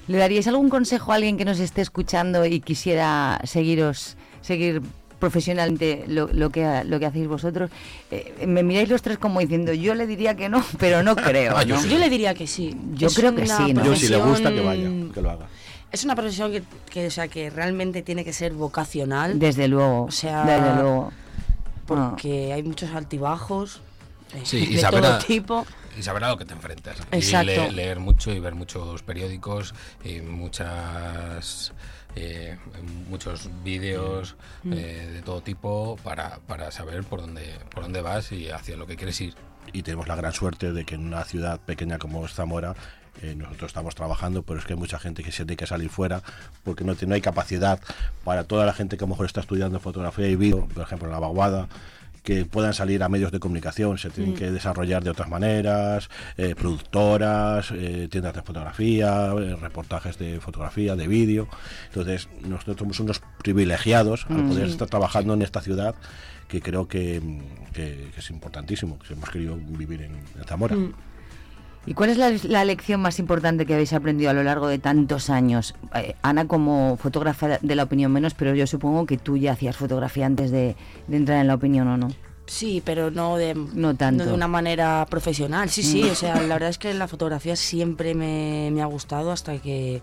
¿Le 0.06 0.18
daríais 0.18 0.46
algún 0.46 0.68
consejo 0.70 1.12
a 1.12 1.16
alguien 1.16 1.36
que 1.36 1.44
nos 1.44 1.58
esté 1.60 1.82
escuchando 1.82 2.46
y 2.46 2.60
quisiera 2.60 3.40
seguiros, 3.44 4.16
seguir 4.40 4.82
profesionalmente 5.18 6.04
lo, 6.08 6.28
lo 6.32 6.50
que, 6.50 6.82
lo 6.84 6.98
que 6.98 7.06
hacéis 7.06 7.28
vosotros? 7.28 7.70
Eh, 8.10 8.46
me 8.46 8.62
miráis 8.62 8.88
los 8.88 9.02
tres 9.02 9.18
como 9.18 9.40
diciendo, 9.40 9.72
yo 9.72 9.94
le 9.94 10.06
diría 10.06 10.36
que 10.36 10.48
no, 10.48 10.64
pero 10.78 11.02
no 11.02 11.16
creo. 11.28 11.56
Ah, 11.56 11.64
yo 11.64 11.74
¿no? 11.76 11.82
sí. 11.82 11.88
Yo 11.88 11.98
le 11.98 12.08
diría 12.08 12.32
que 12.34 12.46
sí. 12.46 12.76
Yo 12.94 13.08
Es 13.08 13.14
creo 13.14 13.34
que 13.34 13.46
sí, 13.46 13.74
¿no? 13.74 13.84
yo 13.84 13.94
si 13.96 14.08
le 14.08 14.16
gusta 14.16 14.50
que 14.52 14.60
vaya 14.60 14.88
que 15.12 15.20
lo 15.20 15.30
haga 15.30 15.48
Es 15.92 16.04
una 16.04 16.14
profesión 16.14 16.52
que, 16.52 16.62
que, 16.90 17.06
o 17.06 17.10
sea, 17.10 17.28
que 17.28 17.50
realmente 17.50 18.02
tiene 18.02 18.24
que 18.24 18.32
ser 18.32 18.52
vocacional. 18.52 19.38
Desde 19.38 19.66
luego, 19.68 20.04
O 20.04 20.10
sea, 20.10 20.44
desde 20.44 20.74
luego. 20.80 21.12
Porque 21.86 22.52
hay 22.52 22.62
muchos 22.62 22.90
altibajos 22.94 23.80
eh, 24.34 24.42
Sí, 24.44 24.58
y 24.70 24.74
de 24.76 24.80
saber 24.80 25.02
todo 25.02 25.14
a- 25.14 25.18
tipo. 25.18 25.66
Y 25.98 26.02
saber 26.04 26.22
a 26.22 26.28
lo 26.28 26.38
que 26.38 26.44
te 26.44 26.54
enfrentas. 26.54 26.96
Exacto. 27.10 27.50
Y 27.50 27.56
le- 27.56 27.72
leer 27.72 27.98
mucho 27.98 28.30
y 28.32 28.38
ver 28.38 28.54
muchos 28.54 29.02
periódicos 29.02 29.74
y 30.04 30.20
muchas 30.20 31.72
eh, 32.16 32.56
muchos 33.08 33.48
vídeos 33.64 34.36
Mm. 34.64 34.72
eh, 34.72 34.76
de 35.14 35.22
todo 35.22 35.42
tipo 35.42 35.96
para, 36.02 36.38
para 36.46 36.70
saber 36.72 37.04
por 37.04 37.20
dónde 37.20 37.54
por 37.72 37.84
dónde 37.84 38.02
vas 38.02 38.32
y 38.32 38.50
hacia 38.50 38.76
lo 38.76 38.86
que 38.86 38.96
quieres 38.96 39.20
ir. 39.20 39.34
y 39.72 39.82
tenemos 39.82 40.08
la 40.08 40.16
gran 40.16 40.32
suerte 40.32 40.72
de 40.72 40.84
que 40.84 40.96
en 40.96 41.06
una 41.06 41.22
ciudad 41.24 41.60
pequeña 41.60 41.98
como 41.98 42.26
Zamora 42.26 42.74
eh, 43.22 43.34
nosotros 43.34 43.68
estamos 43.70 43.94
trabajando, 43.94 44.42
pero 44.42 44.58
es 44.58 44.64
que 44.64 44.72
hay 44.74 44.78
mucha 44.78 44.98
gente 44.98 45.22
que 45.22 45.30
se 45.32 45.44
tiene 45.44 45.56
que 45.56 45.66
salir 45.66 45.90
fuera 45.90 46.22
porque 46.64 46.84
no, 46.84 46.94
no 47.06 47.14
hay 47.14 47.20
capacidad 47.20 47.80
para 48.24 48.44
toda 48.44 48.64
la 48.66 48.72
gente 48.72 48.96
que 48.96 49.04
a 49.04 49.06
lo 49.06 49.10
mejor 49.14 49.26
está 49.26 49.40
estudiando 49.40 49.78
fotografía 49.80 50.28
y 50.28 50.36
vídeo, 50.36 50.66
por 50.72 50.82
ejemplo 50.82 51.06
en 51.08 51.12
la 51.12 51.20
vaguada, 51.20 51.68
que 52.22 52.44
puedan 52.44 52.74
salir 52.74 53.02
a 53.02 53.08
medios 53.08 53.32
de 53.32 53.40
comunicación, 53.40 53.96
se 53.96 54.10
tienen 54.10 54.34
Mm. 54.34 54.36
que 54.36 54.50
desarrollar 54.50 55.02
de 55.02 55.08
otras 55.10 55.28
maneras, 55.30 56.10
eh, 56.36 56.54
productoras, 56.54 57.70
eh, 57.72 58.08
tiendas 58.10 58.34
de 58.34 58.42
fotografía, 58.42 59.32
eh, 59.38 59.56
reportajes 59.56 60.18
de 60.18 60.38
fotografía, 60.40 60.96
de 60.96 61.08
vídeo. 61.08 61.48
Entonces, 61.86 62.28
nosotros 62.46 62.76
somos 62.78 63.00
unos 63.00 63.22
privilegiados 63.42 64.26
al 64.28 64.36
Mm. 64.44 64.48
poder 64.50 64.66
Sí. 64.66 64.72
estar 64.72 64.88
trabajando 64.88 65.32
en 65.34 65.42
esta 65.42 65.60
ciudad 65.62 65.94
que 66.48 66.60
creo 66.60 66.88
que, 66.88 67.22
que- 67.72 68.10
que 68.14 68.20
es 68.20 68.30
importantísimo, 68.30 68.98
que 68.98 69.14
hemos 69.14 69.30
querido 69.30 69.56
vivir 69.56 70.02
en, 70.02 70.12
en 70.16 70.44
Zamora. 70.46 70.76
Mm. 70.76 70.92
¿Y 71.86 71.94
cuál 71.94 72.10
es 72.10 72.18
la, 72.18 72.30
la 72.44 72.64
lección 72.64 73.00
más 73.00 73.18
importante 73.18 73.64
que 73.66 73.72
habéis 73.74 73.92
aprendido 73.94 74.30
a 74.30 74.34
lo 74.34 74.42
largo 74.42 74.68
de 74.68 74.78
tantos 74.78 75.30
años? 75.30 75.74
Eh, 75.94 76.14
Ana 76.22 76.46
como 76.46 76.96
fotógrafa 76.98 77.58
de 77.60 77.74
la 77.74 77.84
opinión 77.84 78.12
menos, 78.12 78.34
pero 78.34 78.54
yo 78.54 78.66
supongo 78.66 79.06
que 79.06 79.16
tú 79.16 79.36
ya 79.38 79.52
hacías 79.52 79.76
fotografía 79.76 80.26
antes 80.26 80.50
de, 80.50 80.76
de 81.08 81.16
entrar 81.16 81.40
en 81.40 81.46
la 81.46 81.54
opinión 81.54 81.88
o 81.88 81.96
no. 81.96 82.08
Sí, 82.46 82.82
pero 82.84 83.10
no 83.10 83.36
de, 83.36 83.54
no 83.54 83.94
tanto. 83.94 84.26
de 84.26 84.32
una 84.32 84.48
manera 84.48 85.06
profesional. 85.08 85.70
Sí, 85.70 85.82
sí, 85.82 86.02
Mm. 86.02 86.10
o 86.10 86.14
sea, 86.14 86.34
la 86.42 86.54
verdad 86.54 86.68
es 86.68 86.78
que 86.78 86.92
la 86.94 87.08
fotografía 87.08 87.56
siempre 87.56 88.14
me, 88.14 88.70
me 88.72 88.82
ha 88.82 88.86
gustado 88.86 89.30
hasta 89.32 89.56
que 89.58 90.02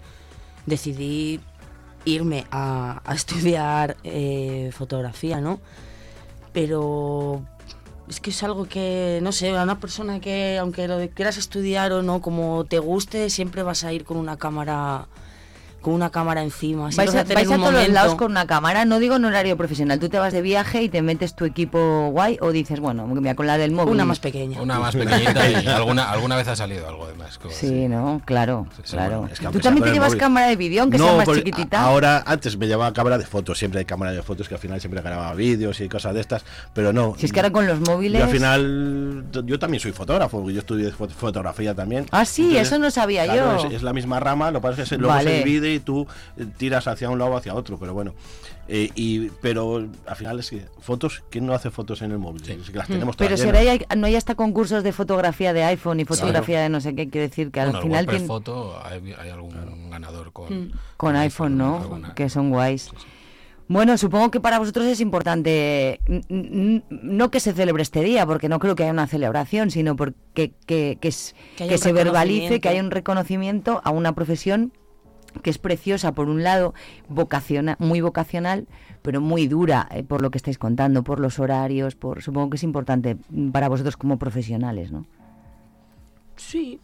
decidí 0.66 1.40
irme 2.06 2.46
a, 2.52 3.02
a 3.06 3.14
estudiar 3.14 3.98
eh, 4.04 4.72
fotografía, 4.74 5.42
¿no? 5.42 5.60
Pero 6.54 7.42
es 8.08 8.20
que 8.20 8.30
es 8.30 8.44
algo 8.44 8.66
que, 8.66 9.20
no 9.22 9.32
sé, 9.32 9.56
a 9.56 9.64
una 9.64 9.80
persona 9.80 10.20
que, 10.20 10.58
aunque 10.58 10.88
lo 10.88 10.98
quieras 11.10 11.38
estudiar 11.38 11.92
o 11.92 12.02
no, 12.02 12.22
como 12.22 12.66
te 12.66 12.80
guste, 12.80 13.30
siempre 13.30 13.64
vas 13.64 13.84
a 13.84 13.92
ir 13.92 14.06
con 14.06 14.18
una 14.18 14.38
cámara 14.38 15.08
con 15.82 15.94
una 15.94 16.10
cámara 16.10 16.42
encima. 16.44 16.84
Vais 16.84 16.98
vas 16.98 17.10
a, 17.16 17.24
tener 17.24 17.36
vais 17.36 17.48
a 17.48 17.56
todos 17.56 17.62
los 17.66 17.72
momento- 17.74 17.94
lados 17.94 18.16
con 18.16 18.32
una 18.32 18.46
cámara, 18.48 18.84
no 18.86 19.00
digo 19.00 19.16
en 19.16 19.26
horario 19.26 19.56
profesional. 19.58 20.00
Tú 20.00 20.10
te 20.10 20.18
vas 20.20 20.34
de 20.34 20.42
viaje 20.42 20.82
y 20.84 20.90
te 20.90 21.02
metes 21.02 21.36
tu 21.36 21.46
equipo 21.46 22.10
guay 22.12 22.38
o 22.42 22.52
dices, 22.52 22.80
bueno, 22.80 23.08
mira, 23.08 23.36
con 23.36 23.48
la 23.48 23.58
del 23.58 23.72
móvil. 23.72 23.94
Una 23.94 24.06
más 24.06 24.20
pequeña. 24.20 24.62
Una 24.62 24.80
más 24.80 24.96
pequeñita 24.96 25.50
y 25.50 25.56
alguna, 25.68 26.10
alguna 26.12 26.36
vez 26.36 26.48
ha 26.48 26.56
salido 26.56 26.88
algo 26.90 27.08
de 27.08 27.14
más. 27.14 27.38
como 27.38 27.54
Sí, 27.54 27.88
¿no? 27.88 28.22
Claro, 28.26 28.68
claro. 28.90 29.20
bueno, 29.20 29.34
es 29.34 29.40
que 29.40 29.46
¿Tú 29.48 29.54
sea 29.54 29.62
también 29.62 29.86
te 29.86 29.92
llevas 29.94 30.10
móvil. 30.10 30.20
cámara 30.20 30.48
de 30.48 30.56
vídeo, 30.56 30.82
aunque 30.82 30.98
sea 30.98 31.08
No, 31.12 31.18
más 31.18 31.26
porque 31.26 31.44
chiquitita? 31.44 31.80
a- 31.82 31.86
Ahora, 31.86 32.24
antes 32.26 32.58
me 32.58 32.68
llevaba 32.68 32.92
cámara 32.94 33.18
de 33.18 33.26
fotos, 33.26 33.58
siempre 33.58 33.80
hay 33.80 33.86
cámara 33.86 34.12
de 34.12 34.22
fotos 34.24 34.48
que 34.50 34.56
al 34.56 34.60
final 34.60 34.82
siempre 34.82 35.02
grababa 35.02 35.34
vídeos 35.36 35.80
y 35.80 35.88
cosas 35.88 36.14
de 36.16 36.22
estas, 36.22 36.44
pero 36.74 36.92
no. 36.92 37.16
Si 37.18 37.28
es 37.28 37.32
que 37.32 37.40
ahora 37.40 37.52
con 37.52 37.66
los 37.68 37.80
móviles... 37.80 38.20
Yo 38.20 38.26
al 38.26 38.32
final, 38.32 39.26
yo 39.46 39.60
también 39.60 39.80
soy 39.80 39.92
fotógrafo, 39.92 40.40
porque 40.40 40.54
yo 40.56 40.60
estudié 40.60 40.92
fo- 40.92 41.10
fotografía 41.10 41.74
también. 41.74 42.06
Ah, 42.12 42.26
sí, 42.26 42.58
eso 42.58 42.78
no 42.80 42.92
sabía 42.92 43.24
claro, 43.26 43.62
yo. 43.62 43.68
Es, 43.70 43.76
es 43.76 43.84
la 43.84 43.94
misma 43.94 44.20
rama, 44.20 44.52
lo 44.52 44.60
que 44.60 44.68
pasa 44.68 44.84
es 44.84 44.90
que 44.90 44.98
luego 44.98 45.14
Vale. 45.14 45.32
se 45.32 45.38
divide 45.46 45.67
y 45.74 45.80
tú 45.80 46.08
eh, 46.38 46.46
tiras 46.58 46.88
hacia 46.88 47.10
un 47.10 47.20
lado 47.20 47.32
o 47.32 47.38
hacia 47.38 47.54
otro, 47.56 47.78
pero 47.78 47.94
bueno. 47.94 48.14
Eh, 48.70 48.90
y, 48.96 49.30
pero 49.42 49.88
al 50.06 50.16
final 50.18 50.40
es 50.40 50.50
que 50.50 50.66
fotos, 50.82 51.24
¿quién 51.30 51.46
no 51.46 51.54
hace 51.54 51.72
fotos 51.72 52.02
en 52.02 52.12
el 52.12 52.18
móvil? 52.18 52.42
Es 52.50 52.70
que 52.70 52.78
las 52.78 52.88
tenemos 52.88 53.16
Pero 53.16 53.38
si 53.38 53.46
ahora 53.46 53.60
hay, 53.60 53.82
no 53.96 54.08
hay 54.08 54.16
hasta 54.18 54.36
concursos 54.36 54.84
de 54.84 54.92
fotografía 54.92 55.54
de 55.54 55.64
iPhone 55.64 56.02
y 56.02 56.06
fotografía 56.06 56.60
de 56.62 56.68
no 56.68 56.82
sé 56.82 56.94
qué, 56.94 57.08
quiere 57.10 57.30
decir 57.30 57.50
que 57.50 57.62
al 57.62 57.68
Bueno, 57.70 57.82
final 57.84 58.06
tiene- 58.08 58.26
foto 58.26 58.78
hay, 58.84 59.14
hay 59.18 59.30
algún 59.30 59.90
ganador 59.90 60.34
con, 60.34 60.74
con 60.98 61.16
iPhone, 61.16 61.58
¿no? 61.58 62.02
Que 62.14 62.30
son 62.30 62.50
guays. 62.50 62.92
Bueno, 63.70 63.98
supongo 63.98 64.32
que 64.32 64.40
para 64.40 64.60
vosotros 64.60 64.86
es 64.86 65.02
importante, 65.02 66.00
no 66.30 67.32
que 67.32 67.40
se 67.40 67.54
celebre 67.54 67.84
este 67.84 68.02
día, 68.02 68.26
porque 68.26 68.50
no 68.50 68.60
creo 68.60 68.76
que 68.76 68.84
haya 68.84 68.92
una 68.94 69.08
celebración, 69.08 69.72
sino 69.72 69.96
porque 69.96 70.52
que, 70.66 70.98
que 71.00 71.08
es- 71.10 71.36
Que 71.58 71.64
haya 71.66 71.70
que 71.72 71.76
un 71.76 71.82
se 71.82 71.94
verbalice, 71.94 72.60
que 72.60 72.70
haya 72.70 72.82
un 72.82 72.92
reconocimiento 72.92 73.82
a 73.84 73.92
una 73.92 74.14
profesión 74.14 74.72
que 75.42 75.50
es 75.50 75.58
preciosa, 75.58 76.12
por 76.14 76.30
un 76.30 76.44
lado, 76.44 76.74
vocaciona, 77.10 77.76
muy 77.80 78.02
vocacional, 78.02 78.68
pero 79.02 79.22
muy 79.22 79.48
dura, 79.48 79.88
eh, 79.92 80.04
por 80.04 80.22
lo 80.22 80.32
que 80.32 80.38
estáis 80.38 80.58
contando, 80.58 81.04
por 81.04 81.20
los 81.20 81.40
horarios, 81.40 81.96
por 81.96 82.22
supongo 82.22 82.50
que 82.50 82.58
es 82.58 82.64
importante 82.64 83.18
para 83.52 83.68
vosotros 83.70 83.98
como 83.98 84.18
profesionales, 84.18 84.92
¿no? 84.92 85.06
Sí. 86.36 86.80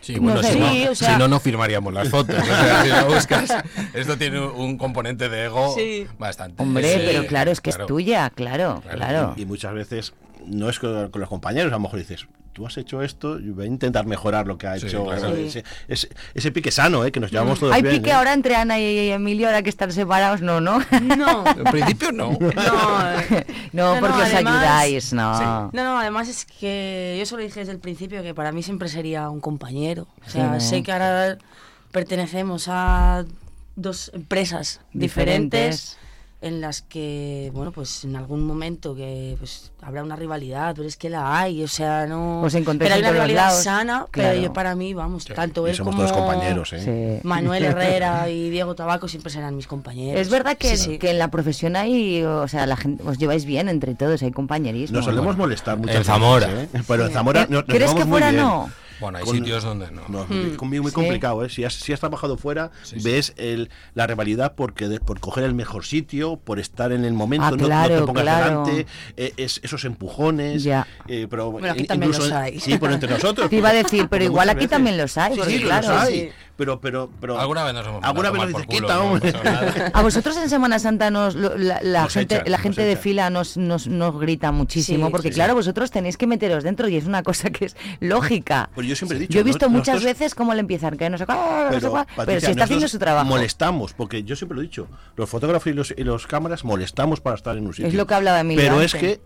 Sí, 0.00 0.16
No 0.16 0.22
bueno, 0.22 0.42
sé. 0.42 0.52
si, 0.54 0.58
no, 0.58 0.68
Sí, 0.70 0.86
o 0.88 0.94
sea- 0.96 1.12
si 1.12 1.18
no, 1.20 1.28
no 1.28 1.38
firmaríamos 1.38 1.94
las 1.94 2.08
fotos. 2.08 2.36
O 2.36 2.44
sea, 2.44 2.82
si 2.82 2.88
lo 2.88 3.14
buscas, 3.14 3.54
esto 3.94 4.18
tiene 4.18 4.40
un 4.40 4.76
componente 4.76 5.28
de 5.28 5.44
ego 5.44 5.72
Sí. 5.76 6.08
bastante. 6.18 6.60
Hombre, 6.60 6.92
Sí, 6.92 7.00
pero 7.06 7.24
claro, 7.26 7.52
es 7.52 7.60
que 7.60 7.70
claro. 7.70 7.84
es 7.84 7.88
tuya, 7.88 8.30
claro, 8.30 8.82
claro. 8.90 9.34
Y, 9.36 9.42
y 9.42 9.46
muchas 9.46 9.72
veces 9.74 10.12
no 10.46 10.68
es 10.68 10.78
con, 10.78 11.10
con 11.10 11.20
los 11.20 11.28
compañeros, 11.28 11.72
a 11.72 11.76
lo 11.76 11.80
mejor 11.80 11.98
dices, 11.98 12.26
tú 12.52 12.66
has 12.66 12.76
hecho 12.76 13.00
esto, 13.02 13.38
yo 13.40 13.54
voy 13.54 13.64
a 13.64 13.68
intentar 13.68 14.04
mejorar 14.04 14.46
lo 14.46 14.58
que 14.58 14.66
ha 14.66 14.78
Sí, 14.78 14.86
hecho. 14.86 15.04
claro. 15.06 15.34
Ese, 15.34 15.64
ese- 15.88 16.10
ese 16.34 16.52
pique 16.52 16.70
sano, 16.70 17.02
¿eh? 17.04 17.10
que 17.10 17.18
nos 17.18 17.30
llevamos 17.30 17.58
todos 17.58 17.72
¿Hay 17.72 17.80
bien. 17.82 17.96
pique 17.96 18.10
¿eh? 18.10 18.12
ahora 18.12 18.34
entre 18.34 18.54
Ana 18.56 18.78
y 18.78 19.10
Emilio 19.10 19.46
ahora 19.46 19.62
que 19.62 19.70
están 19.70 19.90
separados? 19.90 20.42
No, 20.42 20.60
¿no? 20.60 20.80
No. 21.16 21.44
En 21.56 21.64
principio 21.64 22.12
no. 22.12 22.32
No, 23.72 23.96
porque 24.00 24.16
os 24.22 24.22
además- 24.34 24.54
ayudáis, 24.56 25.12
no. 25.14 25.70
No, 25.72 25.84
no, 25.84 25.98
además 25.98 26.28
es 26.28 26.44
que 26.44 27.16
yo 27.18 27.24
solo 27.26 27.42
dije 27.42 27.60
desde 27.60 27.72
el 27.72 27.78
principio 27.78 28.22
que 28.22 28.34
para 28.34 28.52
mí 28.52 28.62
siempre 28.62 28.88
sería 28.88 29.30
un 29.30 29.40
compañero. 29.40 30.06
O 30.26 30.30
sea, 30.30 30.48
¿no? 30.48 30.60
sé 30.60 30.82
que 30.82 30.92
ahora 30.92 31.38
pertenecemos 31.90 32.66
a 32.68 33.24
dos 33.76 34.10
empresas 34.14 34.80
diferentes. 34.92 35.96
Diferentes. 35.96 35.98
En 36.42 36.60
las 36.60 36.82
que, 36.82 37.50
bueno, 37.54 37.70
pues 37.70 38.04
en 38.04 38.16
algún 38.16 38.42
momento 38.44 38.94
que 38.96 39.36
pues 39.38 39.70
habrá 39.80 40.02
una 40.02 40.16
rivalidad, 40.16 40.74
pero 40.74 40.88
es 40.88 40.96
que 40.96 41.08
la 41.08 41.38
hay, 41.38 41.62
o 41.62 41.68
sea, 41.68 42.06
no... 42.06 42.42
Os 42.42 42.52
pero 42.52 42.94
hay 42.94 43.00
en 43.00 43.06
una 43.06 43.12
rivalidad 43.12 43.46
lados. 43.46 43.62
sana, 43.62 44.06
Claro. 44.10 44.30
pero 44.32 44.42
yo 44.42 44.52
para 44.52 44.74
mí, 44.74 44.92
vamos, 44.92 45.24
tanto 45.24 45.66
Y 45.66 45.70
él 45.70 45.76
somos 45.76 45.94
como 45.94 46.04
todos 46.06 46.16
compañeros, 46.18 46.72
¿eh? 46.72 47.20
Sí. 47.22 47.26
Manuel 47.26 47.64
Herrera 47.66 48.28
y 48.28 48.50
Diego 48.50 48.74
Tabaco 48.74 49.06
siempre 49.06 49.30
serán 49.32 49.54
mis 49.56 49.68
compañeros. 49.68 50.20
Es 50.20 50.30
verdad 50.30 50.56
que, 50.58 50.76
Sí, 50.76 50.92
sí. 50.92 50.98
que 50.98 51.10
en 51.10 51.18
la 51.18 51.28
profesión 51.28 51.76
hay, 51.76 52.22
o 52.24 52.48
sea, 52.48 52.66
la 52.66 52.76
gente, 52.76 53.04
os 53.06 53.18
lleváis 53.18 53.44
bien 53.44 53.68
entre 53.68 53.94
todos, 53.94 54.20
hay 54.22 54.32
compañerismo. 54.32 54.96
Nos 54.96 55.04
solemos 55.04 55.36
molestar 55.36 55.78
muchas 55.78 55.96
En 55.96 56.04
Zamora. 56.04 56.48
¿eh? 56.50 56.68
Pero 56.88 57.06
en 57.06 57.12
Zamora 57.12 57.42
Eh, 57.42 57.46
nos, 57.50 57.62
¿crees 57.64 57.92
que 57.94 58.00
muy 58.04 58.10
fuera 58.10 58.30
bien. 58.30 58.42
no? 58.42 58.68
Bueno, 59.02 59.18
hay 59.18 59.24
Con- 59.24 59.36
sitios 59.36 59.62
donde 59.64 59.90
no. 59.90 60.02
No, 60.08 60.24
Hmm. 60.24 60.56
conmigo 60.56 60.82
muy 60.84 60.90
Sí. 60.90 60.94
complicado, 60.94 61.44
¿eh? 61.44 61.50
Si 61.50 61.64
has, 61.64 61.74
si 61.74 61.92
has 61.92 62.00
trabajado 62.00 62.36
fuera, 62.38 62.70
ves 63.02 63.34
el, 63.36 63.68
la 63.94 64.06
rivalidad 64.06 64.54
porque 64.54 64.88
de- 64.88 65.00
por 65.00 65.20
coger 65.20 65.44
el 65.44 65.54
mejor 65.54 65.84
sitio, 65.84 66.36
por 66.36 66.58
estar 66.58 66.92
en 66.92 67.04
el 67.04 67.12
momento, 67.12 67.46
Ah, 67.46 67.50
no- 67.50 67.56
te 67.56 68.00
pongas 68.06 68.22
claro. 68.22 68.64
delante, 68.64 68.86
eh, 69.16 69.34
es- 69.36 69.60
esos 69.62 69.84
empujones. 69.84 70.62
Ya. 70.62 70.86
eh, 71.08 71.26
pero 71.28 71.50
Bueno, 71.50 71.70
aquí 71.70 71.80
in- 71.80 71.86
también 71.86 72.10
incluso- 72.10 72.28
los 72.28 72.36
hay. 72.38 72.60
Sí, 72.60 72.78
pero 72.80 72.94
entre 72.94 73.10
nosotros. 73.10 73.48
Te 73.50 73.56
iba 73.56 73.70
a 73.70 73.72
decir, 73.74 74.06
pero 74.10 74.24
igual 74.24 74.48
aquí 74.48 74.56
veces- 74.60 74.70
también 74.70 74.96
los 74.96 75.18
hay, 75.18 75.32
Sí, 75.34 75.38
porque 75.38 75.60
claro. 75.62 75.88
los 75.88 75.96
hay. 76.02 76.32
Pero, 76.56 76.80
pero, 76.80 77.10
pero. 77.20 77.40
Alguna 77.40 77.64
vez 77.64 77.72
nos 77.74 77.86
hemos 77.86 78.04
Alguna 78.04 78.30
vez 78.30 78.42
nos 78.42 78.54
a 78.54 78.58
dices, 78.58 78.66
quita, 78.66 78.94
no. 78.96 79.18
A 79.98 80.02
vosotros 80.02 80.36
en 80.36 80.50
Semana 80.50 80.78
Santa 80.78 81.10
nos, 81.10 81.34
lo- 81.34 81.56
la, 81.56 81.80
la 81.82 82.02
Nos 82.02 82.12
gente, 82.12 82.34
echan, 82.36 82.50
la 82.50 82.58
gente 82.58 82.82
de 82.82 82.92
echan. 82.92 83.02
fila 83.02 83.30
nos, 83.30 83.56
nos, 83.56 83.86
nos 83.88 84.20
grita 84.20 84.52
muchísimo, 84.52 85.06
Sí, 85.06 85.12
porque 85.12 85.28
sí, 85.28 85.34
claro, 85.34 85.52
sí. 85.52 85.56
vosotros 85.56 85.90
tenéis 85.90 86.16
que 86.18 86.26
meteros 86.26 86.62
dentro 86.62 86.88
y 86.88 86.96
es 86.96 87.06
una 87.06 87.22
cosa 87.22 87.48
que 87.50 87.64
es 87.64 87.76
lógica. 88.00 88.68
Pero 88.74 88.86
yo 88.86 88.94
siempre 88.96 89.16
he 89.16 89.20
dicho. 89.22 89.32
Yo 89.32 89.40
he 89.40 89.44
visto 89.44 89.66
¿no? 89.66 89.70
muchas 89.72 89.94
nosotros- 89.96 90.18
veces 90.18 90.34
cómo 90.34 90.52
le 90.54 90.60
empiezan, 90.60 90.96
que 90.98 91.08
no 91.08 91.16
sé 91.18 91.24
cuál, 91.26 91.38
no 91.72 91.80
sé 91.80 91.88
cuál, 91.88 92.06
pero 92.26 92.40
si 92.40 92.50
está 92.50 92.64
haciendo 92.64 92.86
su 92.88 92.98
trabajo. 92.98 93.26
Molestamos, 93.26 93.94
porque 93.94 94.22
yo 94.22 94.36
siempre 94.36 94.56
lo 94.56 94.60
he 94.62 94.64
dicho, 94.64 94.88
los 95.16 95.28
fotógrafos 95.30 95.66
y 95.68 95.72
los, 95.74 95.94
y 95.96 96.04
los 96.04 96.26
cámaras 96.26 96.64
molestamos 96.64 97.20
para 97.20 97.36
estar 97.36 97.56
en 97.56 97.66
un 97.66 97.72
sitio. 97.72 97.88
Es 97.88 97.94
lo 97.94 98.06
que 98.06 98.14
hablaba 98.14 98.40
Emilio 98.40 98.62
Pero 98.62 98.80
es 98.82 98.94
que 98.94 99.20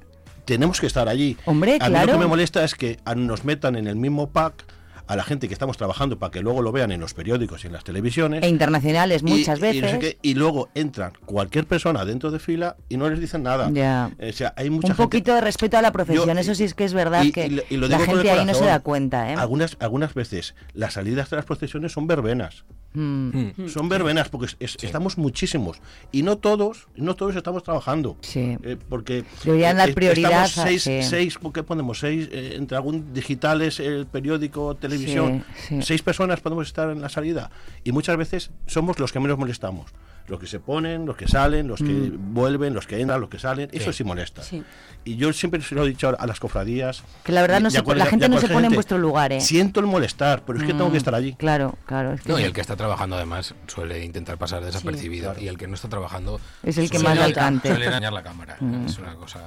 tenemos 0.45 0.81
que 0.81 0.87
estar 0.87 1.09
allí. 1.09 1.37
Hombre, 1.45 1.73
a 1.81 1.85
mí 1.89 1.91
claro. 1.91 2.07
lo 2.07 2.13
que 2.13 2.19
me 2.19 2.27
molesta 2.27 2.63
es 2.65 2.77
que 2.77 3.01
nos 3.17 3.45
metan 3.45 3.75
en 3.75 3.89
el 3.89 3.97
mismo 3.97 4.31
pack 4.31 4.65
a 5.07 5.17
la 5.17 5.25
gente 5.25 5.49
que 5.49 5.55
estamos 5.55 5.77
trabajando 5.77 6.19
para 6.19 6.31
que 6.31 6.41
luego 6.41 6.63
lo 6.63 6.73
vean 6.73 6.91
en 6.93 7.01
los 7.01 7.15
periódicos 7.15 7.65
y 7.65 7.67
en 7.69 7.73
las 7.73 7.85
televisiones. 7.85 8.43
E 8.43 8.49
internacionales 8.49 9.23
Y- 9.23 9.27
muchas 9.27 9.59
y 9.59 9.63
no 9.63 9.73
sé 9.73 9.81
veces. 9.83 9.99
qué, 9.99 10.19
y 10.23 10.35
luego 10.35 10.69
entran 10.75 11.13
cualquier 11.25 11.67
persona 11.67 12.05
dentro 12.05 12.31
de 12.31 12.39
fila 12.39 12.77
y 12.89 12.97
no 12.97 13.09
les 13.09 13.21
dicen 13.21 13.43
nada. 13.43 13.71
Ya. 13.73 14.11
O 14.21 14.33
sea, 14.33 14.53
hay 14.57 14.71
mucha 14.71 14.89
Un 14.89 14.95
gente- 14.95 15.03
poquito 15.03 15.35
de 15.35 15.41
respeto 15.41 15.77
a 15.79 15.83
la 15.83 15.93
profesión, 15.93 16.27
Yo- 16.27 16.39
eso 16.41 16.55
sí 16.55 16.65
es 16.65 16.75
que 16.75 16.85
es 16.85 16.95
verdad 16.95 17.23
y- 17.25 17.33
que 17.33 17.47
y 17.47 17.51
lo- 17.51 17.63
y 17.71 17.77
lo 17.77 17.89
la 17.89 17.99
gente 18.01 18.31
ahí 18.31 18.45
no 18.45 18.55
se 18.55 18.65
da 18.65 18.81
cuenta, 18.81 19.31
¿eh? 19.33 19.35
Algunas, 19.37 19.77
algunas 19.81 20.15
veces 20.15 20.55
las 20.75 20.95
salidas 20.95 21.31
de 21.31 21.37
las 21.37 21.45
procesiones 21.45 21.93
son 21.93 22.07
verbenas. 22.07 22.65
Mm. 22.95 23.69
Son 23.69 23.91
verbenas 23.91 24.31
porque 24.31 24.47
es- 24.47 24.57
es- 24.59 24.77
estamos 24.83 25.19
muchísimos 25.19 25.77
y 26.13 26.23
no 26.23 26.39
todos, 26.39 26.89
no 26.97 27.15
todos 27.15 27.37
estamos 27.37 27.63
trabajando. 27.63 28.17
Sí. 28.23 28.57
Eh, 28.63 28.79
porque 28.89 29.25
Deberían 29.45 29.77
dar 29.77 29.91
eh, 29.91 29.93
prioridad 29.93 30.47
estamos 30.47 30.59
a- 30.59 30.63
seis, 30.67 30.83
sí. 30.83 31.03
seis, 31.03 31.37
¿por 31.37 31.53
qué 31.53 31.63
ponemos 31.63 31.99
seis 31.99 32.27
eh, 32.33 32.55
entre 32.57 32.75
algún 32.79 33.13
digitales, 33.13 33.81
el 33.81 34.07
periódico, 34.07 34.75
televisión, 34.77 34.96
Sí, 34.99 35.43
sí. 35.69 35.83
seis 35.83 36.03
personas 36.03 36.41
podemos 36.41 36.67
estar 36.67 36.91
en 36.91 37.01
la 37.01 37.09
salida 37.09 37.51
y 37.85 37.93
muchas 37.93 38.17
veces 38.17 38.51
somos 38.67 38.99
los 38.99 39.13
que 39.13 39.21
menos 39.21 39.39
molestamos. 39.39 39.91
Los 40.29 40.41
que 40.41 40.49
se 40.49 40.59
ponen, 40.59 41.07
los 41.07 41.17
que 41.17 41.29
salen, 41.29 41.69
los 41.69 41.79
que 41.79 41.85
Mm. 41.85 42.35
vuelven, 42.35 42.75
los 42.75 42.89
que 42.89 43.01
entran, 43.01 43.21
los 43.21 43.31
que 43.31 43.39
salen, 43.39 43.69
eso 43.73 43.93
sí 43.93 44.03
molesta. 44.03 44.43
Sí. 44.43 44.61
Y 45.05 45.15
yo 45.15 45.33
siempre 45.33 45.63
se 45.63 45.77
lo 45.77 45.85
he 45.85 45.89
dicho 45.89 46.17
a 46.19 46.27
las 46.27 46.41
cofradías. 46.41 47.05
Que 47.23 47.31
la 47.31 47.43
verdad 47.43 47.61
no 47.61 47.71
se 47.71 47.81
cual- 47.83 47.99
la 47.99 48.07
gente 48.07 48.29
no 48.29 48.41
se 48.41 48.49
pone 48.49 48.57
en 48.59 48.63
gente. 48.65 48.75
vuestro 48.77 48.99
lugar, 48.99 49.33
¿eh? 49.33 49.41
Siento 49.41 49.79
el 49.79 49.87
molestar, 49.87 50.43
pero 50.45 50.59
es 50.59 50.65
que 50.65 50.73
tengo 50.73 50.89
Mm, 50.89 50.93
que 50.93 50.99
estar 50.99 51.15
allí. 51.15 51.35
Claro, 51.35 51.77
claro. 51.87 52.13
Es 52.15 52.23
que 52.23 52.29
No, 52.33 52.41
y 52.41 52.43
el 52.43 52.53
que 52.53 52.61
está 52.61 52.75
trabajando 52.75 53.15
además 53.15 53.55
suele 53.69 54.05
intentar 54.05 54.37
pasar 54.37 54.65
desapercibido 54.65 55.37
y 55.39 55.47
el 55.47 55.57
que 55.59 55.69
no 55.69 55.77
está 55.77 55.89
trabajando 55.89 56.41
Es 56.65 56.77
el 56.79 56.91
que 56.91 56.99
suele- 56.99 57.21
más 57.21 57.33
cante. 57.33 57.69
Suele 57.69 57.89
dañar 57.89 58.13
la 58.13 58.25
cámara. 58.25 58.57
Mm. 58.61 58.87
Es 58.87 58.99
una 58.99 59.15
cosa. 59.15 59.45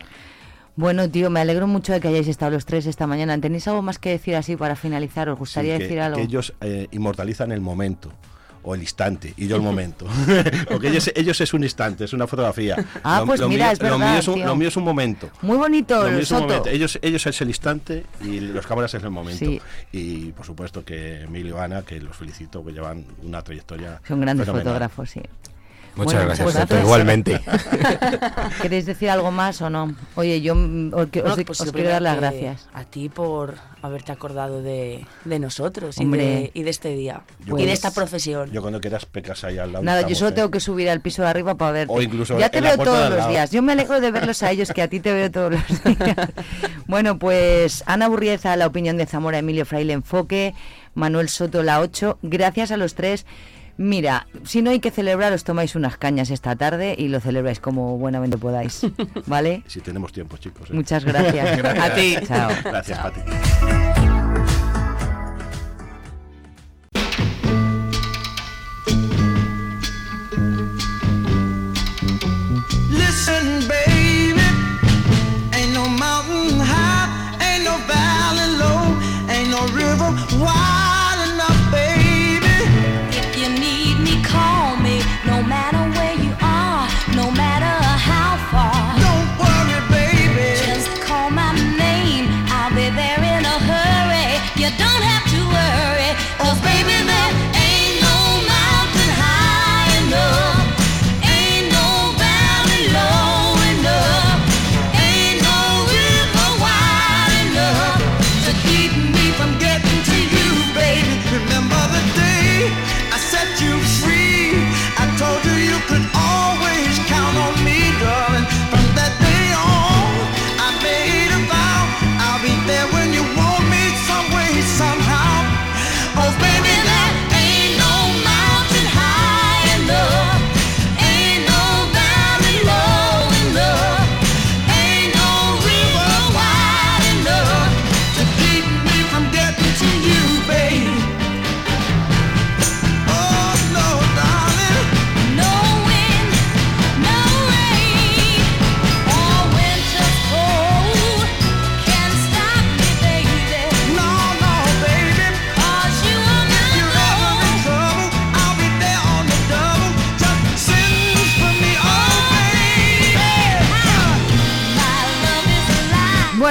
Bueno, 0.75 1.09
tío, 1.09 1.29
me 1.29 1.41
alegro 1.41 1.67
mucho 1.67 1.91
de 1.93 1.99
que 1.99 2.07
hayáis 2.07 2.27
estado 2.27 2.51
los 2.51 2.65
tres 2.65 2.85
esta 2.85 3.05
mañana. 3.07 3.39
¿Tenéis 3.39 3.67
algo 3.67 3.81
más 3.81 3.99
que 3.99 4.09
decir 4.11 4.35
así 4.35 4.55
para 4.55 4.75
finalizar? 4.75 5.27
¿Os 5.29 5.37
gustaría 5.37 5.73
Sí, 5.73 5.77
que, 5.79 5.83
decir 5.85 5.99
algo? 5.99 6.17
que 6.17 6.23
ellos 6.23 6.53
eh, 6.61 6.87
inmortalizan 6.91 7.51
el 7.51 7.59
momento 7.61 8.11
o 8.61 8.75
el 8.75 8.81
instante 8.81 9.33
y 9.37 9.47
yo 9.47 9.55
el 9.57 9.61
momento. 9.61 10.05
Porque 10.69 10.87
ellos, 10.89 11.11
ellos 11.15 11.39
es 11.41 11.53
un 11.53 11.63
instante, 11.63 12.05
es 12.05 12.13
una 12.13 12.27
fotografía. 12.27 12.75
Ah, 13.03 13.23
pues 13.25 13.41
mira, 13.41 13.65
mío, 13.65 13.71
es 13.73 13.79
lo, 13.81 13.83
verdad, 13.97 14.09
mío 14.11 14.19
es 14.19 14.27
un, 14.27 14.45
lo 14.45 14.55
mío 14.55 14.67
es 14.69 14.77
un 14.77 14.83
momento. 14.83 15.29
Muy 15.41 15.57
bonito, 15.57 15.95
Lo 15.95 16.03
mío 16.09 16.17
el 16.17 16.23
es 16.23 16.31
un 16.31 16.37
Soto. 16.39 16.47
momento. 16.49 16.69
Ellos, 16.69 16.99
ellos 17.01 17.25
es 17.27 17.41
el 17.41 17.47
instante 17.49 18.05
y 18.21 18.39
los 18.39 18.65
cámaras 18.67 18.93
es 18.93 19.03
el 19.03 19.09
momento. 19.11 19.45
Sí. 19.45 19.61
Y 19.91 20.31
por 20.33 20.45
supuesto 20.45 20.83
que 20.85 21.21
Emilio 21.23 21.57
y 21.57 21.59
Ana, 21.59 21.81
que 21.81 21.99
los 21.99 22.15
felicito, 22.15 22.63
que 22.63 22.71
llevan 22.73 23.05
una 23.23 23.41
trayectoria. 23.41 24.01
Son 24.07 24.19
grandes 24.21 24.45
fenomenal. 24.45 24.65
fotógrafos, 24.73 25.09
sí. 25.09 25.21
Muchas 26.05 26.25
gracias, 26.25 26.43
pues 26.43 26.55
Tato, 26.55 26.63
entonces- 26.75 26.85
igualmente. 26.85 27.41
¿Queréis 28.61 28.85
decir 28.85 29.09
algo 29.09 29.31
más 29.31 29.61
o 29.61 29.69
no? 29.69 29.93
Oye, 30.15 30.41
yo 30.41 30.55
mm, 30.55 30.93
os, 30.93 31.07
que- 31.07 31.19
os- 31.21 31.29
Bueno, 31.29 31.43
pues 31.45 31.61
os 31.61 31.71
quiero 31.71 31.89
dar 31.89 32.01
las 32.01 32.17
gracias. 32.17 32.67
A 32.73 32.83
ti 32.85 33.09
por 33.09 33.55
haberte 33.81 34.11
acordado 34.11 34.61
de, 34.61 35.05
de 35.25 35.39
nosotros 35.39 35.97
y 35.99 36.03
Hombre. 36.03 36.23
de, 36.23 36.51
y 36.53 36.63
de 36.63 36.69
este 36.69 36.89
día. 36.95 37.21
Yo 37.45 37.57
y 37.57 37.65
de 37.65 37.71
esta 37.71 37.91
profesión. 37.91 38.51
Yo 38.51 38.61
cuando 38.61 38.81
quieras 38.81 39.05
pecas 39.05 39.43
ahí 39.43 39.57
al 39.57 39.71
lado. 39.71 39.83
Nada, 39.85 40.01
yo 40.01 40.07
estamos, 40.07 40.17
solo 40.19 40.29
¿eh? 40.31 40.33
tengo 40.33 40.51
que 40.51 40.59
subir 40.59 40.89
al 40.89 41.01
piso 41.01 41.21
de 41.21 41.29
arriba 41.29 41.55
para 41.55 41.71
verte. 41.71 41.93
O 41.93 42.01
incluso 42.01 42.37
ya 42.37 42.49
te 42.49 42.61
veo 42.61 42.77
todos 42.77 43.09
los 43.09 43.27
días. 43.29 43.51
Yo 43.51 43.61
me 43.61 43.71
alegro 43.73 44.01
de 44.01 44.11
verlos 44.11 44.43
a 44.43 44.51
ellos, 44.51 44.71
que 44.73 44.81
a 44.81 44.87
ti 44.87 44.99
te 44.99 45.13
veo 45.13 45.31
todos 45.31 45.51
los 45.53 45.83
días. 45.97 46.17
bueno, 46.87 47.17
pues 47.19 47.83
Ana 47.85 48.07
Burrieza, 48.09 48.55
la 48.57 48.67
opinión 48.67 48.97
de 48.97 49.05
Zamora, 49.05 49.37
Emilio 49.39 49.65
Fraile 49.65 49.93
Enfoque, 49.93 50.53
Manuel 50.95 51.29
Soto, 51.29 51.63
la 51.63 51.79
8. 51.79 52.19
Gracias 52.21 52.71
a 52.71 52.77
los 52.77 52.95
tres. 52.95 53.25
Mira, 53.79 54.27
si 54.43 54.61
no 54.61 54.71
hay 54.71 54.81
que 54.81 54.91
celebrar, 54.91 55.31
os 55.31 55.45
tomáis 55.45 55.73
unas 55.73 55.95
cañas 55.95 56.31
esta 56.31 56.53
tarde 56.57 56.95
y 56.97 57.07
lo 57.07 57.21
celebráis 57.21 57.61
como 57.61 57.97
buenamente 57.97 58.37
podáis. 58.37 58.81
¿Vale? 59.25 59.63
Si 59.67 59.79
tenemos 59.79 60.11
tiempo, 60.11 60.35
chicos. 60.35 60.69
¿eh? 60.69 60.73
Muchas 60.73 61.05
gracias. 61.05 61.63
A 61.79 61.95
ti. 61.95 62.17
Chao. 62.27 62.51
Gracias, 62.61 62.99
Pati. 62.99 63.21
Listen, 72.91 73.65
baby, 73.69 73.88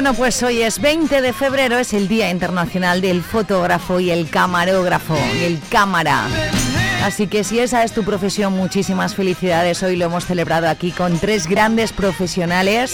Bueno, 0.08 0.20
pues 0.20 0.42
hoy 0.42 0.62
es 0.62 0.80
20 0.80 1.20
de 1.20 1.34
febrero, 1.34 1.76
es 1.76 1.92
el 1.92 2.08
Día 2.08 2.30
Internacional 2.30 3.02
del 3.02 3.22
Fotógrafo 3.22 4.00
y 4.00 4.10
el 4.10 4.30
Camarógrafo 4.30 5.18
y 5.38 5.44
el 5.44 5.60
Cámara. 5.68 6.24
Así 7.04 7.26
que 7.26 7.44
si 7.44 7.58
esa 7.58 7.84
es 7.84 7.92
tu 7.92 8.04
profesión, 8.04 8.54
muchísimas 8.54 9.14
felicidades. 9.14 9.82
Hoy 9.82 9.96
lo 9.96 10.06
hemos 10.06 10.24
celebrado 10.24 10.66
aquí 10.66 10.92
con 10.92 11.18
tres 11.18 11.46
grandes 11.46 11.92
profesionales 11.92 12.92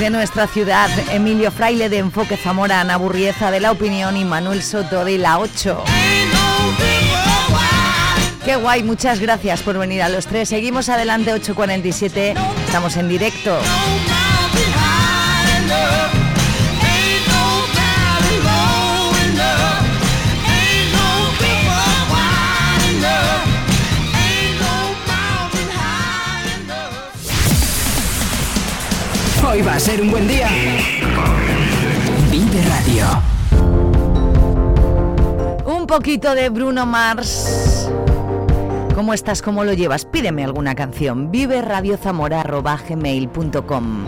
de 0.00 0.10
nuestra 0.10 0.46
ciudad. 0.48 0.90
Emilio 1.10 1.50
Fraile 1.50 1.88
de 1.88 2.00
Enfoque 2.00 2.36
Zamora, 2.36 2.82
Ana 2.82 2.98
Burrieza 2.98 3.50
de 3.50 3.60
La 3.60 3.70
Opinión 3.70 4.14
y 4.18 4.26
Manuel 4.26 4.62
Soto 4.62 5.06
de 5.06 5.16
La 5.16 5.38
8. 5.38 5.82
Qué 8.44 8.56
guay, 8.56 8.82
muchas 8.82 9.18
gracias 9.18 9.62
por 9.62 9.78
venir 9.78 10.02
a 10.02 10.10
los 10.10 10.26
tres. 10.26 10.50
Seguimos 10.50 10.90
adelante 10.90 11.32
8.47, 11.32 12.34
estamos 12.66 12.98
en 12.98 13.08
directo. 13.08 13.58
Hoy 29.52 29.60
va 29.60 29.74
a 29.74 29.80
ser 29.80 30.00
un 30.00 30.10
buen 30.10 30.26
día. 30.26 30.48
Vive 32.30 32.62
Radio. 32.70 33.04
Un 35.66 35.86
poquito 35.86 36.34
de 36.34 36.48
Bruno 36.48 36.86
Mars. 36.86 37.90
¿Cómo 38.94 39.12
estás? 39.12 39.42
¿Cómo 39.42 39.64
lo 39.64 39.74
llevas? 39.74 40.06
Pídeme 40.06 40.42
alguna 40.42 40.74
canción. 40.74 41.30
Vive 41.30 41.60
radiozamora.gmail.com 41.60 44.06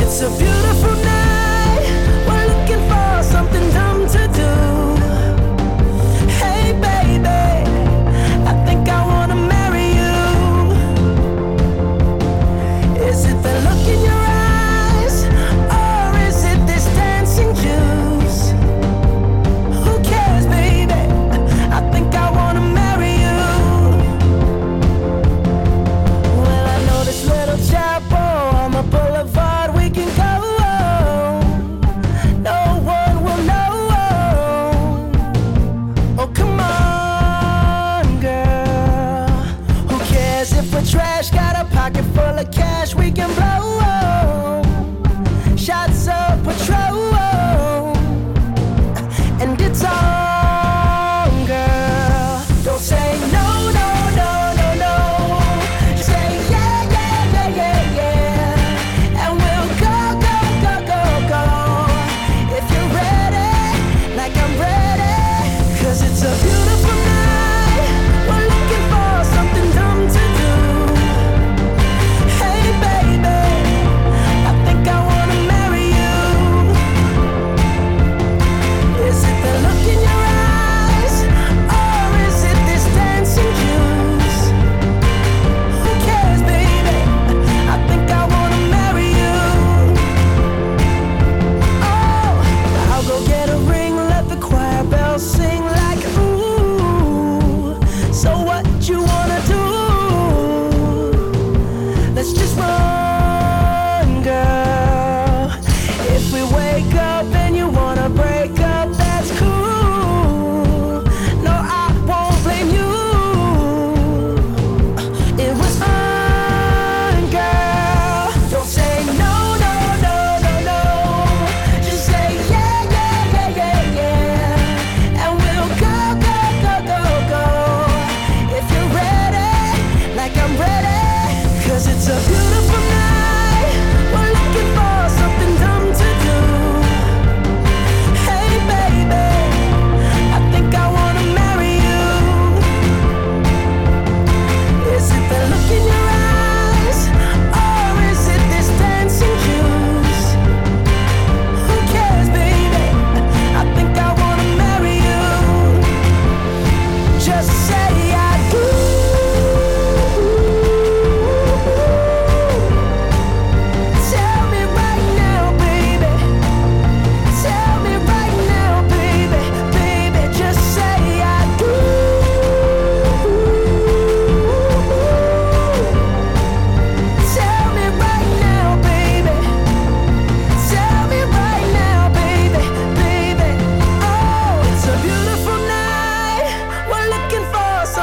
It's 0.00 0.22
a 0.22 0.30
beautiful 0.38 0.99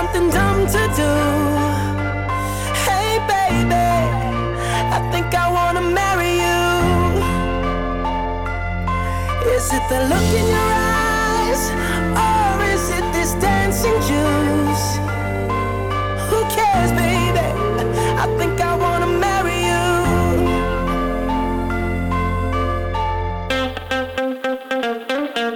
something 0.08 0.30
dumb 0.30 0.66
to 0.68 0.84
do. 0.96 1.12
Hey, 2.88 3.20
baby, 3.28 3.88
I 4.96 5.00
think 5.12 5.34
I 5.36 5.50
wanna 5.52 5.82
marry 5.82 6.32
you. 6.46 6.64
Is 9.56 9.68
it 9.74 9.84
the 9.90 10.00
look 10.12 10.30
in 10.40 10.48
your 10.56 10.72
eyes, 11.04 11.62
or 12.26 12.64
is 12.74 12.90
it 12.98 13.06
this 13.14 13.34
dancing 13.46 14.00
juice? 14.10 14.88
Who 16.30 16.40
cares, 16.58 16.92
baby? 16.92 17.48
I 18.24 18.26
think 18.38 18.62
I 18.62 18.76
wanna 18.76 19.08
marry 19.08 19.60
you. 19.72 19.86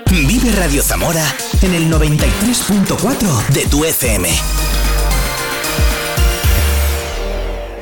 Vive 0.08 0.60
Radio 0.60 0.82
Zamora 0.82 1.41
en 1.64 1.74
el 1.76 1.91
93.4 1.91 3.47
de 3.49 3.66
tu 3.68 3.86
FM. 3.86 4.30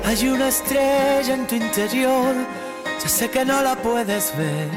Hay 0.05 0.27
una 0.27 0.49
estrella 0.49 1.33
en 1.33 1.47
tu 1.47 1.55
interior, 1.55 2.35
ya 3.01 3.09
sé 3.09 3.29
que 3.29 3.45
no 3.45 3.61
la 3.61 3.75
puedes 3.75 4.35
ver. 4.37 4.69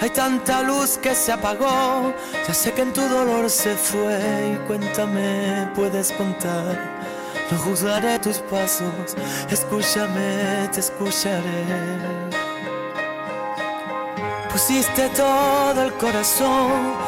Hay 0.00 0.10
tanta 0.10 0.62
luz 0.62 0.98
que 0.98 1.14
se 1.14 1.32
apagó, 1.32 2.12
ya 2.46 2.54
sé 2.54 2.72
que 2.72 2.82
en 2.82 2.92
tu 2.92 3.02
dolor 3.02 3.48
se 3.48 3.74
fue. 3.76 4.52
Y 4.52 4.66
cuéntame, 4.66 5.68
puedes 5.74 6.12
contar. 6.12 6.98
No 7.50 7.58
juzgaré 7.58 8.18
tus 8.18 8.38
pasos, 8.38 9.16
escúchame, 9.50 10.68
te 10.72 10.80
escucharé. 10.80 11.64
Pusiste 14.52 15.08
todo 15.10 15.82
el 15.82 15.92
corazón, 15.94 17.07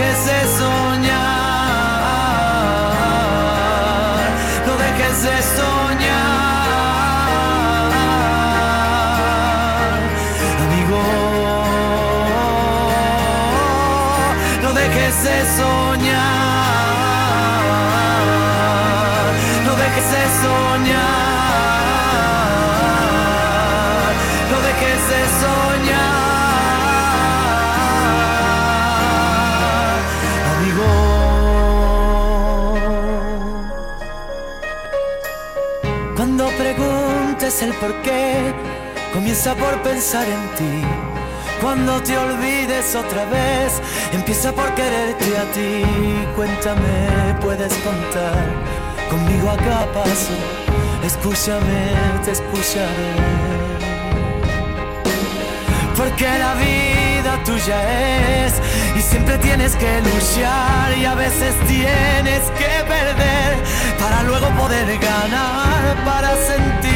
dejes 0.00 0.24
de 0.24 0.40
soñar, 0.58 1.20
no 4.66 4.72
dejes 4.76 5.22
de 5.22 5.42
soñar, 5.56 6.70
amigo. 10.64 11.02
No 14.62 14.70
dejes 14.72 15.16
de 15.24 15.38
soñar, 15.58 16.39
preguntes 37.60 37.62
el 37.62 37.72
por 37.74 37.94
qué, 38.02 38.52
comienza 39.12 39.54
por 39.54 39.82
pensar 39.82 40.26
en 40.26 40.48
ti. 40.56 40.86
Cuando 41.60 42.00
te 42.02 42.16
olvides 42.16 42.94
otra 42.94 43.24
vez, 43.26 43.80
empieza 44.12 44.52
por 44.52 44.74
quererte 44.74 45.36
a 45.36 45.44
ti. 45.52 45.84
Cuéntame, 46.36 47.34
puedes 47.40 47.72
contar 47.74 48.44
conmigo 49.10 49.50
a 49.50 49.56
cada 49.56 49.92
paso. 49.92 50.34
Escúchame, 51.04 51.92
te 52.24 52.32
escucharé. 52.32 53.12
Porque 55.96 56.24
la 56.24 56.54
vida 56.54 57.42
tuya 57.44 58.46
es 58.46 58.54
y 58.96 59.02
siempre 59.02 59.36
tienes 59.38 59.76
que 59.76 60.00
luchar 60.00 60.96
y 60.98 61.04
a 61.04 61.14
veces 61.14 61.54
tienes 61.68 62.42
que 62.58 62.84
perder 62.88 63.50
para 63.98 64.22
luego 64.22 64.48
poder 64.58 64.98
ganar, 64.98 66.04
para 66.04 66.30
sentir, 66.36 66.89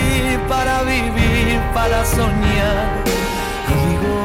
para 0.48 0.82
vivir, 0.82 1.60
para 1.72 2.04
soñar. 2.04 3.02
Amigo, 3.72 4.16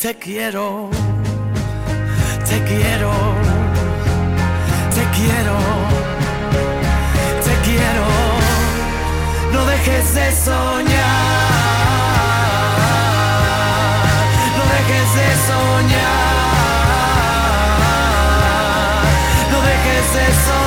te 0.00 0.14
quiero, 0.16 0.90
te 2.48 2.62
quiero, 2.64 3.12
te 4.94 5.02
quiero, 5.16 5.56
te 7.46 7.54
quiero. 7.66 8.06
No 9.52 9.60
dejes 9.66 10.14
de 10.14 10.32
soñar. 10.32 11.48
No 14.56 14.64
dejes 14.74 15.08
de 15.18 15.28
soñar. 15.48 16.28
No 19.52 19.58
dejes 19.62 20.06
de 20.14 20.26
soñar. 20.44 20.57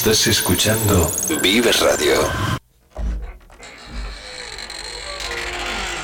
Estás 0.00 0.26
escuchando 0.28 1.10
Vive 1.42 1.72
Radio. 1.72 2.22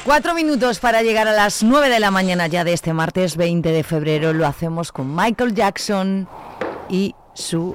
Cuatro 0.05 0.35
minutos 0.35 0.81
para 0.81 1.01
llegar 1.01 1.27
a 1.29 1.33
las 1.33 1.63
nueve 1.63 1.89
de 1.89 1.99
la 1.99 2.11
mañana 2.11 2.47
ya 2.47 2.63
de 2.63 2.75
este 2.75 2.93
martes 2.93 3.39
20 3.39 3.73
de 3.73 3.83
febrero. 3.83 4.35
Lo 4.35 4.47
hacemos 4.47 4.93
con 4.93 5.17
Michael 5.17 5.55
Jackson 5.55 6.29
y 6.91 7.15
su 7.33 7.75